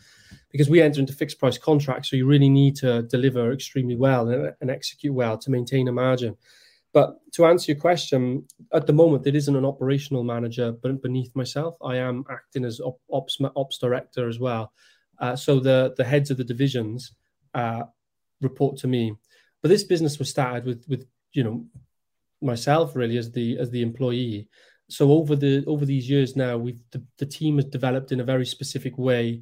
Because 0.51 0.69
we 0.69 0.82
enter 0.82 0.99
into 0.99 1.13
fixed 1.13 1.39
price 1.39 1.58
contracts, 1.58 2.10
so 2.10 2.15
you 2.15 2.25
really 2.25 2.49
need 2.49 2.75
to 2.78 3.04
deliver 3.04 3.51
extremely 3.51 3.95
well 3.95 4.30
and, 4.30 4.54
and 4.62 4.69
execute 4.69 5.13
well 5.13 5.38
to 5.38 5.51
maintain 5.51 5.88
a 5.88 5.91
margin. 5.91 6.38
But 6.93 7.17
to 7.34 7.45
answer 7.45 7.73
your 7.73 7.82
question, 7.82 8.47
at 8.71 8.88
the 8.88 8.93
moment, 8.93 9.23
there 9.23 9.36
isn't 9.36 9.56
an 9.56 9.65
operational 9.65 10.23
manager 10.23 10.71
beneath 10.71 11.36
myself. 11.36 11.75
I 11.84 11.97
am 11.97 12.23
acting 12.32 12.63
as 12.63 12.80
ops, 13.12 13.38
ops 13.58 13.78
director 13.80 14.30
as 14.30 14.39
well. 14.39 14.71
Uh, 15.19 15.36
so 15.36 15.60
the 15.60 15.93
the 15.97 16.04
heads 16.04 16.32
of 16.32 16.38
the 16.38 16.43
divisions 16.43 17.13
uh, 17.54 17.84
report 18.41 18.78
to 18.78 18.88
me. 18.88 19.13
But 19.62 19.69
this 19.69 19.84
business 19.84 20.19
was 20.19 20.30
started 20.30 20.65
with 20.65 20.86
with 20.88 21.06
you 21.34 21.43
know 21.43 21.65
myself 22.41 22.95
really 22.95 23.17
as 23.17 23.32
the 23.32 23.58
as 23.58 23.69
the 23.69 23.82
employee. 23.82 24.47
So 24.89 25.12
over 25.12 25.36
the 25.36 25.63
over 25.65 25.86
these 25.86 26.10
years 26.10 26.36
now, 26.36 26.58
we've 26.58 26.82
the, 26.91 27.04
the 27.17 27.25
team 27.25 27.56
has 27.56 27.65
developed 27.65 28.12
in 28.12 28.19
a 28.19 28.23
very 28.23 28.45
specific 28.45 28.97
way, 28.97 29.41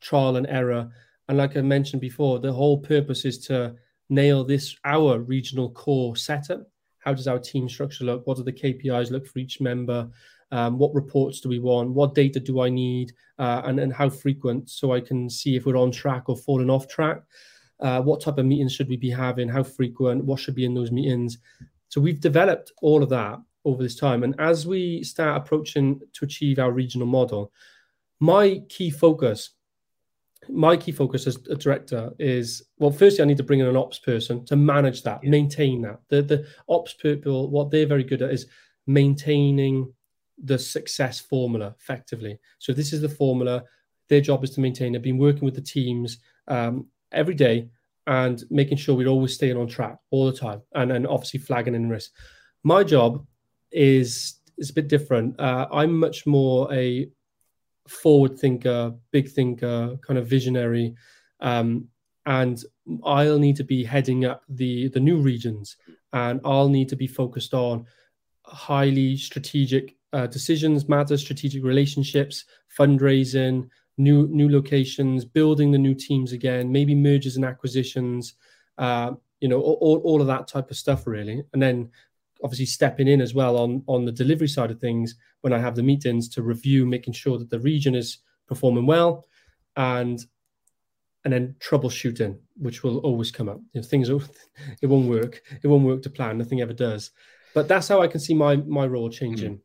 trial 0.00 0.36
and 0.36 0.46
error. 0.48 0.90
And 1.28 1.38
like 1.38 1.56
I 1.56 1.60
mentioned 1.60 2.00
before, 2.00 2.40
the 2.40 2.52
whole 2.52 2.78
purpose 2.78 3.24
is 3.24 3.38
to 3.46 3.76
nail 4.08 4.44
this 4.44 4.76
our 4.84 5.20
regional 5.20 5.70
core 5.70 6.16
setup. 6.16 6.66
How 6.98 7.14
does 7.14 7.28
our 7.28 7.38
team 7.38 7.68
structure 7.68 8.04
look? 8.04 8.26
What 8.26 8.36
do 8.36 8.42
the 8.42 8.52
KPIs 8.52 9.10
look 9.10 9.26
for 9.26 9.38
each 9.38 9.60
member? 9.60 10.10
Um, 10.52 10.78
what 10.78 10.94
reports 10.94 11.40
do 11.40 11.48
we 11.48 11.58
want, 11.58 11.90
what 11.90 12.14
data 12.14 12.38
do 12.38 12.60
I 12.60 12.68
need, 12.68 13.12
uh, 13.38 13.62
and, 13.64 13.80
and 13.80 13.92
how 13.92 14.08
frequent, 14.08 14.70
so 14.70 14.92
I 14.92 15.00
can 15.00 15.28
see 15.28 15.56
if 15.56 15.66
we're 15.66 15.76
on 15.76 15.90
track 15.90 16.28
or 16.28 16.36
falling 16.36 16.70
off 16.70 16.86
track. 16.86 17.22
Uh, 17.80 18.00
what 18.00 18.20
type 18.20 18.38
of 18.38 18.46
meetings 18.46 18.72
should 18.72 18.88
we 18.88 18.96
be 18.96 19.10
having, 19.10 19.48
how 19.48 19.64
frequent, 19.64 20.24
what 20.24 20.38
should 20.38 20.54
be 20.54 20.64
in 20.64 20.74
those 20.74 20.92
meetings. 20.92 21.38
So 21.88 22.00
we've 22.00 22.20
developed 22.20 22.70
all 22.80 23.02
of 23.02 23.08
that. 23.08 23.40
over 23.64 23.82
this 23.82 23.94
time. 23.96 24.24
And 24.24 24.34
as 24.38 24.66
we 24.66 25.04
start 25.04 25.36
approaching 25.40 26.00
to 26.14 26.24
achieve 26.24 26.58
our 26.58 26.72
regional 26.72 27.06
model, 27.06 27.52
my 28.18 28.62
key 28.68 28.90
focus, 28.90 29.50
my 30.48 30.76
key 30.76 30.92
focus 30.92 31.26
as 31.26 31.36
a 31.48 31.54
director 31.54 32.10
is 32.18 32.64
well, 32.78 32.90
firstly, 32.90 33.22
I 33.22 33.26
need 33.26 33.36
to 33.36 33.44
bring 33.44 33.60
in 33.60 33.66
an 33.66 33.76
ops 33.76 33.98
person 33.98 34.44
to 34.46 34.56
manage 34.56 35.02
that, 35.04 35.22
yeah. 35.22 35.30
maintain 35.30 35.82
that. 35.82 36.00
The 36.08 36.22
the 36.22 36.46
ops 36.68 36.94
people, 36.94 37.50
what 37.50 37.70
they're 37.70 37.86
very 37.86 38.04
good 38.04 38.22
at 38.22 38.32
is 38.32 38.46
maintaining 38.86 39.92
the 40.42 40.58
success 40.58 41.20
formula 41.20 41.74
effectively. 41.78 42.38
So 42.58 42.72
this 42.72 42.92
is 42.92 43.00
the 43.00 43.08
formula. 43.08 43.64
Their 44.08 44.20
job 44.20 44.44
is 44.44 44.50
to 44.50 44.60
maintain. 44.60 44.92
They've 44.92 45.02
been 45.02 45.18
working 45.18 45.44
with 45.44 45.54
the 45.54 45.60
teams 45.60 46.18
um, 46.48 46.86
every 47.12 47.34
day 47.34 47.68
and 48.06 48.42
making 48.50 48.78
sure 48.78 48.94
we're 48.94 49.08
always 49.08 49.34
staying 49.34 49.56
on 49.56 49.68
track 49.68 49.96
all 50.10 50.26
the 50.26 50.36
time, 50.36 50.60
and 50.74 50.90
and 50.92 51.06
obviously 51.06 51.40
flagging 51.40 51.74
in 51.74 51.88
risk. 51.88 52.10
My 52.64 52.82
job 52.84 53.24
is 53.70 54.40
is 54.58 54.70
a 54.70 54.74
bit 54.74 54.88
different. 54.88 55.38
Uh, 55.40 55.66
I'm 55.72 55.98
much 55.98 56.26
more 56.26 56.72
a 56.72 57.08
forward 57.88 58.38
thinker, 58.38 58.94
big 59.10 59.28
thinker, 59.30 59.96
kind 60.06 60.18
of 60.18 60.26
visionary, 60.26 60.94
um, 61.40 61.88
and 62.26 62.62
I'll 63.04 63.38
need 63.38 63.56
to 63.56 63.64
be 63.64 63.84
heading 63.84 64.24
up 64.24 64.42
the 64.48 64.88
the 64.88 65.00
new 65.00 65.18
regions, 65.18 65.76
and 66.12 66.40
I'll 66.44 66.68
need 66.68 66.88
to 66.88 66.96
be 66.96 67.06
focused 67.06 67.54
on 67.54 67.86
highly 68.44 69.16
strategic 69.16 69.96
uh, 70.12 70.26
decisions, 70.26 70.88
matter, 70.88 71.16
strategic 71.16 71.64
relationships, 71.64 72.44
fundraising, 72.78 73.68
new 73.98 74.28
new 74.28 74.50
locations, 74.50 75.24
building 75.24 75.70
the 75.72 75.78
new 75.78 75.94
teams 75.94 76.32
again, 76.32 76.70
maybe 76.70 76.94
mergers 76.94 77.36
and 77.36 77.44
acquisitions, 77.44 78.34
uh, 78.78 79.12
you 79.40 79.48
know, 79.48 79.60
all, 79.60 80.00
all 80.04 80.20
of 80.20 80.26
that 80.26 80.48
type 80.48 80.70
of 80.70 80.76
stuff 80.76 81.06
really, 81.06 81.42
and 81.52 81.62
then 81.62 81.90
obviously 82.42 82.66
stepping 82.66 83.08
in 83.08 83.20
as 83.20 83.34
well 83.34 83.56
on 83.56 83.82
on 83.86 84.04
the 84.04 84.12
delivery 84.12 84.48
side 84.48 84.70
of 84.70 84.80
things 84.80 85.14
when 85.42 85.52
I 85.52 85.58
have 85.58 85.74
the 85.74 85.82
meetings 85.82 86.28
to 86.30 86.42
review, 86.42 86.86
making 86.86 87.14
sure 87.14 87.38
that 87.38 87.50
the 87.50 87.60
region 87.60 87.94
is 87.94 88.18
performing 88.46 88.86
well, 88.86 89.26
and 89.76 90.24
and 91.24 91.32
then 91.32 91.54
troubleshooting, 91.60 92.38
which 92.56 92.82
will 92.82 92.98
always 92.98 93.30
come 93.30 93.48
up. 93.48 93.60
Know, 93.74 93.82
things 93.82 94.08
it 94.82 94.86
won't 94.86 95.08
work. 95.08 95.42
It 95.62 95.68
won't 95.68 95.84
work 95.84 96.02
to 96.02 96.10
plan. 96.10 96.38
Nothing 96.38 96.60
ever 96.60 96.72
does. 96.72 97.10
But 97.54 97.68
that's 97.68 97.88
how 97.88 98.00
I 98.00 98.08
can 98.08 98.20
see 98.20 98.34
my 98.34 98.56
my 98.56 98.86
role 98.86 99.10
changing. 99.10 99.60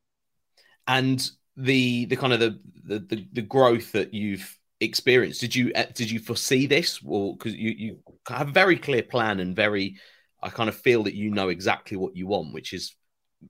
And 0.88 1.30
the 1.56 2.06
the 2.06 2.16
kind 2.16 2.34
of 2.34 2.40
the 2.40 2.60
the 2.84 3.26
the, 3.34 3.42
growth 3.42 3.92
that 3.92 4.14
you've 4.14 4.58
experienced 4.80 5.42
did 5.42 5.56
you 5.56 5.72
uh, 5.76 5.86
did 5.94 6.10
you 6.10 6.20
foresee 6.20 6.68
this? 6.68 7.00
Or 7.06 7.36
because 7.36 7.54
you 7.56 7.72
you 7.72 8.00
have 8.28 8.50
a 8.50 8.52
very 8.52 8.78
clear 8.78 9.04
plan 9.04 9.40
and 9.40 9.56
very 9.56 9.98
i 10.44 10.50
kind 10.50 10.70
of 10.70 10.76
feel 10.76 11.04
that 11.04 11.16
you 11.16 11.32
know 11.32 11.50
exactly 11.50 11.98
what 11.98 12.16
you 12.16 12.28
want 12.28 12.54
which 12.54 12.74
is 12.74 12.94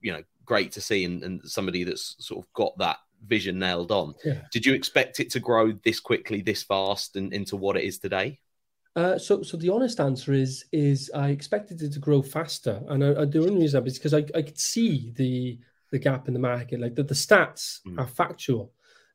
you 0.00 0.12
know 0.12 0.22
great 0.44 0.72
to 0.72 0.80
see 0.80 1.04
and, 1.04 1.22
and 1.22 1.42
somebody 1.44 1.84
that's 1.84 2.16
sort 2.18 2.42
of 2.42 2.50
got 2.54 2.76
that 2.78 2.96
vision 3.26 3.58
nailed 3.58 3.92
on. 3.92 4.14
Yeah. 4.24 4.42
did 4.52 4.64
you 4.64 4.74
expect 4.74 5.20
it 5.20 5.30
to 5.32 5.40
grow 5.40 5.72
this 5.84 6.00
quickly 6.00 6.40
this 6.40 6.62
fast 6.62 7.16
and 7.16 7.32
into 7.32 7.56
what 7.56 7.76
it 7.76 7.84
is 7.84 7.98
today? 7.98 8.40
Uh, 8.96 9.18
so, 9.18 9.42
so 9.42 9.56
the 9.56 9.68
honest 9.68 10.00
answer 10.00 10.32
is 10.32 10.64
is 10.72 11.10
I 11.14 11.28
expected 11.28 11.82
it 11.82 11.92
to 11.92 11.98
grow 12.00 12.22
faster, 12.22 12.82
and 12.88 13.04
I, 13.04 13.22
I, 13.22 13.24
the 13.26 13.40
only 13.40 13.60
reason 13.62 13.86
is 13.86 13.98
because 13.98 14.14
I, 14.14 14.24
I 14.34 14.42
could 14.42 14.58
see 14.58 15.12
the 15.16 15.58
the 15.90 15.98
gap 15.98 16.28
in 16.28 16.34
the 16.34 16.40
market. 16.40 16.80
Like 16.80 16.94
the, 16.94 17.02
the 17.02 17.14
stats 17.14 17.80
mm. 17.86 17.98
are 17.98 18.06
factual. 18.06 18.72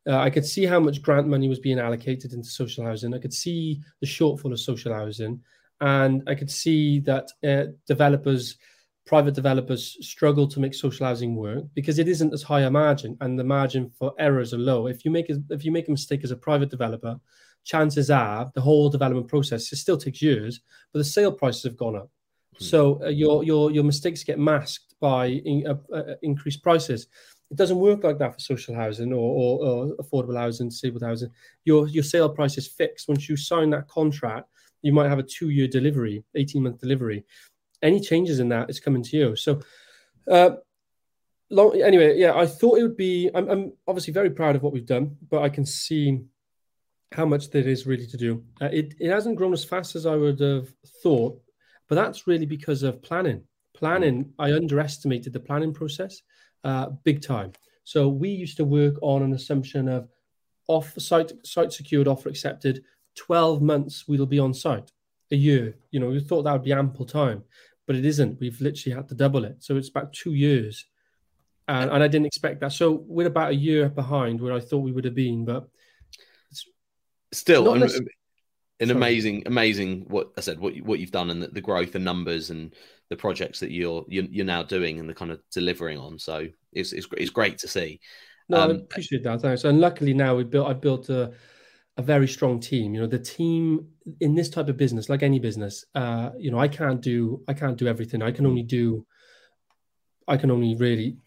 Uh, 0.08 0.18
I 0.18 0.30
could 0.30 0.46
see 0.46 0.66
how 0.66 0.80
much 0.80 1.02
grant 1.02 1.28
money 1.28 1.48
was 1.48 1.60
being 1.60 1.80
allocated 1.80 2.34
into 2.34 2.50
social 2.50 2.84
housing. 2.86 3.14
I 3.14 3.20
could 3.20 3.34
see 3.34 3.82
the 4.02 4.08
shortfall 4.08 4.52
of 4.52 4.60
social 4.60 4.94
housing, 4.94 5.42
and 5.80 6.24
I 6.28 6.36
could 6.36 6.52
see 6.52 7.00
that 7.02 7.30
uh, 7.48 7.72
developers, 7.88 8.58
private 9.06 9.34
developers, 9.34 9.98
struggle 10.02 10.48
to 10.50 10.60
make 10.60 10.74
social 10.74 11.06
housing 11.06 11.36
work 11.36 11.64
because 11.74 12.00
it 12.00 12.10
isn't 12.10 12.34
as 12.34 12.44
high 12.44 12.62
a 12.62 12.70
margin, 12.70 13.18
and 13.22 13.40
the 13.40 13.46
margin 13.46 13.90
for 13.98 14.14
errors 14.20 14.54
are 14.54 14.58
low. 14.58 14.88
If 14.88 15.06
you 15.06 15.12
make 15.12 15.30
a, 15.30 15.38
if 15.50 15.64
you 15.64 15.72
make 15.72 15.88
a 15.88 15.92
mistake 15.92 16.26
as 16.26 16.32
a 16.32 16.38
private 16.38 16.70
developer, 16.70 17.18
chances 17.64 18.10
are 18.10 18.52
the 18.56 18.62
whole 18.62 18.90
development 18.90 19.30
process 19.30 19.72
it 19.72 19.78
still 19.78 19.98
takes 19.98 20.22
years, 20.22 20.60
but 20.92 21.00
the 21.00 21.06
sale 21.06 21.32
prices 21.32 21.64
have 21.64 21.78
gone 21.78 21.96
up. 21.96 22.10
Hmm. 22.58 22.64
So 22.64 23.04
uh, 23.04 23.08
your 23.08 23.44
your 23.46 23.72
your 23.72 23.86
mistakes 23.86 24.24
get 24.26 24.38
masked 24.38 24.93
by 25.04 25.26
in, 25.52 25.68
uh, 25.68 25.76
uh, 25.94 26.16
increased 26.22 26.64
prices. 26.64 27.08
It 27.52 27.58
doesn't 27.58 27.86
work 27.88 28.06
like 28.06 28.18
that 28.20 28.34
for 28.34 28.40
social 28.40 28.74
housing 28.74 29.12
or, 29.12 29.30
or, 29.42 29.52
or, 29.68 29.98
affordable 29.98 30.38
housing, 30.38 30.70
disabled 30.70 31.04
housing. 31.04 31.30
Your 31.66 31.90
your 31.90 32.06
sale 32.06 32.30
price 32.30 32.58
is 32.58 32.68
fixed. 32.68 33.10
Once 33.10 33.28
you 33.28 33.36
sign 33.36 33.70
that 33.72 33.90
contract, 33.90 34.48
you 34.82 34.94
might 34.94 35.10
have 35.10 35.20
a 35.20 35.30
two 35.38 35.50
year 35.50 35.68
delivery, 35.68 36.24
eighteen 36.36 36.64
month 36.64 36.80
delivery. 36.80 37.26
Any 37.82 38.00
changes 38.00 38.40
in 38.40 38.48
that 38.50 38.70
is 38.70 38.80
coming 38.80 39.04
to 39.04 39.18
you. 39.18 39.36
So. 39.36 39.62
Uh, 40.26 40.52
long, 41.50 41.70
anyway, 41.82 42.18
yeah, 42.18 42.34
I 42.34 42.46
thought 42.46 42.78
it 42.80 42.84
would 42.84 42.96
be. 42.96 43.30
I'm, 43.36 43.50
I'm 43.50 43.74
obviously 43.90 44.14
very 44.14 44.30
proud 44.30 44.56
of 44.56 44.64
what 44.64 44.72
we've 44.72 44.94
done, 44.96 45.18
but 45.30 45.42
I 45.44 45.50
can 45.50 45.66
see 45.66 46.22
how 47.12 47.26
much 47.26 47.50
there 47.50 47.68
is 47.68 47.86
really 47.86 48.08
to 48.08 48.18
do. 48.18 48.42
Uh, 48.62 48.70
it, 48.72 48.96
it 49.02 49.10
hasn't 49.12 49.36
grown 49.36 49.52
as 49.52 49.66
fast 49.66 49.98
as 49.98 50.06
I 50.06 50.16
would 50.16 50.40
have 50.40 50.70
thought, 51.04 51.42
but 51.90 51.96
that's 51.96 52.26
really 52.26 52.46
because 52.46 52.84
of 52.84 53.04
planning. 53.04 53.44
Planning, 53.74 54.34
I 54.40 54.54
underestimated 54.54 55.34
the 55.34 55.40
planning 55.40 55.74
process 55.74 56.22
uh, 56.64 56.88
big 57.04 57.22
time. 57.22 57.52
So 57.84 58.08
we 58.08 58.30
used 58.30 58.58
to 58.58 58.66
work 58.66 58.96
on 59.02 59.22
an 59.24 59.34
assumption 59.34 59.88
of 59.88 60.08
off 60.68 60.94
site, 61.00 61.32
site 61.46 61.74
secured, 61.74 62.08
offer 62.08 62.30
accepted. 62.30 62.84
12 63.16 63.62
months 63.62 64.08
we'll 64.08 64.26
be 64.26 64.40
on 64.40 64.54
site, 64.54 64.92
a 65.32 65.36
year. 65.36 65.76
You 65.92 66.00
know, 66.00 66.08
we 66.08 66.20
thought 66.20 66.44
that 66.44 66.54
would 66.54 66.64
be 66.64 66.74
ample 66.74 67.06
time, 67.06 67.44
but 67.86 67.96
it 67.96 68.06
isn't. 68.06 68.40
We've 68.40 68.60
literally 68.62 68.96
had 68.96 69.10
to 69.10 69.16
double 69.16 69.44
it. 69.46 69.58
So 69.60 69.76
it's 69.76 69.90
about 69.90 70.14
two 70.14 70.34
years. 70.34 70.86
And, 71.68 71.92
and 71.92 72.04
I 72.04 72.08
didn't 72.08 72.28
expect 72.28 72.62
that. 72.62 72.74
So 72.74 73.04
we're 73.08 73.28
about 73.28 73.52
a 73.52 73.56
year 73.56 73.90
behind 73.90 74.42
where 74.42 74.54
I 74.54 74.60
thought 74.60 74.80
we 74.80 74.92
would 74.92 75.06
have 75.06 75.16
been, 75.16 75.46
but 75.46 75.68
still 77.32 77.64
an 78.84 78.90
Sorry. 78.90 78.98
amazing, 78.98 79.44
amazing 79.46 80.06
what 80.08 80.32
I 80.38 80.42
said, 80.42 80.60
what 80.60 80.76
what 80.82 81.00
you've 81.00 81.12
done 81.12 81.30
and 81.30 81.42
the, 81.42 81.48
the, 81.48 81.62
growth 81.62 81.96
and 81.96 82.04
numbers 82.04 82.50
and 82.50 82.74
the 83.10 83.16
projects 83.16 83.60
that 83.62 83.72
you're, 83.72 84.06
you're, 84.08 84.26
you're 84.26 84.46
now 84.46 84.64
doing 84.64 85.00
and 85.00 85.10
the 85.10 85.14
kind 85.14 85.32
of 85.32 85.40
delivering 85.52 85.98
on. 85.98 86.20
So 86.20 86.48
it's 86.72 86.94
it's, 86.94 87.08
it's 87.18 87.30
great 87.30 87.58
to 87.60 87.68
see. 87.68 88.00
No, 88.50 88.62
um, 88.62 88.72
I 88.72 88.74
appreciate 88.76 89.24
that. 89.24 89.42
Thanks. 89.42 89.64
And 89.64 89.80
luckily 89.80 90.14
now 90.14 90.36
we 90.36 90.44
built 90.44 90.68
I 90.68 90.74
built 90.74 91.10
a 91.10 91.34
a 91.98 92.02
very 92.02 92.28
strong 92.28 92.60
team. 92.60 92.94
You 92.94 93.02
know, 93.02 93.08
the 93.08 93.20
team 93.20 93.88
in 94.20 94.36
this 94.36 94.50
type 94.50 94.68
of 94.68 94.78
business, 94.78 95.10
like 95.10 95.24
any 95.24 95.40
business, 95.40 95.86
uh, 95.96 96.32
you 96.38 96.52
know, 96.52 96.60
I 96.60 96.68
can't 96.68 97.02
do 97.02 97.44
I 97.48 97.54
can't 97.54 97.78
do 97.78 97.88
everything. 97.88 98.22
I 98.22 98.32
can 98.32 98.46
only 98.46 98.64
do 98.64 99.06
I 100.28 100.38
can 100.38 100.52
only 100.52 100.76
really 100.76 101.18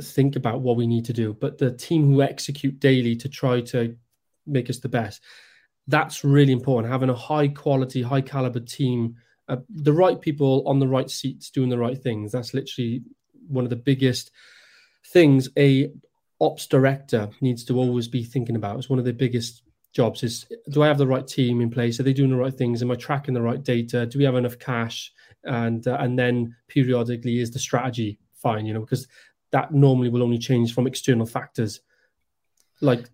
think 0.00 0.36
about 0.36 0.62
what 0.62 0.76
we 0.76 0.86
need 0.86 1.04
to 1.06 1.12
do. 1.12 1.34
But 1.34 1.58
the 1.58 1.72
team 1.72 2.06
who 2.06 2.22
execute 2.22 2.80
daily 2.80 3.16
to 3.16 3.28
try 3.28 3.60
to 3.60 3.96
make 4.46 4.70
us 4.70 4.78
the 4.78 4.88
best 4.88 5.22
that's 5.88 6.24
really 6.24 6.52
important. 6.52 6.92
Having 6.92 7.10
a 7.10 7.14
high 7.14 7.48
quality, 7.48 8.02
high 8.02 8.20
caliber 8.20 8.60
team, 8.60 9.16
uh, 9.48 9.56
the 9.68 9.92
right 9.92 10.20
people 10.20 10.62
on 10.66 10.78
the 10.78 10.88
right 10.88 11.10
seats 11.10 11.50
doing 11.50 11.68
the 11.68 11.78
right 11.78 12.00
things. 12.00 12.32
That's 12.32 12.54
literally 12.54 13.02
one 13.48 13.64
of 13.64 13.70
the 13.70 13.76
biggest 13.76 14.30
things 15.06 15.48
a 15.58 15.90
ops 16.40 16.66
director 16.66 17.28
needs 17.40 17.64
to 17.64 17.78
always 17.78 18.08
be 18.08 18.24
thinking 18.24 18.56
about. 18.56 18.78
It's 18.78 18.90
one 18.90 18.98
of 18.98 19.04
the 19.04 19.12
biggest 19.12 19.62
jobs 19.92 20.22
is 20.22 20.46
do 20.70 20.82
I 20.82 20.86
have 20.86 20.98
the 20.98 21.06
right 21.06 21.26
team 21.26 21.60
in 21.60 21.70
place? 21.70 22.00
Are 22.00 22.02
they 22.02 22.12
doing 22.12 22.30
the 22.30 22.36
right 22.36 22.54
things? 22.54 22.82
Am 22.82 22.90
I 22.90 22.94
tracking 22.94 23.34
the 23.34 23.42
right 23.42 23.62
data? 23.62 24.06
Do 24.06 24.18
we 24.18 24.24
have 24.24 24.36
enough 24.36 24.58
cash? 24.58 25.12
And 25.44 25.86
uh, 25.86 25.96
and 25.98 26.18
then 26.18 26.56
periodically 26.68 27.40
is 27.40 27.50
the 27.50 27.58
strategy 27.58 28.18
fine? 28.34 28.66
You 28.66 28.74
know, 28.74 28.80
because 28.80 29.08
that 29.50 29.72
normally 29.72 30.08
will 30.08 30.22
only 30.22 30.38
change 30.38 30.72
from 30.72 30.86
external 30.86 31.26
factors 31.26 31.80
like 32.80 33.08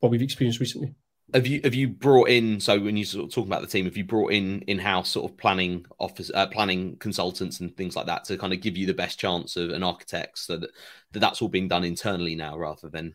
what 0.00 0.10
we've 0.10 0.22
experienced 0.22 0.60
recently 0.60 0.94
have 1.34 1.46
you 1.46 1.60
have 1.64 1.74
you 1.74 1.88
brought 1.88 2.28
in 2.28 2.58
so 2.58 2.78
when 2.80 2.96
you 2.96 3.04
sort 3.04 3.26
of 3.26 3.32
talk 3.32 3.46
about 3.46 3.60
the 3.60 3.66
team 3.66 3.84
have 3.84 3.96
you 3.96 4.04
brought 4.04 4.32
in 4.32 4.62
in-house 4.62 5.10
sort 5.10 5.30
of 5.30 5.36
planning 5.36 5.84
office 5.98 6.30
uh, 6.34 6.46
planning 6.46 6.96
consultants 6.96 7.60
and 7.60 7.76
things 7.76 7.94
like 7.96 8.06
that 8.06 8.24
to 8.24 8.38
kind 8.38 8.52
of 8.52 8.60
give 8.60 8.76
you 8.76 8.86
the 8.86 8.94
best 8.94 9.18
chance 9.18 9.56
of 9.56 9.70
an 9.70 9.82
architect 9.82 10.38
so 10.38 10.56
that, 10.56 10.70
that 11.12 11.20
that's 11.20 11.42
all 11.42 11.48
being 11.48 11.68
done 11.68 11.84
internally 11.84 12.34
now 12.34 12.56
rather 12.56 12.88
than 12.88 13.14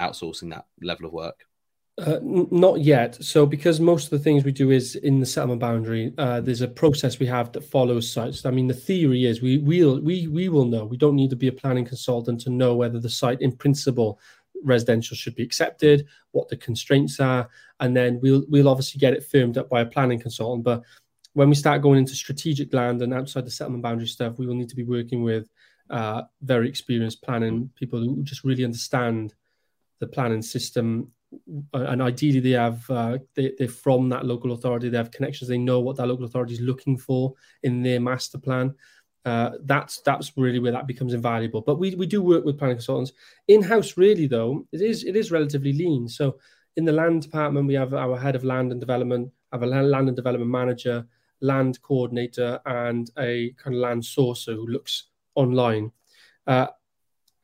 outsourcing 0.00 0.50
that 0.50 0.66
level 0.80 1.06
of 1.06 1.12
work 1.12 1.46
uh, 1.98 2.16
n- 2.22 2.48
not 2.50 2.80
yet. 2.80 3.22
So, 3.22 3.44
because 3.44 3.78
most 3.78 4.04
of 4.04 4.10
the 4.10 4.18
things 4.18 4.44
we 4.44 4.52
do 4.52 4.70
is 4.70 4.96
in 4.96 5.20
the 5.20 5.26
settlement 5.26 5.60
boundary, 5.60 6.14
uh, 6.16 6.40
there's 6.40 6.62
a 6.62 6.68
process 6.68 7.18
we 7.18 7.26
have 7.26 7.52
that 7.52 7.64
follows 7.64 8.10
sites. 8.10 8.46
I 8.46 8.50
mean, 8.50 8.66
the 8.66 8.74
theory 8.74 9.26
is 9.26 9.42
we 9.42 9.58
will 9.58 10.00
we 10.00 10.26
we 10.26 10.48
will 10.48 10.64
know. 10.64 10.86
We 10.86 10.96
don't 10.96 11.16
need 11.16 11.30
to 11.30 11.36
be 11.36 11.48
a 11.48 11.52
planning 11.52 11.84
consultant 11.84 12.40
to 12.42 12.50
know 12.50 12.74
whether 12.74 12.98
the 12.98 13.10
site, 13.10 13.42
in 13.42 13.52
principle, 13.52 14.18
residential 14.62 15.16
should 15.16 15.34
be 15.34 15.42
accepted, 15.42 16.06
what 16.32 16.48
the 16.48 16.56
constraints 16.56 17.20
are, 17.20 17.48
and 17.80 17.96
then 17.96 18.20
we'll 18.20 18.44
we'll 18.48 18.68
obviously 18.68 18.98
get 18.98 19.12
it 19.12 19.24
firmed 19.24 19.58
up 19.58 19.68
by 19.68 19.80
a 19.80 19.86
planning 19.86 20.20
consultant. 20.20 20.64
But 20.64 20.82
when 21.34 21.48
we 21.48 21.54
start 21.54 21.82
going 21.82 21.98
into 21.98 22.14
strategic 22.14 22.72
land 22.74 23.00
and 23.02 23.14
outside 23.14 23.46
the 23.46 23.50
settlement 23.50 23.82
boundary 23.82 24.06
stuff, 24.06 24.38
we 24.38 24.46
will 24.46 24.54
need 24.54 24.68
to 24.68 24.76
be 24.76 24.84
working 24.84 25.22
with 25.22 25.48
uh, 25.90 26.22
very 26.42 26.68
experienced 26.68 27.22
planning 27.22 27.70
people 27.74 28.00
who 28.00 28.22
just 28.22 28.44
really 28.44 28.64
understand 28.64 29.34
the 30.00 30.06
planning 30.06 30.42
system. 30.42 31.10
And 31.72 32.02
ideally, 32.02 32.40
they 32.40 32.50
have 32.50 32.88
uh, 32.90 33.18
they, 33.34 33.52
they're 33.58 33.68
from 33.68 34.10
that 34.10 34.26
local 34.26 34.52
authority. 34.52 34.88
They 34.88 34.98
have 34.98 35.10
connections. 35.10 35.48
They 35.48 35.58
know 35.58 35.80
what 35.80 35.96
that 35.96 36.06
local 36.06 36.26
authority 36.26 36.54
is 36.54 36.60
looking 36.60 36.98
for 36.98 37.34
in 37.62 37.82
their 37.82 38.00
master 38.00 38.38
plan. 38.38 38.74
Uh, 39.24 39.50
that's 39.62 40.00
that's 40.00 40.32
really 40.36 40.58
where 40.58 40.72
that 40.72 40.86
becomes 40.86 41.14
invaluable. 41.14 41.60
But 41.60 41.78
we, 41.78 41.94
we 41.94 42.06
do 42.06 42.22
work 42.22 42.44
with 42.44 42.58
planning 42.58 42.76
consultants 42.76 43.12
in 43.48 43.62
house. 43.62 43.96
Really, 43.96 44.26
though, 44.26 44.66
it 44.72 44.80
is 44.80 45.04
it 45.04 45.16
is 45.16 45.30
relatively 45.30 45.72
lean. 45.72 46.08
So 46.08 46.38
in 46.76 46.84
the 46.84 46.92
land 46.92 47.22
department, 47.22 47.66
we 47.66 47.74
have 47.74 47.94
our 47.94 48.18
head 48.18 48.34
of 48.34 48.44
land 48.44 48.72
and 48.72 48.80
development, 48.80 49.30
have 49.52 49.62
a 49.62 49.66
land 49.66 50.08
and 50.08 50.16
development 50.16 50.50
manager, 50.50 51.06
land 51.40 51.80
coordinator, 51.82 52.60
and 52.66 53.10
a 53.18 53.54
kind 53.62 53.76
of 53.76 53.82
land 53.82 54.02
sourcer 54.02 54.54
who 54.54 54.66
looks 54.66 55.04
online. 55.34 55.92
Uh, 56.46 56.66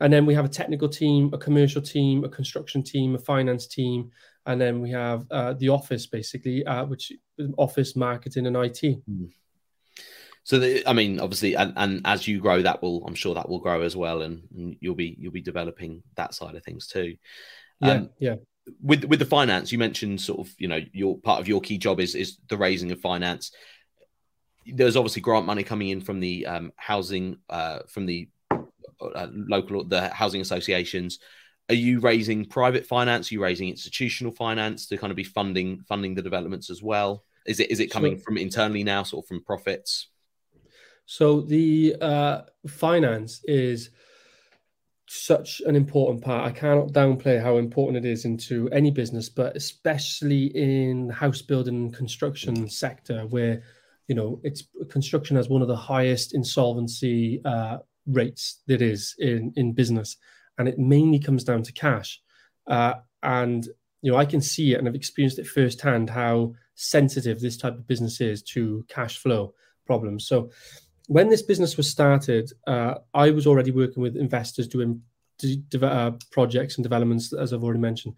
and 0.00 0.12
then 0.12 0.26
we 0.26 0.34
have 0.34 0.44
a 0.44 0.48
technical 0.48 0.88
team, 0.88 1.30
a 1.32 1.38
commercial 1.38 1.82
team, 1.82 2.24
a 2.24 2.28
construction 2.28 2.82
team, 2.82 3.14
a 3.14 3.18
finance 3.18 3.66
team, 3.66 4.10
and 4.46 4.60
then 4.60 4.80
we 4.80 4.90
have 4.90 5.26
uh, 5.30 5.52
the 5.54 5.68
office 5.68 6.06
basically, 6.06 6.64
uh, 6.66 6.84
which 6.84 7.12
office 7.56 7.96
marketing 7.96 8.46
and 8.46 8.56
IT. 8.56 8.82
Mm. 9.08 9.30
So, 10.48 10.58
the, 10.58 10.82
I 10.88 10.94
mean, 10.94 11.20
obviously, 11.20 11.56
and, 11.56 11.74
and 11.76 12.00
as 12.06 12.26
you 12.26 12.40
grow, 12.40 12.62
that 12.62 12.80
will, 12.80 13.04
I'm 13.06 13.14
sure, 13.14 13.34
that 13.34 13.50
will 13.50 13.58
grow 13.58 13.82
as 13.82 13.94
well, 13.94 14.22
and, 14.22 14.44
and 14.56 14.76
you'll 14.80 14.94
be 14.94 15.14
you'll 15.20 15.30
be 15.30 15.42
developing 15.42 16.02
that 16.14 16.32
side 16.32 16.54
of 16.54 16.64
things 16.64 16.86
too. 16.86 17.16
Yeah, 17.82 17.90
um, 17.90 18.10
yeah. 18.18 18.36
With 18.82 19.04
with 19.04 19.18
the 19.18 19.26
finance, 19.26 19.72
you 19.72 19.76
mentioned 19.76 20.22
sort 20.22 20.40
of, 20.40 20.54
you 20.56 20.66
know, 20.66 20.80
your 20.94 21.18
part 21.18 21.38
of 21.38 21.48
your 21.48 21.60
key 21.60 21.76
job 21.76 22.00
is 22.00 22.14
is 22.14 22.38
the 22.48 22.56
raising 22.56 22.90
of 22.92 22.98
finance. 22.98 23.52
There's 24.64 24.96
obviously 24.96 25.20
grant 25.20 25.44
money 25.44 25.64
coming 25.64 25.90
in 25.90 26.00
from 26.00 26.18
the 26.18 26.46
um, 26.46 26.72
housing, 26.76 27.36
uh, 27.50 27.80
from 27.86 28.06
the 28.06 28.30
uh, 28.50 29.26
local 29.30 29.84
the 29.84 30.08
housing 30.08 30.40
associations 30.40 31.18
are 31.68 31.74
you 31.74 32.00
raising 32.00 32.46
private 32.46 32.86
finance 32.86 33.30
are 33.30 33.34
you 33.34 33.42
raising 33.42 33.68
institutional 33.68 34.32
finance 34.32 34.86
to 34.86 34.96
kind 34.96 35.10
of 35.10 35.16
be 35.16 35.24
funding 35.24 35.82
funding 35.86 36.14
the 36.14 36.22
developments 36.22 36.68
as 36.70 36.82
well 36.82 37.22
is 37.46 37.60
it 37.60 37.70
is 37.70 37.78
it 37.78 37.92
coming 37.92 38.16
so, 38.16 38.24
from 38.24 38.38
internally 38.38 38.82
now 38.82 39.02
sort 39.04 39.24
of 39.24 39.28
from 39.28 39.44
profits 39.44 40.08
so 41.10 41.40
the 41.40 41.96
uh, 42.00 42.42
finance 42.66 43.40
is 43.44 43.90
such 45.10 45.62
an 45.66 45.74
important 45.74 46.22
part 46.22 46.46
i 46.46 46.50
cannot 46.52 46.88
downplay 46.88 47.42
how 47.42 47.56
important 47.56 47.96
it 47.96 48.08
is 48.08 48.26
into 48.26 48.68
any 48.72 48.90
business 48.90 49.30
but 49.30 49.56
especially 49.56 50.46
in 50.54 51.08
house 51.08 51.40
building 51.40 51.76
and 51.76 51.94
construction 51.94 52.68
sector 52.68 53.26
where 53.30 53.62
you 54.06 54.14
know 54.14 54.38
it's 54.42 54.64
construction 54.90 55.34
has 55.36 55.48
one 55.48 55.62
of 55.62 55.68
the 55.68 55.76
highest 55.76 56.34
insolvency 56.34 57.40
uh, 57.44 57.78
rates 58.08 58.62
that 58.66 58.82
is 58.82 59.14
in 59.18 59.52
in 59.56 59.72
business, 59.72 60.16
and 60.56 60.68
it 60.68 60.78
mainly 60.78 61.18
comes 61.18 61.44
down 61.44 61.62
to 61.62 61.72
cash. 61.72 62.20
Uh, 62.66 62.94
and 63.22 63.68
you 64.02 64.10
know, 64.10 64.18
I 64.18 64.24
can 64.24 64.40
see 64.40 64.72
it, 64.72 64.78
and 64.78 64.88
I've 64.88 64.94
experienced 64.94 65.38
it 65.38 65.46
firsthand 65.46 66.10
how 66.10 66.54
sensitive 66.74 67.40
this 67.40 67.56
type 67.56 67.74
of 67.74 67.86
business 67.86 68.20
is 68.20 68.42
to 68.42 68.84
cash 68.88 69.18
flow 69.18 69.54
problems. 69.86 70.26
So, 70.26 70.50
when 71.08 71.28
this 71.28 71.42
business 71.42 71.76
was 71.76 71.90
started, 71.90 72.50
uh, 72.66 72.94
I 73.12 73.30
was 73.30 73.46
already 73.46 73.72
working 73.72 74.02
with 74.02 74.16
investors 74.16 74.68
doing 74.68 75.02
de- 75.38 75.62
uh, 75.82 76.12
projects 76.30 76.76
and 76.76 76.82
developments, 76.82 77.32
as 77.32 77.52
I've 77.52 77.64
already 77.64 77.80
mentioned 77.80 78.14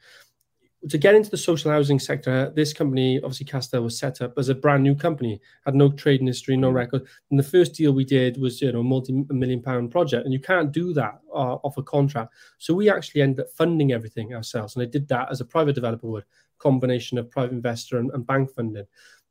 to 0.88 0.98
get 0.98 1.14
into 1.14 1.30
the 1.30 1.36
social 1.36 1.70
housing 1.70 1.98
sector, 1.98 2.50
this 2.56 2.72
company, 2.72 3.18
obviously 3.18 3.44
Castel, 3.44 3.82
was 3.82 3.98
set 3.98 4.22
up 4.22 4.32
as 4.38 4.48
a 4.48 4.54
brand 4.54 4.82
new 4.82 4.94
company, 4.94 5.40
had 5.66 5.74
no 5.74 5.90
trading 5.90 6.26
history, 6.26 6.56
no 6.56 6.70
mm. 6.70 6.74
record. 6.74 7.06
And 7.30 7.38
the 7.38 7.44
first 7.44 7.74
deal 7.74 7.92
we 7.92 8.04
did 8.04 8.40
was, 8.40 8.62
you 8.62 8.72
know, 8.72 8.82
multi-million 8.82 9.60
pound 9.60 9.90
project, 9.90 10.24
and 10.24 10.32
you 10.32 10.40
can't 10.40 10.72
do 10.72 10.94
that 10.94 11.20
uh, 11.34 11.56
off 11.56 11.76
a 11.76 11.82
contract. 11.82 12.32
So 12.58 12.72
we 12.72 12.88
actually 12.88 13.20
ended 13.20 13.40
up 13.40 13.50
funding 13.50 13.92
everything 13.92 14.34
ourselves, 14.34 14.74
and 14.74 14.82
I 14.82 14.86
did 14.86 15.06
that 15.08 15.30
as 15.30 15.42
a 15.42 15.44
private 15.44 15.74
developer 15.74 16.06
would, 16.06 16.24
combination 16.58 17.18
of 17.18 17.30
private 17.30 17.52
investor 17.52 17.98
and, 17.98 18.10
and 18.12 18.26
bank 18.26 18.50
funding. 18.50 18.86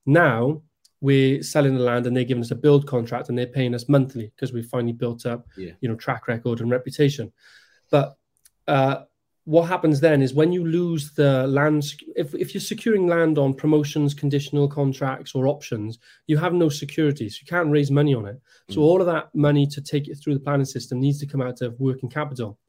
Now 0.05 0.61
we're 1.01 1.41
selling 1.41 1.75
the 1.75 1.83
land, 1.83 2.05
and 2.05 2.15
they're 2.15 2.23
giving 2.23 2.43
us 2.43 2.51
a 2.51 2.55
build 2.55 2.87
contract, 2.87 3.29
and 3.29 3.37
they're 3.37 3.47
paying 3.47 3.73
us 3.73 3.87
monthly 3.87 4.31
because 4.35 4.53
we've 4.53 4.65
finally 4.65 4.93
built 4.93 5.25
up, 5.25 5.47
yeah. 5.57 5.71
you 5.81 5.89
know, 5.89 5.95
track 5.95 6.27
record 6.27 6.61
and 6.61 6.69
reputation. 6.71 7.31
But 7.89 8.15
uh, 8.67 9.03
what 9.45 9.67
happens 9.67 9.99
then 9.99 10.21
is 10.21 10.33
when 10.33 10.51
you 10.51 10.63
lose 10.63 11.11
the 11.13 11.47
land, 11.47 11.83
if, 12.15 12.35
if 12.35 12.53
you're 12.53 12.61
securing 12.61 13.07
land 13.07 13.37
on 13.37 13.53
promotions, 13.53 14.13
conditional 14.13 14.67
contracts, 14.67 15.33
or 15.33 15.47
options, 15.47 15.97
you 16.27 16.37
have 16.37 16.53
no 16.53 16.69
security. 16.69 17.29
So 17.29 17.39
you 17.41 17.47
can't 17.47 17.71
raise 17.71 17.89
money 17.89 18.13
on 18.13 18.27
it. 18.27 18.39
So 18.69 18.81
mm. 18.81 18.83
all 18.83 18.99
of 18.99 19.07
that 19.07 19.33
money 19.33 19.65
to 19.67 19.81
take 19.81 20.07
it 20.07 20.15
through 20.15 20.35
the 20.35 20.39
planning 20.39 20.65
system 20.65 20.99
needs 20.99 21.19
to 21.19 21.25
come 21.25 21.41
out 21.41 21.61
of 21.61 21.79
working 21.79 22.09
capital. 22.09 22.59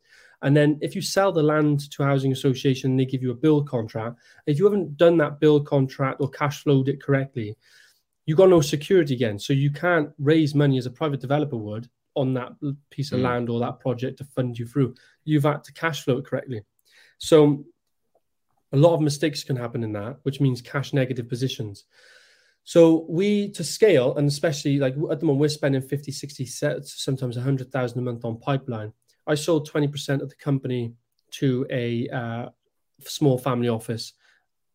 And 0.43 0.57
then 0.57 0.79
if 0.81 0.95
you 0.95 1.03
sell 1.03 1.33
the 1.33 1.43
land 1.43 1.91
to 1.91 2.03
a 2.03 2.07
housing 2.07 2.33
association, 2.33 2.97
they 2.97 3.05
give 3.05 3.23
you 3.23 3.33
a 3.33 3.35
build 3.35 3.69
contract. 3.69 4.17
If 4.47 4.59
you 4.59 4.65
haven't 4.65 4.97
done 4.97 5.19
that 5.19 5.39
build 5.39 5.67
contract 5.67 6.21
or 6.21 6.31
cash 6.31 6.63
flowed 6.63 6.89
it 6.89 7.03
correctly, 7.03 7.57
you 8.31 8.37
got 8.37 8.49
no 8.49 8.61
security 8.61 9.13
again. 9.13 9.41
So 9.41 9.53
you 9.53 9.73
can't 9.73 10.11
raise 10.17 10.55
money 10.55 10.79
as 10.79 10.87
a 10.87 10.91
private 10.93 11.21
developer 11.21 11.57
would 11.57 11.91
on 12.15 12.33
that 12.35 12.53
piece 12.89 13.11
of 13.11 13.19
mm. 13.19 13.25
land 13.25 13.51
or 13.51 13.59
that 13.59 13.81
project 13.81 14.19
to 14.19 14.25
fund 14.25 14.57
you 14.57 14.67
through. 14.67 14.95
You've 15.25 15.43
had 15.43 15.65
to 15.65 15.73
cash 15.73 16.05
flow 16.05 16.19
it 16.19 16.27
correctly. 16.27 16.63
So 17.19 17.65
a 18.73 18.77
lot 18.77 18.95
of 18.95 19.01
mistakes 19.01 19.43
can 19.43 19.57
happen 19.57 19.83
in 19.83 19.91
that, 19.95 20.19
which 20.23 20.41
means 20.41 20.63
cash 20.63 20.93
negative 20.93 21.29
positions. 21.29 21.87
So 22.63 23.05
we 23.09 23.51
to 23.51 23.65
scale, 23.65 24.17
and 24.17 24.29
especially 24.29 24.79
like 24.79 24.95
at 25.11 25.19
the 25.19 25.27
moment, 25.27 25.41
we're 25.41 25.49
spending 25.49 25.83
50, 25.83 26.13
60 26.13 26.47
sets, 26.47 27.03
sometimes 27.03 27.35
100,000 27.35 27.99
a 27.99 28.03
month 28.03 28.25
on 28.25 28.39
pipeline. 28.39 28.93
I 29.27 29.35
sold 29.35 29.69
20% 29.69 30.23
of 30.23 30.29
the 30.29 30.37
company 30.37 30.95
to 31.33 31.67
a 31.69 32.09
uh, 32.11 32.51
small 33.01 33.39
family 33.39 33.69
office, 33.69 34.13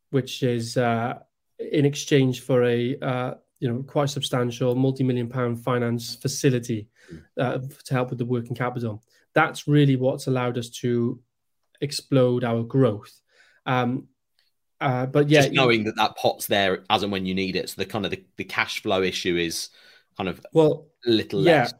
which 0.10 0.44
is 0.44 0.76
uh, 0.76 1.20
in 1.58 1.86
exchange 1.86 2.42
for 2.42 2.66
a 2.66 2.98
uh, 3.00 3.34
you 3.60 3.72
know 3.72 3.84
quite 3.84 4.10
substantial 4.10 4.76
multi-million 4.76 5.30
pound 5.30 5.64
finance 5.64 6.16
facility 6.16 6.88
hmm. 7.10 7.18
uh, 7.40 7.60
to 7.84 7.94
help 7.94 8.10
with 8.10 8.20
the 8.20 8.26
working 8.26 8.56
capital. 8.56 9.04
That's 9.34 9.68
really 9.68 9.96
what's 9.96 10.28
allowed 10.28 10.58
us 10.58 10.70
to 10.82 11.20
explode 11.82 12.44
our 12.44 12.64
growth. 12.64 13.22
Um, 13.66 14.08
uh, 14.82 15.06
but 15.06 15.30
yeah, 15.30 15.42
just 15.42 15.54
knowing 15.54 15.84
that 15.86 15.96
that 15.96 16.16
pot's 16.18 16.48
there 16.48 16.84
as 16.90 17.04
and 17.04 17.12
when 17.12 17.26
you 17.26 17.34
need 17.34 17.56
it, 17.56 17.70
so 17.70 17.76
the 17.78 17.86
kind 17.86 18.06
of 18.06 18.12
the, 18.12 18.24
the 18.38 18.44
cash 18.44 18.82
flow 18.82 19.02
issue 19.02 19.38
is 19.38 19.70
kind 20.18 20.30
of 20.30 20.46
well 20.54 20.88
a 21.06 21.10
little 21.10 21.42
yeah, 21.42 21.62
less. 21.62 21.74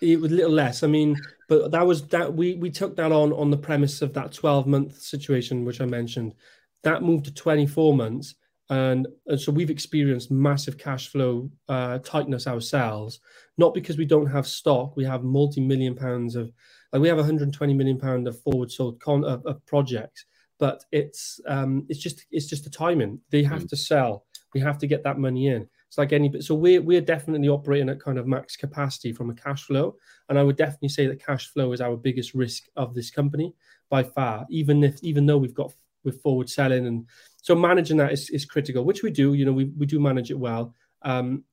It 0.00 0.20
was 0.20 0.32
a 0.32 0.34
little 0.34 0.52
less. 0.52 0.82
I 0.82 0.88
mean, 0.88 1.16
but 1.48 1.70
that 1.70 1.86
was 1.86 2.06
that 2.08 2.34
we 2.34 2.54
we 2.54 2.70
took 2.70 2.96
that 2.96 3.12
on 3.12 3.32
on 3.32 3.50
the 3.50 3.56
premise 3.56 4.02
of 4.02 4.12
that 4.14 4.32
twelve 4.32 4.66
month 4.66 5.00
situation 5.00 5.64
which 5.64 5.80
I 5.80 5.86
mentioned. 5.86 6.34
That 6.82 7.02
moved 7.02 7.26
to 7.26 7.34
twenty 7.34 7.66
four 7.66 7.94
months, 7.94 8.34
and, 8.70 9.06
and 9.26 9.40
so 9.40 9.52
we've 9.52 9.70
experienced 9.70 10.30
massive 10.30 10.78
cash 10.78 11.08
flow 11.08 11.50
uh, 11.68 11.98
tightness 11.98 12.46
ourselves. 12.46 13.20
Not 13.58 13.74
because 13.74 13.98
we 13.98 14.06
don't 14.06 14.26
have 14.26 14.46
stock, 14.46 14.96
we 14.96 15.04
have 15.04 15.22
multi 15.22 15.60
million 15.60 15.94
pounds 15.94 16.34
of 16.34 16.52
like 16.92 17.02
we 17.02 17.08
have 17.08 17.18
120 17.18 17.74
million 17.74 17.98
pound 17.98 18.28
of 18.28 18.40
forward 18.40 18.70
sold 18.70 19.00
con 19.00 19.24
of, 19.24 19.44
of 19.46 19.64
projects, 19.66 20.24
but 20.58 20.84
it's 20.92 21.40
um, 21.46 21.84
it's 21.88 22.00
just 22.00 22.24
it's 22.30 22.46
just 22.46 22.64
the 22.64 22.70
timing. 22.70 23.20
They 23.30 23.42
have 23.42 23.64
mm. 23.64 23.68
to 23.68 23.76
sell. 23.76 24.26
We 24.54 24.60
have 24.60 24.78
to 24.78 24.86
get 24.86 25.02
that 25.02 25.18
money 25.18 25.48
in. 25.48 25.68
It's 25.88 25.98
like 25.98 26.12
any 26.12 26.28
bit. 26.28 26.44
so 26.44 26.54
we're 26.54 26.80
we're 26.82 27.00
definitely 27.00 27.48
operating 27.48 27.88
at 27.88 28.00
kind 28.00 28.18
of 28.18 28.26
max 28.26 28.56
capacity 28.56 29.12
from 29.12 29.30
a 29.30 29.34
cash 29.34 29.64
flow, 29.64 29.96
and 30.28 30.38
I 30.38 30.42
would 30.42 30.56
definitely 30.56 30.88
say 30.88 31.06
that 31.06 31.24
cash 31.24 31.48
flow 31.48 31.72
is 31.72 31.80
our 31.80 31.96
biggest 31.96 32.34
risk 32.34 32.64
of 32.76 32.94
this 32.94 33.10
company 33.10 33.54
by 33.90 34.02
far. 34.02 34.46
Even 34.48 34.82
if 34.84 35.02
even 35.02 35.26
though 35.26 35.38
we've 35.38 35.54
got 35.54 35.72
with 36.04 36.20
forward 36.22 36.48
selling 36.48 36.86
and 36.86 37.06
so 37.44 37.54
managing 37.54 37.98
that 37.98 38.12
is, 38.12 38.30
is 38.30 38.46
critical, 38.46 38.84
which 38.84 39.02
we 39.02 39.10
do. 39.10 39.34
You 39.34 39.44
know, 39.44 39.52
we 39.52 39.64
we 39.64 39.84
do 39.84 40.00
manage 40.00 40.30
it 40.30 40.38
well. 40.38 40.74
Um, 41.02 41.44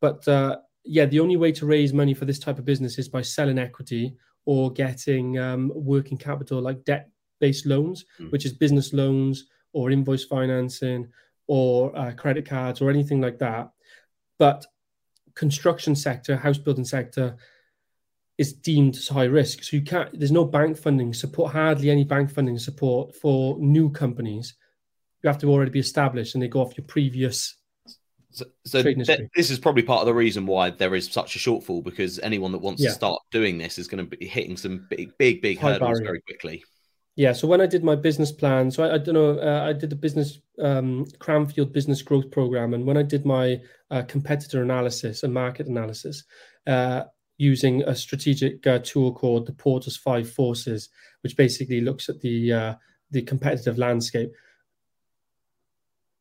but 0.00 0.26
uh, 0.26 0.56
yeah, 0.84 1.04
the 1.04 1.20
only 1.20 1.36
way 1.36 1.52
to 1.52 1.66
raise 1.66 1.92
money 1.92 2.14
for 2.14 2.24
this 2.24 2.38
type 2.38 2.58
of 2.58 2.64
business 2.64 2.98
is 2.98 3.08
by 3.10 3.22
selling 3.22 3.58
equity 3.58 4.16
or 4.46 4.72
getting 4.72 5.38
um, 5.38 5.70
working 5.74 6.16
capital 6.16 6.60
like 6.60 6.84
debt 6.84 7.10
based 7.40 7.66
loans, 7.66 8.06
mm. 8.18 8.30
which 8.32 8.46
is 8.46 8.52
business 8.52 8.92
loans 8.92 9.46
or 9.74 9.90
invoice 9.90 10.24
financing 10.24 11.08
or 11.46 11.96
uh, 11.96 12.12
credit 12.12 12.48
cards 12.48 12.80
or 12.80 12.88
anything 12.88 13.20
like 13.20 13.38
that. 13.38 13.70
But 14.38 14.64
construction 15.34 15.94
sector, 15.94 16.36
house 16.36 16.58
building 16.58 16.84
sector 16.84 17.36
is 18.38 18.52
deemed 18.52 18.96
as 18.96 19.08
high 19.08 19.24
risk. 19.24 19.62
So 19.62 19.76
you 19.76 19.82
can't, 19.82 20.18
there's 20.18 20.32
no 20.32 20.44
bank 20.44 20.76
funding 20.76 21.14
support, 21.14 21.52
hardly 21.52 21.90
any 21.90 22.04
bank 22.04 22.30
funding 22.30 22.58
support 22.58 23.14
for 23.14 23.58
new 23.58 23.90
companies. 23.90 24.54
You 25.22 25.28
have 25.28 25.38
to 25.38 25.48
already 25.48 25.70
be 25.70 25.80
established 25.80 26.34
and 26.34 26.42
they 26.42 26.48
go 26.48 26.60
off 26.60 26.76
your 26.76 26.86
previous 26.86 27.56
so, 28.34 28.44
so 28.64 28.82
th- 28.82 29.30
this 29.36 29.50
is 29.50 29.60
probably 29.60 29.84
part 29.84 30.00
of 30.00 30.06
the 30.06 30.14
reason 30.14 30.44
why 30.44 30.70
there 30.70 30.96
is 30.96 31.06
such 31.06 31.36
a 31.36 31.38
shortfall 31.38 31.84
because 31.84 32.18
anyone 32.18 32.50
that 32.50 32.58
wants 32.58 32.82
yeah. 32.82 32.88
to 32.88 32.94
start 32.94 33.22
doing 33.30 33.58
this 33.58 33.78
is 33.78 33.86
going 33.86 34.04
to 34.04 34.16
be 34.16 34.26
hitting 34.26 34.56
some 34.56 34.88
big, 34.90 35.16
big, 35.18 35.40
big 35.40 35.58
High 35.60 35.74
hurdles 35.74 36.00
barrier. 36.00 36.04
very 36.04 36.20
quickly. 36.22 36.64
Yeah. 37.14 37.32
So 37.32 37.46
when 37.46 37.60
I 37.60 37.66
did 37.66 37.84
my 37.84 37.94
business 37.94 38.32
plan, 38.32 38.72
so 38.72 38.82
I, 38.82 38.94
I 38.94 38.98
don't 38.98 39.14
know, 39.14 39.38
uh, 39.38 39.68
I 39.68 39.72
did 39.72 39.88
the 39.88 39.96
business 39.96 40.40
um, 40.58 41.06
Cranfield 41.20 41.72
Business 41.72 42.02
Growth 42.02 42.28
Program, 42.32 42.74
and 42.74 42.84
when 42.84 42.96
I 42.96 43.04
did 43.04 43.24
my 43.24 43.60
uh, 43.92 44.02
competitor 44.02 44.64
analysis 44.64 45.22
and 45.22 45.32
market 45.32 45.68
analysis 45.68 46.24
uh, 46.66 47.04
using 47.36 47.82
a 47.82 47.94
strategic 47.94 48.66
uh, 48.66 48.78
tool 48.80 49.12
called 49.12 49.46
the 49.46 49.52
Porter's 49.52 49.96
Five 49.96 50.30
Forces, 50.30 50.88
which 51.22 51.36
basically 51.36 51.80
looks 51.80 52.08
at 52.08 52.20
the 52.20 52.52
uh, 52.52 52.74
the 53.10 53.22
competitive 53.22 53.78
landscape. 53.78 54.32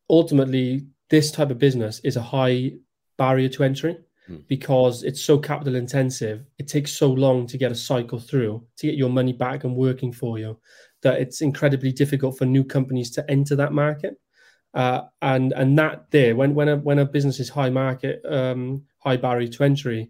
Ultimately, 0.09 0.87
this 1.09 1.31
type 1.31 1.49
of 1.49 1.59
business 1.59 1.99
is 2.03 2.17
a 2.17 2.21
high 2.21 2.73
barrier 3.17 3.49
to 3.49 3.63
entry. 3.63 3.97
mm. 4.29 4.47
because 4.47 5.03
it's 5.03 5.21
so 5.21 5.37
capital 5.37 5.75
intensive. 5.75 6.45
It 6.57 6.67
takes 6.67 6.93
so 6.93 7.11
long 7.11 7.47
to 7.47 7.57
get 7.57 7.71
a 7.71 7.75
cycle 7.75 8.19
through 8.19 8.65
to 8.77 8.87
get 8.87 8.95
your 8.95 9.09
money 9.09 9.33
back 9.33 9.63
and 9.63 9.75
working 9.75 10.11
for 10.11 10.39
you 10.39 10.59
that 11.01 11.19
it's 11.19 11.41
incredibly 11.41 11.91
difficult 11.91 12.37
for 12.37 12.45
new 12.45 12.63
companies 12.63 13.11
to 13.11 13.29
enter 13.29 13.55
that 13.57 13.73
market. 13.73 14.19
Uh, 14.73 15.01
and 15.21 15.53
and 15.53 15.77
that 15.77 16.05
there 16.09 16.35
when 16.35 16.55
when 16.55 16.67
a 16.67 16.77
when 16.77 16.97
a 16.97 17.05
business 17.05 17.39
is 17.39 17.47
high 17.47 17.69
market 17.69 18.19
um, 18.27 18.81
high 18.97 19.17
barrier 19.17 19.47
to 19.47 19.63
entry, 19.63 20.09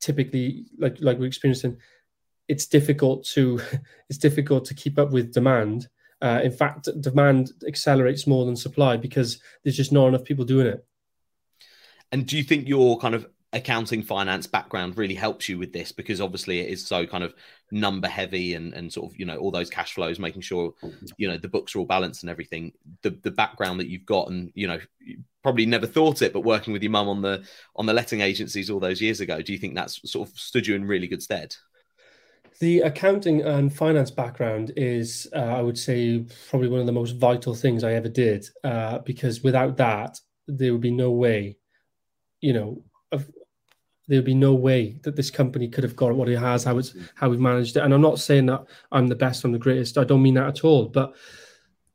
typically 0.00 0.66
like 0.78 0.96
like 1.00 1.18
we're 1.18 1.26
experiencing, 1.26 1.78
it's 2.48 2.66
difficult 2.66 3.24
to 3.26 3.60
it's 4.08 4.18
difficult 4.18 4.64
to 4.66 4.74
keep 4.74 4.98
up 4.98 5.10
with 5.10 5.32
demand. 5.32 5.88
Uh, 6.20 6.40
in 6.42 6.50
fact, 6.50 6.88
demand 7.00 7.52
accelerates 7.66 8.26
more 8.26 8.44
than 8.44 8.56
supply 8.56 8.96
because 8.96 9.40
there's 9.62 9.76
just 9.76 9.92
not 9.92 10.08
enough 10.08 10.24
people 10.24 10.44
doing 10.44 10.66
it. 10.66 10.84
And 12.10 12.26
do 12.26 12.36
you 12.36 12.42
think 12.42 12.66
your 12.66 12.98
kind 12.98 13.14
of 13.14 13.28
accounting 13.54 14.02
finance 14.02 14.46
background 14.46 14.98
really 14.98 15.14
helps 15.14 15.48
you 15.48 15.58
with 15.58 15.72
this 15.72 15.90
because 15.90 16.20
obviously 16.20 16.60
it 16.60 16.68
is 16.68 16.86
so 16.86 17.06
kind 17.06 17.24
of 17.24 17.34
number 17.70 18.06
heavy 18.06 18.54
and 18.54 18.74
and 18.74 18.92
sort 18.92 19.10
of 19.10 19.18
you 19.18 19.24
know 19.24 19.38
all 19.38 19.50
those 19.50 19.70
cash 19.70 19.94
flows 19.94 20.18
making 20.18 20.42
sure 20.42 20.74
you 21.16 21.26
know 21.26 21.38
the 21.38 21.48
books 21.48 21.74
are 21.74 21.78
all 21.78 21.86
balanced 21.86 22.22
and 22.22 22.30
everything. 22.30 22.72
The 23.02 23.10
the 23.22 23.30
background 23.30 23.80
that 23.80 23.88
you've 23.88 24.04
got 24.04 24.28
and 24.28 24.52
you 24.54 24.66
know 24.66 24.78
probably 25.42 25.64
never 25.64 25.86
thought 25.86 26.20
it 26.20 26.32
but 26.32 26.40
working 26.40 26.72
with 26.72 26.82
your 26.82 26.92
mum 26.92 27.08
on 27.08 27.22
the 27.22 27.42
on 27.76 27.86
the 27.86 27.92
letting 27.92 28.20
agencies 28.20 28.68
all 28.68 28.80
those 28.80 29.00
years 29.00 29.20
ago 29.20 29.40
do 29.40 29.52
you 29.52 29.58
think 29.58 29.74
that's 29.74 30.10
sort 30.10 30.28
of 30.28 30.38
stood 30.38 30.66
you 30.66 30.74
in 30.74 30.84
really 30.84 31.06
good 31.06 31.22
stead? 31.22 31.54
The 32.60 32.80
accounting 32.80 33.42
and 33.42 33.72
finance 33.72 34.10
background 34.10 34.72
is 34.76 35.28
uh, 35.34 35.38
i 35.38 35.62
would 35.62 35.78
say 35.78 36.26
probably 36.50 36.68
one 36.68 36.80
of 36.80 36.86
the 36.86 36.92
most 36.92 37.12
vital 37.12 37.54
things 37.54 37.82
i 37.82 37.92
ever 37.92 38.08
did 38.08 38.46
uh, 38.64 38.98
because 38.98 39.42
without 39.42 39.76
that 39.78 40.20
there 40.48 40.72
would 40.72 40.82
be 40.82 40.90
no 40.90 41.12
way 41.12 41.56
you 42.40 42.52
know 42.52 42.82
of 44.08 44.12
there'd 44.12 44.24
be 44.24 44.34
no 44.34 44.54
way 44.54 44.98
that 45.02 45.16
this 45.16 45.30
company 45.30 45.68
could 45.68 45.84
have 45.84 45.96
got 45.96 46.14
what 46.14 46.28
it 46.28 46.38
has, 46.38 46.64
how 46.64 46.78
it's 46.78 46.94
how 47.14 47.28
we've 47.28 47.40
managed 47.40 47.76
it. 47.76 47.82
And 47.82 47.94
I'm 47.94 48.00
not 48.00 48.18
saying 48.18 48.46
that 48.46 48.64
I'm 48.90 49.06
the 49.06 49.14
best, 49.14 49.44
I'm 49.44 49.52
the 49.52 49.58
greatest. 49.58 49.98
I 49.98 50.04
don't 50.04 50.22
mean 50.22 50.34
that 50.34 50.48
at 50.48 50.64
all. 50.64 50.86
But 50.86 51.14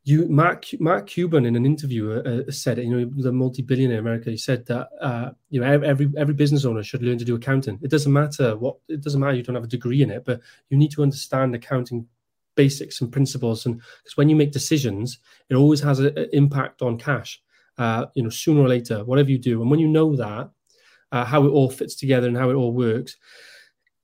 you, 0.05 0.27
Mark, 0.27 0.65
Mark 0.79 1.07
Cuban, 1.07 1.45
in 1.45 1.55
an 1.55 1.65
interview, 1.65 2.11
uh, 2.11 2.43
uh 2.47 2.51
said, 2.51 2.77
you 2.77 2.89
know, 2.89 3.09
the 3.15 3.31
multi-billionaire 3.31 3.99
in 3.99 4.05
America, 4.05 4.29
he 4.29 4.37
said 4.37 4.65
that 4.65 4.89
uh, 5.01 5.31
you 5.49 5.61
know 5.61 5.67
every 5.67 6.11
every 6.17 6.33
business 6.33 6.65
owner 6.65 6.83
should 6.83 7.03
learn 7.03 7.17
to 7.17 7.25
do 7.25 7.35
accounting. 7.35 7.79
It 7.81 7.89
doesn't 7.89 8.11
matter 8.11 8.57
what, 8.57 8.77
it 8.89 9.01
doesn't 9.01 9.19
matter 9.19 9.35
you 9.35 9.43
don't 9.43 9.55
have 9.55 9.63
a 9.63 9.67
degree 9.67 10.01
in 10.01 10.11
it, 10.11 10.25
but 10.25 10.41
you 10.69 10.77
need 10.77 10.91
to 10.91 11.03
understand 11.03 11.55
accounting 11.55 12.05
basics 12.55 13.01
and 13.01 13.11
principles. 13.11 13.65
And 13.65 13.77
because 13.77 14.17
when 14.17 14.29
you 14.29 14.35
make 14.35 14.51
decisions, 14.51 15.19
it 15.49 15.55
always 15.55 15.79
has 15.79 15.99
an 15.99 16.15
impact 16.33 16.81
on 16.81 16.97
cash. 16.97 17.41
Uh, 17.77 18.05
you 18.13 18.21
know, 18.21 18.29
sooner 18.29 18.61
or 18.61 18.69
later, 18.69 19.03
whatever 19.03 19.31
you 19.31 19.39
do, 19.39 19.61
and 19.61 19.71
when 19.71 19.79
you 19.79 19.87
know 19.87 20.15
that, 20.15 20.51
uh, 21.13 21.23
how 21.23 21.45
it 21.45 21.49
all 21.49 21.69
fits 21.69 21.95
together 21.95 22.27
and 22.27 22.35
how 22.35 22.49
it 22.49 22.55
all 22.55 22.73
works. 22.73 23.15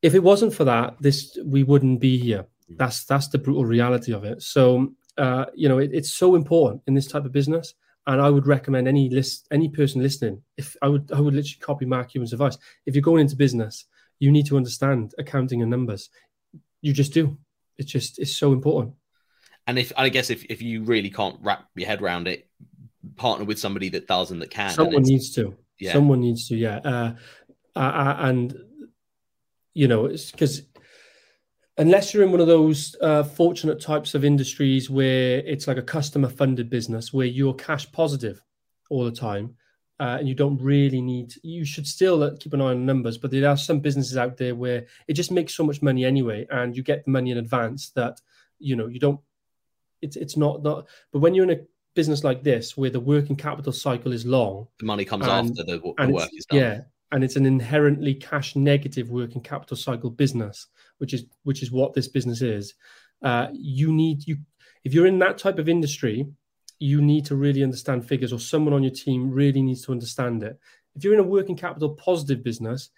If 0.01 0.13
it 0.15 0.23
wasn't 0.23 0.53
for 0.53 0.63
that, 0.63 0.95
this 1.01 1.37
we 1.43 1.63
wouldn't 1.63 1.99
be 1.99 2.17
here. 2.17 2.45
Mm. 2.71 2.77
That's 2.77 3.03
that's 3.03 3.27
the 3.27 3.39
brutal 3.39 3.65
reality 3.65 4.13
of 4.13 4.23
it. 4.23 4.41
So 4.41 4.93
uh, 5.17 5.45
you 5.53 5.67
know, 5.67 5.79
it, 5.79 5.91
it's 5.93 6.13
so 6.13 6.35
important 6.35 6.83
in 6.87 6.93
this 6.93 7.07
type 7.07 7.25
of 7.25 7.33
business. 7.33 7.73
And 8.07 8.21
I 8.21 8.29
would 8.29 8.47
recommend 8.47 8.87
any 8.87 9.09
list, 9.09 9.47
any 9.51 9.69
person 9.69 10.01
listening, 10.01 10.41
if 10.57 10.75
I 10.81 10.87
would, 10.87 11.11
I 11.11 11.19
would 11.19 11.35
literally 11.35 11.59
copy 11.59 11.85
Mark 11.85 12.11
Cuban's 12.11 12.33
advice. 12.33 12.57
If 12.85 12.95
you're 12.95 13.03
going 13.03 13.21
into 13.21 13.35
business, 13.35 13.85
you 14.17 14.31
need 14.31 14.47
to 14.47 14.57
understand 14.57 15.13
accounting 15.19 15.61
and 15.61 15.69
numbers. 15.69 16.09
You 16.81 16.93
just 16.93 17.13
do. 17.13 17.37
It's 17.77 17.91
just 17.91 18.17
it's 18.17 18.35
so 18.35 18.51
important. 18.53 18.95
And 19.67 19.77
if 19.77 19.91
I 19.95 20.09
guess 20.09 20.29
if, 20.29 20.43
if 20.45 20.61
you 20.61 20.83
really 20.83 21.11
can't 21.11 21.37
wrap 21.41 21.67
your 21.75 21.87
head 21.87 22.01
around 22.01 22.27
it, 22.27 22.47
partner 23.15 23.45
with 23.45 23.59
somebody 23.59 23.89
that 23.89 24.07
does 24.07 24.31
and 24.31 24.41
that 24.41 24.49
can. 24.49 24.71
Someone 24.71 25.03
needs 25.03 25.35
to. 25.35 25.55
Yeah. 25.79 25.93
Someone 25.93 26.21
needs 26.21 26.47
to, 26.49 26.55
yeah. 26.55 26.77
Uh, 26.77 27.15
uh, 27.75 27.79
uh 27.79 28.15
and 28.19 28.55
you 29.73 29.87
know, 29.87 30.05
it's 30.05 30.31
because 30.31 30.63
unless 31.79 32.13
you're 32.13 32.23
in 32.23 32.31
one 32.31 32.41
of 32.41 32.47
those 32.47 32.95
uh, 33.01 33.23
fortunate 33.23 33.81
types 33.81 34.13
of 34.13 34.25
industries 34.25 34.89
where 34.89 35.39
it's 35.39 35.67
like 35.67 35.77
a 35.77 35.81
customer 35.81 36.27
funded 36.27 36.69
business 36.69 37.13
where 37.13 37.25
you're 37.25 37.53
cash 37.53 37.89
positive 37.91 38.41
all 38.89 39.05
the 39.05 39.11
time 39.11 39.55
uh, 40.01 40.17
and 40.19 40.27
you 40.27 40.35
don't 40.35 40.61
really 40.61 41.01
need 41.01 41.33
you 41.41 41.65
should 41.65 41.87
still 41.87 42.21
uh, 42.23 42.31
keep 42.39 42.53
an 42.53 42.61
eye 42.61 42.65
on 42.65 42.85
numbers 42.85 43.17
but 43.17 43.31
there 43.31 43.49
are 43.49 43.57
some 43.57 43.79
businesses 43.79 44.17
out 44.17 44.37
there 44.37 44.55
where 44.55 44.85
it 45.07 45.13
just 45.13 45.31
makes 45.31 45.55
so 45.55 45.63
much 45.63 45.81
money 45.81 46.03
anyway 46.03 46.45
and 46.51 46.75
you 46.75 46.83
get 46.83 47.05
the 47.05 47.11
money 47.11 47.31
in 47.31 47.37
advance 47.37 47.89
that 47.91 48.19
you 48.59 48.75
know 48.75 48.87
you 48.87 48.99
don't 48.99 49.19
it's 50.01 50.17
it's 50.17 50.35
not 50.35 50.61
not 50.61 50.85
but 51.13 51.19
when 51.19 51.33
you're 51.33 51.49
in 51.49 51.57
a 51.57 51.63
business 51.99 52.23
like 52.23 52.41
this, 52.43 52.77
where 52.77 52.93
the 52.97 53.05
working 53.13 53.35
capital 53.35 53.73
cycle 53.73 54.13
is 54.13 54.25
long, 54.25 54.53
the 54.79 54.85
money 54.85 55.03
comes 55.03 55.27
and, 55.27 55.49
after 55.49 55.63
the, 55.69 55.77
the 55.97 56.09
work 56.09 56.29
is 56.31 56.45
done. 56.45 56.59
Yeah, 56.59 56.81
and 57.11 57.25
it's 57.25 57.35
an 57.35 57.45
inherently 57.45 58.13
cash 58.15 58.55
negative 58.55 59.09
working 59.09 59.41
capital 59.41 59.75
cycle 59.75 60.09
business, 60.09 60.67
which 60.99 61.13
is 61.13 61.25
which 61.43 61.61
is 61.61 61.71
what 61.71 61.93
this 61.93 62.07
business 62.07 62.41
is. 62.41 62.75
Uh, 63.21 63.47
you 63.51 63.91
need 63.91 64.25
you 64.25 64.37
if 64.85 64.93
you're 64.93 65.11
in 65.13 65.19
that 65.19 65.37
type 65.37 65.59
of 65.59 65.67
industry, 65.67 66.25
you 66.91 67.01
need 67.01 67.25
to 67.25 67.35
really 67.35 67.63
understand 67.63 68.07
figures, 68.07 68.31
or 68.31 68.39
someone 68.39 68.73
on 68.73 68.83
your 68.87 68.95
team 69.05 69.29
really 69.29 69.61
needs 69.61 69.83
to 69.85 69.91
understand 69.91 70.41
it. 70.43 70.57
If 70.95 71.03
you're 71.03 71.17
in 71.19 71.25
a 71.27 71.33
working 71.37 71.57
capital 71.57 71.89
positive 72.07 72.41
business, 72.43 72.91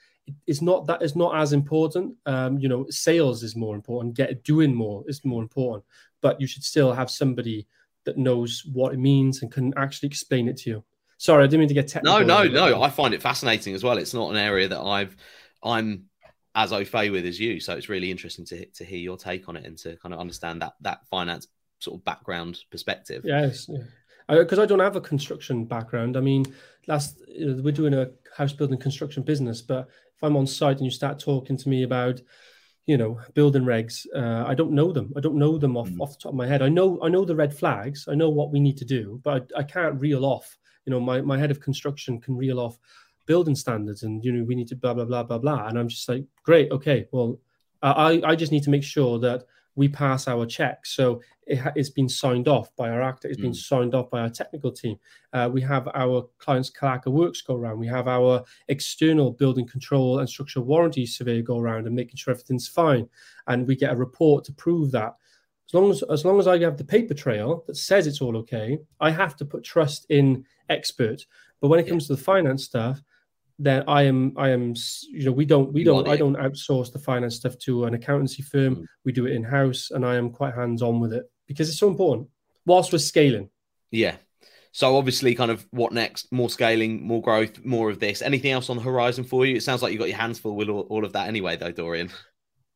it's 0.46 0.62
not 0.62 0.86
that 0.86 1.02
it's 1.02 1.16
not 1.16 1.36
as 1.42 1.54
important. 1.54 2.08
Um, 2.28 2.60
you 2.60 2.70
know, 2.70 2.86
sales 2.90 3.42
is 3.42 3.56
more 3.56 3.76
important. 3.76 4.14
Get 4.14 4.44
doing 4.44 4.76
more 4.76 5.04
is 5.08 5.26
more 5.26 5.42
important, 5.42 5.86
but 6.22 6.40
you 6.40 6.46
should 6.46 6.64
still 6.64 6.94
have 6.94 7.10
somebody 7.10 7.66
that 8.06 8.18
knows 8.18 8.64
what 8.72 8.94
it 8.94 9.00
means 9.00 9.42
and 9.42 9.52
can 9.52 9.74
actually 9.78 10.08
explain 10.08 10.48
it 10.48 10.58
to 10.58 10.70
you. 10.70 10.84
Sorry, 11.18 11.44
I 11.44 11.48
didn't 11.48 11.60
mean 11.60 11.68
to 11.68 11.76
get 11.76 11.88
technical. 11.88 12.20
No, 12.22 12.44
no, 12.44 12.48
no. 12.48 12.82
I 12.82 12.90
find 12.90 13.14
it 13.14 13.22
fascinating 13.22 13.76
as 13.76 13.84
well. 13.84 13.98
It's 13.98 14.14
not 14.14 14.32
an 14.32 14.38
area 14.38 14.68
that 14.68 14.82
I've 14.82 15.16
I'm 15.64 16.06
as 16.56 16.74
au 16.74 16.84
fait 16.84 17.12
with 17.12 17.26
as 17.26 17.40
you, 17.40 17.60
so 17.60 17.74
it's 17.76 17.90
really 17.90 18.10
interesting 18.10 18.46
to 18.46 18.66
to 18.66 18.84
hear 18.84 19.00
your 19.00 19.18
take 19.18 19.48
on 19.48 19.56
it 19.56 19.66
and 19.66 19.78
to 19.80 19.96
kind 19.98 20.14
of 20.14 20.20
understand 20.20 20.62
that 20.62 20.74
that 20.82 21.06
finance 21.08 21.48
sort 21.80 22.00
of 22.00 22.06
background 22.06 22.60
perspective. 22.72 23.24
Yes, 23.24 23.68
because 23.68 23.88
yeah. 24.30 24.36
Uh, 24.36 24.60
I, 24.60 24.64
I, 24.64 24.66
don't 24.66 24.80
have 24.80 24.96
a 24.96 25.02
construction 25.02 25.66
background. 25.66 26.18
I 26.18 26.22
mean, 26.22 26.46
last 26.88 27.22
uh, 27.22 27.54
we're 27.62 27.72
doing 27.72 27.94
a 27.94 28.10
house 28.36 28.54
building 28.54 28.80
construction 28.80 29.24
business, 29.24 29.62
but 29.62 29.88
if 30.16 30.24
I'm 30.24 30.36
on 30.36 30.48
site 30.48 30.78
and 30.78 30.86
you 30.86 30.92
start 30.92 31.20
talking 31.20 31.58
to 31.58 31.70
me 31.70 31.84
about 31.84 32.22
you 32.88 32.98
know 32.98 33.20
building 33.34 33.64
regs 33.64 34.06
uh, 34.16 34.44
i 34.48 34.54
don't 34.54 34.72
know 34.72 34.92
them. 34.92 35.14
I 35.16 35.20
don't 35.20 35.36
know 35.36 35.58
them 35.58 35.78
off, 35.78 35.90
mm. 35.90 36.00
off 36.02 36.14
the 36.14 36.24
top 36.24 36.32
of 36.32 36.38
my 36.38 36.48
head. 36.48 36.62
I 36.62 36.70
know 36.70 37.00
i 37.04 37.10
know 37.10 37.26
the 37.26 37.36
red 37.36 37.54
flags. 37.54 38.08
I 38.10 38.16
know 38.16 38.30
what 38.30 38.52
we 38.52 38.60
need 38.60 38.78
to 38.78 38.86
do 38.86 39.20
but 39.24 39.52
i, 39.56 39.60
I 39.60 39.64
can't 39.64 40.00
reel 40.00 40.26
off 40.26 40.58
you 40.86 40.92
know 40.92 41.00
my, 41.00 41.22
my 41.22 41.38
head 41.38 41.52
of 41.52 41.60
construction 41.60 42.20
can 42.20 42.36
reel 42.36 42.60
off 42.60 42.78
building 43.28 43.56
standards 43.56 44.04
and 44.04 44.24
you 44.26 44.32
know 44.32 44.44
we 44.44 44.56
need 44.56 44.68
to 44.70 44.76
blah 44.76 44.94
blah 44.94 45.06
blah 45.06 45.24
blah 45.24 45.38
blah. 45.38 45.68
And 45.68 45.78
i'm 45.78 45.88
just 45.88 46.10
like 46.10 46.26
great 46.44 46.72
okay 46.72 47.08
well 47.12 47.40
i 47.82 48.22
i 48.26 48.36
just 48.36 48.52
need 48.52 48.64
to 48.64 48.70
make 48.70 48.84
sure 48.84 49.20
that 49.20 49.46
we 49.76 49.88
pass 49.88 50.28
our 50.28 50.46
checks. 50.46 50.96
So 50.96 51.22
it 51.48 51.58
ha- 51.58 51.74
it's 51.76 51.90
been 51.90 52.10
signed 52.10 52.48
off 52.48 52.76
by 52.76 52.90
our 52.90 53.02
actor, 53.02 53.28
it's 53.28 53.40
mm. 53.40 53.44
been 53.44 53.54
signed 53.54 53.96
off 53.96 54.10
by 54.10 54.22
our 54.22 54.30
technical 54.30 54.72
team. 54.72 54.98
Uh, 55.34 55.50
we 55.52 55.62
have 55.62 55.88
our 55.94 56.28
clients 56.38 56.70
clerk 56.70 57.06
of 57.06 57.14
works 57.14 57.42
go 57.42 57.56
around. 57.56 57.80
We 57.80 57.88
have 57.88 58.08
our 58.08 58.44
external 58.68 59.32
building 59.32 59.68
control 59.68 60.20
and 60.20 60.30
structural 60.30 60.66
warranty 60.66 61.06
survey 61.06 61.42
go 61.42 61.58
around 61.58 61.88
and 61.88 61.96
making 61.96 62.18
sure 62.18 62.32
everything's 62.32 62.68
fine. 62.68 63.08
And 63.48 63.68
we 63.68 63.76
get 63.76 63.94
a 63.94 63.96
report 63.96 64.44
to 64.46 64.54
prove 64.54 64.92
that. 64.92 65.16
As 65.70 65.74
long 65.74 65.90
as, 65.90 66.04
as 66.04 66.26
long 66.26 66.38
as 66.38 66.48
I 66.48 66.60
have 66.60 66.78
the 66.78 66.84
paper 66.84 67.14
trail 67.14 67.64
that 67.66 67.78
says 67.78 68.06
it's 68.06 68.20
all 68.20 68.36
okay, 68.38 68.78
I 69.00 69.10
have 69.10 69.38
to 69.38 69.46
put 69.46 69.64
trust 69.64 70.06
in 70.10 70.46
expert. 70.70 71.26
But 71.62 71.70
when 71.70 71.80
it 71.80 71.88
comes 71.88 72.08
to 72.08 72.16
the 72.16 72.22
finance 72.22 72.66
stuff, 72.66 73.02
then 73.62 73.84
I 73.88 74.04
am 74.04 74.34
I 74.38 74.50
am 74.50 74.74
you 75.10 75.26
know 75.26 75.32
we 75.32 75.46
don't 75.46 75.72
we 75.72 75.84
don't 75.84 76.08
I 76.08 76.18
don't 76.18 76.36
outsource 76.38 76.92
the 76.92 77.00
finance 77.00 77.36
stuff 77.36 77.58
to 77.60 77.86
an 77.86 77.94
accountancy 77.94 78.42
firm. 78.42 78.76
Mm. 78.76 78.86
We 79.06 79.12
do 79.12 79.28
it 79.28 79.34
in 79.34 79.44
house, 79.44 79.92
and 79.92 80.06
I 80.06 80.16
am 80.16 80.32
quite 80.32 80.56
hands 80.56 80.82
on 80.82 81.00
with 81.00 81.14
it 81.14 81.30
because 81.48 81.70
it's 81.70 81.80
so 81.80 81.88
important 81.88 82.28
whilst 82.66 82.92
we're 82.92 83.00
scaling. 83.00 83.50
Yeah. 83.92 84.16
So 84.74 84.96
obviously, 84.96 85.36
kind 85.36 85.52
of 85.52 85.68
what 85.72 85.92
next? 85.92 86.32
More 86.32 86.50
scaling, 86.50 87.06
more 87.06 87.22
growth, 87.22 87.64
more 87.64 87.90
of 87.90 88.00
this. 88.00 88.22
Anything 88.22 88.52
else 88.52 88.70
on 88.70 88.78
the 88.78 88.84
horizon 88.84 89.26
for 89.26 89.46
you? 89.46 89.58
It 89.58 89.64
sounds 89.64 89.82
like 89.82 89.92
you've 89.92 90.00
got 90.00 90.08
your 90.08 90.18
hands 90.18 90.40
full 90.40 90.56
with 90.56 90.70
all, 90.70 90.88
all 90.90 91.04
of 91.04 91.14
that 91.14 91.28
anyway, 91.28 91.58
though, 91.58 91.72
Dorian. 91.72 92.10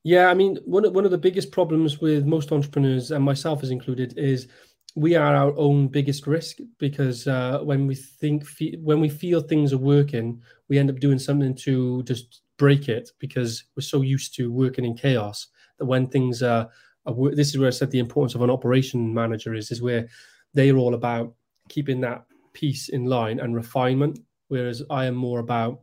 Yeah, 0.03 0.27
I 0.27 0.33
mean, 0.33 0.57
one 0.65 0.91
one 0.93 1.05
of 1.05 1.11
the 1.11 1.17
biggest 1.17 1.51
problems 1.51 1.99
with 1.99 2.25
most 2.25 2.51
entrepreneurs, 2.51 3.11
and 3.11 3.23
myself 3.23 3.63
is 3.63 3.71
included, 3.71 4.17
is 4.17 4.47
we 4.95 5.15
are 5.15 5.35
our 5.35 5.53
own 5.57 5.89
biggest 5.89 6.25
risk 6.25 6.57
because 6.79 7.27
uh, 7.27 7.59
when 7.61 7.85
we 7.85 7.95
think 7.95 8.45
fe- 8.45 8.77
when 8.81 9.01
we 9.01 9.09
feel 9.09 9.41
things 9.41 9.73
are 9.73 9.77
working, 9.77 10.41
we 10.69 10.79
end 10.79 10.89
up 10.89 10.99
doing 10.99 11.19
something 11.19 11.53
to 11.53 12.01
just 12.03 12.41
break 12.57 12.87
it 12.87 13.11
because 13.19 13.65
we're 13.75 13.81
so 13.81 14.01
used 14.01 14.33
to 14.35 14.51
working 14.51 14.85
in 14.85 14.95
chaos 14.95 15.47
that 15.77 15.85
when 15.85 16.07
things 16.07 16.41
are, 16.41 16.69
are 17.05 17.35
this 17.35 17.49
is 17.49 17.57
where 17.57 17.67
I 17.67 17.71
said 17.71 17.91
the 17.91 17.99
importance 17.99 18.35
of 18.35 18.41
an 18.41 18.49
operation 18.49 19.13
manager 19.13 19.53
is 19.53 19.69
is 19.69 19.81
where 19.81 20.07
they're 20.53 20.77
all 20.77 20.93
about 20.93 21.33
keeping 21.67 21.99
that 22.01 22.23
piece 22.53 22.87
in 22.87 23.03
line 23.03 23.41
and 23.41 23.53
refinement, 23.53 24.19
whereas 24.47 24.81
I 24.89 25.05
am 25.05 25.15
more 25.15 25.39
about 25.39 25.81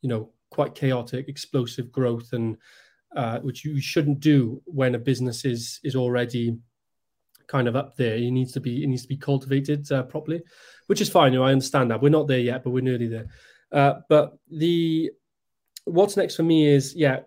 you 0.00 0.08
know 0.08 0.30
quite 0.50 0.76
chaotic, 0.76 1.28
explosive 1.28 1.90
growth 1.90 2.32
and 2.32 2.56
uh, 3.16 3.40
which 3.40 3.64
you 3.64 3.80
shouldn't 3.80 4.20
do 4.20 4.62
when 4.66 4.94
a 4.94 4.98
business 4.98 5.44
is 5.44 5.80
is 5.82 5.96
already 5.96 6.56
kind 7.46 7.68
of 7.68 7.76
up 7.76 7.96
there. 7.96 8.16
It 8.16 8.30
needs 8.30 8.52
to 8.52 8.60
be 8.60 8.82
it 8.82 8.86
needs 8.86 9.02
to 9.02 9.08
be 9.08 9.16
cultivated 9.16 9.90
uh, 9.92 10.04
properly, 10.04 10.42
which 10.86 11.00
is 11.00 11.10
fine. 11.10 11.32
You 11.32 11.40
know, 11.40 11.44
I 11.44 11.52
understand 11.52 11.90
that 11.90 12.02
we're 12.02 12.08
not 12.08 12.28
there 12.28 12.38
yet, 12.38 12.64
but 12.64 12.70
we're 12.70 12.82
nearly 12.82 13.08
there. 13.08 13.26
Uh, 13.72 14.00
but 14.08 14.38
the 14.50 15.10
what's 15.84 16.16
next 16.16 16.36
for 16.36 16.42
me 16.42 16.66
is 16.66 16.94
yeah, 16.94 17.20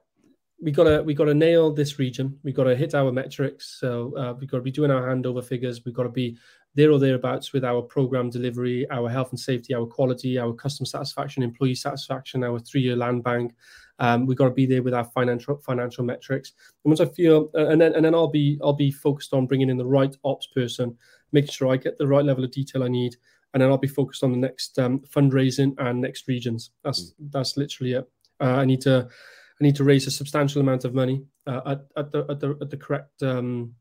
we 0.61 0.71
gotta 0.71 1.03
we 1.03 1.13
gotta 1.13 1.33
nail 1.33 1.71
this 1.71 1.99
region. 1.99 2.39
We 2.43 2.51
gotta 2.51 2.75
hit 2.75 2.95
our 2.95 3.11
metrics. 3.11 3.77
So 3.79 4.15
uh, 4.17 4.33
we 4.39 4.47
gotta 4.47 4.63
be 4.63 4.71
doing 4.71 4.91
our 4.91 5.03
handover 5.03 5.43
figures. 5.43 5.85
We 5.85 5.91
gotta 5.91 6.09
be 6.09 6.37
there 6.73 6.91
or 6.91 6.99
thereabouts 6.99 7.53
with 7.53 7.63
our 7.65 7.81
program 7.81 8.29
delivery, 8.29 8.89
our 8.91 9.09
health 9.09 9.31
and 9.31 9.39
safety, 9.39 9.73
our 9.73 9.85
quality, 9.85 10.37
our 10.37 10.53
customer 10.53 10.85
satisfaction, 10.85 11.41
employee 11.41 11.75
satisfaction, 11.75 12.43
our 12.43 12.59
three-year 12.59 12.95
land 12.95 13.23
bank. 13.23 13.55
Um, 13.99 14.25
we've 14.25 14.37
got 14.37 14.45
to 14.45 14.51
be 14.51 14.65
there 14.65 14.83
with 14.83 14.93
our 14.93 15.05
financial 15.05 15.57
financial 15.57 16.03
metrics. 16.03 16.53
And 16.83 16.91
once 16.91 16.99
I 16.99 17.05
feel, 17.05 17.49
uh, 17.55 17.67
and 17.67 17.81
then 17.81 17.93
and 17.95 18.05
then 18.05 18.13
I'll 18.13 18.27
be 18.27 18.59
I'll 18.63 18.73
be 18.73 18.91
focused 18.91 19.33
on 19.33 19.47
bringing 19.47 19.69
in 19.69 19.77
the 19.77 19.85
right 19.85 20.15
ops 20.23 20.47
person, 20.47 20.97
making 21.31 21.51
sure 21.51 21.71
I 21.71 21.77
get 21.77 21.97
the 21.97 22.07
right 22.07 22.25
level 22.25 22.43
of 22.43 22.51
detail 22.51 22.83
I 22.83 22.87
need, 22.87 23.15
and 23.53 23.61
then 23.61 23.69
I'll 23.69 23.77
be 23.77 23.87
focused 23.87 24.23
on 24.23 24.31
the 24.31 24.37
next 24.37 24.77
um, 24.79 24.99
fundraising 24.99 25.73
and 25.79 26.01
next 26.01 26.27
regions. 26.27 26.71
That's 26.83 27.11
mm. 27.11 27.31
that's 27.31 27.57
literally 27.57 27.93
it. 27.93 28.09
Uh, 28.39 28.55
I 28.55 28.65
need 28.65 28.81
to 28.81 29.07
I 29.59 29.63
need 29.63 29.75
to 29.77 29.83
raise 29.83 30.05
a 30.05 30.11
substantial 30.11 30.61
amount 30.61 30.85
of 30.85 30.93
money 30.93 31.23
uh, 31.47 31.61
at, 31.65 31.85
at 31.95 32.11
the 32.11 32.25
at 32.29 32.39
the 32.39 32.57
at 32.61 32.69
the 32.69 32.77
correct 32.77 33.23
um, 33.23 33.73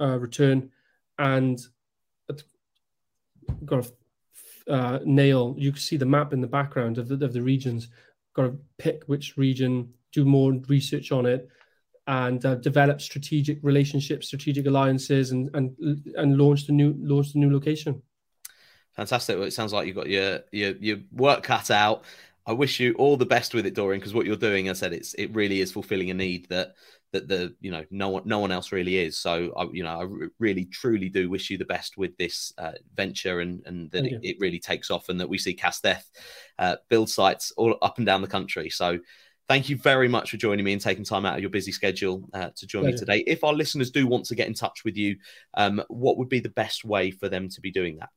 uh, 0.00 0.18
return, 0.18 0.70
and 1.18 1.58
got 3.64 3.84
to 3.84 3.92
uh, 4.72 4.98
nail. 5.04 5.54
You 5.58 5.72
can 5.72 5.80
see 5.80 5.96
the 5.96 6.06
map 6.06 6.32
in 6.32 6.40
the 6.40 6.46
background 6.46 6.98
of 6.98 7.08
the, 7.08 7.24
of 7.24 7.32
the 7.32 7.42
regions. 7.42 7.88
Got 8.34 8.42
to 8.42 8.58
pick 8.78 9.04
which 9.06 9.36
region, 9.36 9.92
do 10.12 10.24
more 10.24 10.52
research 10.68 11.12
on 11.12 11.26
it, 11.26 11.48
and 12.06 12.44
uh, 12.44 12.54
develop 12.56 13.00
strategic 13.00 13.58
relationships, 13.62 14.28
strategic 14.28 14.66
alliances, 14.66 15.32
and 15.32 15.50
and 15.54 15.74
and 16.16 16.38
launch 16.38 16.66
the 16.66 16.72
new 16.72 16.94
launch 17.00 17.32
the 17.32 17.38
new 17.38 17.52
location. 17.52 18.02
Fantastic. 18.94 19.36
Well, 19.36 19.46
it 19.46 19.52
sounds 19.52 19.72
like 19.72 19.86
you've 19.86 19.96
got 19.96 20.08
your 20.08 20.40
your 20.52 20.72
your 20.76 20.98
work 21.12 21.42
cut 21.42 21.70
out. 21.70 22.04
I 22.46 22.52
wish 22.52 22.80
you 22.80 22.94
all 22.94 23.18
the 23.18 23.26
best 23.26 23.52
with 23.52 23.66
it, 23.66 23.74
Dorian, 23.74 24.00
because 24.00 24.14
what 24.14 24.24
you're 24.24 24.34
doing, 24.34 24.70
I 24.70 24.72
said, 24.72 24.94
it's 24.94 25.14
it 25.14 25.34
really 25.34 25.60
is 25.60 25.70
fulfilling 25.70 26.10
a 26.10 26.14
need 26.14 26.48
that 26.48 26.74
that 27.12 27.28
the 27.28 27.54
you 27.60 27.70
know 27.70 27.84
no 27.90 28.10
one 28.10 28.22
no 28.26 28.38
one 28.38 28.52
else 28.52 28.72
really 28.72 28.98
is. 28.98 29.18
So 29.18 29.52
I 29.56 29.66
you 29.72 29.82
know 29.82 30.00
I 30.00 30.28
really 30.38 30.66
truly 30.66 31.08
do 31.08 31.30
wish 31.30 31.50
you 31.50 31.58
the 31.58 31.64
best 31.64 31.96
with 31.96 32.16
this 32.16 32.52
uh, 32.58 32.72
venture 32.94 33.40
and 33.40 33.62
and 33.66 33.90
that 33.92 34.04
it, 34.04 34.20
it, 34.22 34.36
really 34.40 34.58
takes 34.58 34.90
off 34.90 35.08
and 35.08 35.18
that 35.20 35.28
we 35.28 35.38
see 35.38 35.54
Casteth 35.54 36.10
uh, 36.58 36.76
build 36.88 37.08
sites 37.08 37.52
all 37.56 37.76
up 37.82 37.98
and 37.98 38.06
down 38.06 38.22
the 38.22 38.28
country. 38.28 38.70
So. 38.70 38.98
Thank 39.48 39.70
you 39.70 39.78
very 39.78 40.08
much 40.08 40.30
for 40.30 40.36
joining 40.36 40.62
me 40.62 40.74
and 40.74 40.82
taking 40.82 41.04
time 41.04 41.24
out 41.24 41.36
of 41.36 41.40
your 41.40 41.48
busy 41.48 41.72
schedule 41.72 42.28
uh, 42.34 42.50
to 42.54 42.66
join 42.66 42.82
Pleasure. 42.82 42.96
me 42.96 42.98
today. 42.98 43.24
If 43.26 43.42
our 43.44 43.54
listeners 43.54 43.90
do 43.90 44.06
want 44.06 44.26
to 44.26 44.34
get 44.34 44.46
in 44.46 44.52
touch 44.52 44.84
with 44.84 44.94
you, 44.94 45.16
um, 45.54 45.82
what 45.88 46.18
would 46.18 46.28
be 46.28 46.40
the 46.40 46.50
best 46.50 46.84
way 46.84 47.10
for 47.10 47.30
them 47.30 47.48
to 47.48 47.62
be 47.62 47.70
doing 47.70 47.96
that? 47.96 48.12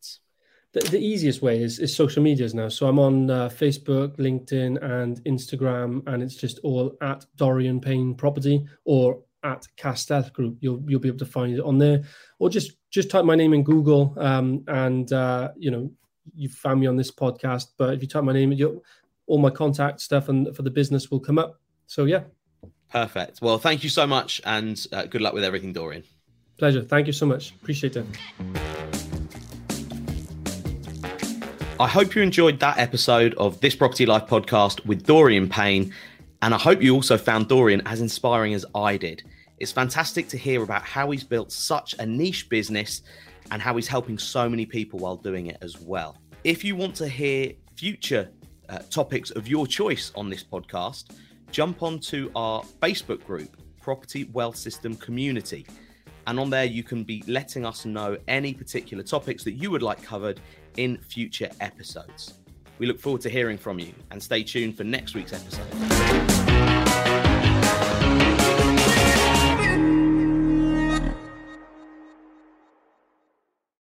The, 0.74 0.80
the 0.82 1.00
easiest 1.00 1.42
way 1.42 1.62
is, 1.62 1.80
is 1.80 1.96
social 1.96 2.24
medias 2.24 2.54
now. 2.54 2.70
So 2.70 2.88
I'm 2.88 3.00
on 3.00 3.30
uh, 3.30 3.50
Facebook, 3.50 4.18
LinkedIn, 4.18 4.82
and 4.82 5.24
Instagram, 5.26 6.02
and 6.08 6.24
it's 6.24 6.36
just 6.36 6.60
all 6.64 6.96
at 7.02 7.26
Dorian 7.36 7.82
Payne 7.82 8.16
Property 8.16 8.66
or 8.86 9.22
at 9.44 9.68
Casteth 9.78 10.32
Group. 10.34 10.58
You'll 10.62 10.82
you'll 10.88 11.00
be 11.00 11.08
able 11.08 11.20
to 11.20 11.26
find 11.26 11.54
it 11.54 11.62
on 11.62 11.78
there, 11.78 12.04
or 12.40 12.50
just 12.50 12.74
just 12.90 13.10
type 13.10 13.26
my 13.26 13.36
name 13.36 13.54
in 13.54 13.64
Google, 13.64 14.14
um, 14.18 14.64
and 14.68 15.12
uh, 15.12 15.52
you 15.58 15.72
know 15.72 15.92
you 16.36 16.50
found 16.50 16.80
me 16.80 16.88
on 16.88 16.96
this 16.96 17.12
podcast. 17.12 17.68
But 17.78 17.94
if 17.94 18.02
you 18.02 18.08
type 18.08 18.24
my 18.24 18.34
name, 18.34 18.52
you 18.52 18.82
all 19.28 19.38
my 19.38 19.50
contact 19.50 20.02
stuff 20.02 20.30
and 20.30 20.54
for 20.56 20.62
the 20.62 20.70
business 20.70 21.10
will 21.10 21.20
come 21.20 21.40
up. 21.40 21.60
So 21.88 22.06
yeah. 22.06 22.24
Perfect. 22.90 23.42
Well, 23.42 23.58
thank 23.58 23.84
you 23.84 23.90
so 23.90 24.06
much, 24.06 24.42
and 24.46 24.86
uh, 24.92 25.06
good 25.06 25.22
luck 25.22 25.34
with 25.34 25.46
everything, 25.46 25.72
Dorian. 25.72 26.04
Pleasure. 26.58 26.82
Thank 26.82 27.08
you 27.08 27.14
so 27.14 27.26
much. 27.26 27.52
Appreciate 27.52 27.96
it. 27.96 28.71
I 31.82 31.88
hope 31.88 32.14
you 32.14 32.22
enjoyed 32.22 32.60
that 32.60 32.78
episode 32.78 33.34
of 33.40 33.60
this 33.60 33.74
Property 33.74 34.06
Life 34.06 34.28
podcast 34.28 34.86
with 34.86 35.04
Dorian 35.04 35.50
Payne. 35.50 35.92
And 36.44 36.54
I 36.54 36.60
hope 36.60 36.80
you 36.80 36.94
also 36.94 37.18
found 37.18 37.48
Dorian 37.48 37.82
as 37.88 38.02
inspiring 38.02 38.54
as 38.54 38.64
I 38.76 38.98
did. 38.98 39.24
It's 39.58 39.72
fantastic 39.72 40.28
to 40.28 40.38
hear 40.38 40.62
about 40.62 40.84
how 40.84 41.10
he's 41.10 41.24
built 41.24 41.52
such 41.52 41.96
a 41.98 42.06
niche 42.06 42.50
business 42.50 43.02
and 43.50 43.64
how 43.64 43.76
he's 43.78 43.88
helping 43.88 44.20
so 44.20 44.48
many 44.48 44.64
people 44.64 45.00
while 45.00 45.16
doing 45.16 45.48
it 45.48 45.58
as 45.64 45.82
well. 45.82 46.20
If 46.44 46.64
you 46.64 46.76
want 46.76 46.94
to 46.98 47.08
hear 47.08 47.54
future 47.76 48.30
uh, 48.70 48.78
topics 48.92 49.32
of 49.32 49.48
your 49.48 49.66
choice 49.66 50.12
on 50.14 50.30
this 50.30 50.44
podcast, 50.44 51.06
jump 51.50 51.82
onto 51.82 52.32
our 52.36 52.62
Facebook 52.80 53.26
group, 53.26 53.58
Property 53.82 54.26
Wealth 54.26 54.56
System 54.56 54.96
Community. 54.98 55.66
And 56.28 56.40
on 56.40 56.52
there, 56.52 56.66
you 56.66 56.84
can 56.84 57.04
be 57.04 57.24
letting 57.26 57.66
us 57.66 57.86
know 57.86 58.18
any 58.28 58.54
particular 58.54 59.04
topics 59.04 59.44
that 59.46 59.54
you 59.54 59.72
would 59.72 59.82
like 59.82 60.04
covered 60.04 60.40
in 60.78 60.98
future 60.98 61.50
episodes. 61.60 62.36
We 62.80 62.88
look 62.88 63.00
forward 63.00 63.22
to 63.22 63.30
hearing 63.30 63.58
from 63.58 63.80
you 63.80 63.94
and 64.10 64.22
stay 64.22 64.44
tuned 64.44 64.76
for 64.76 64.84
next 64.84 65.14
week's 65.14 65.34
episode. 65.34 67.21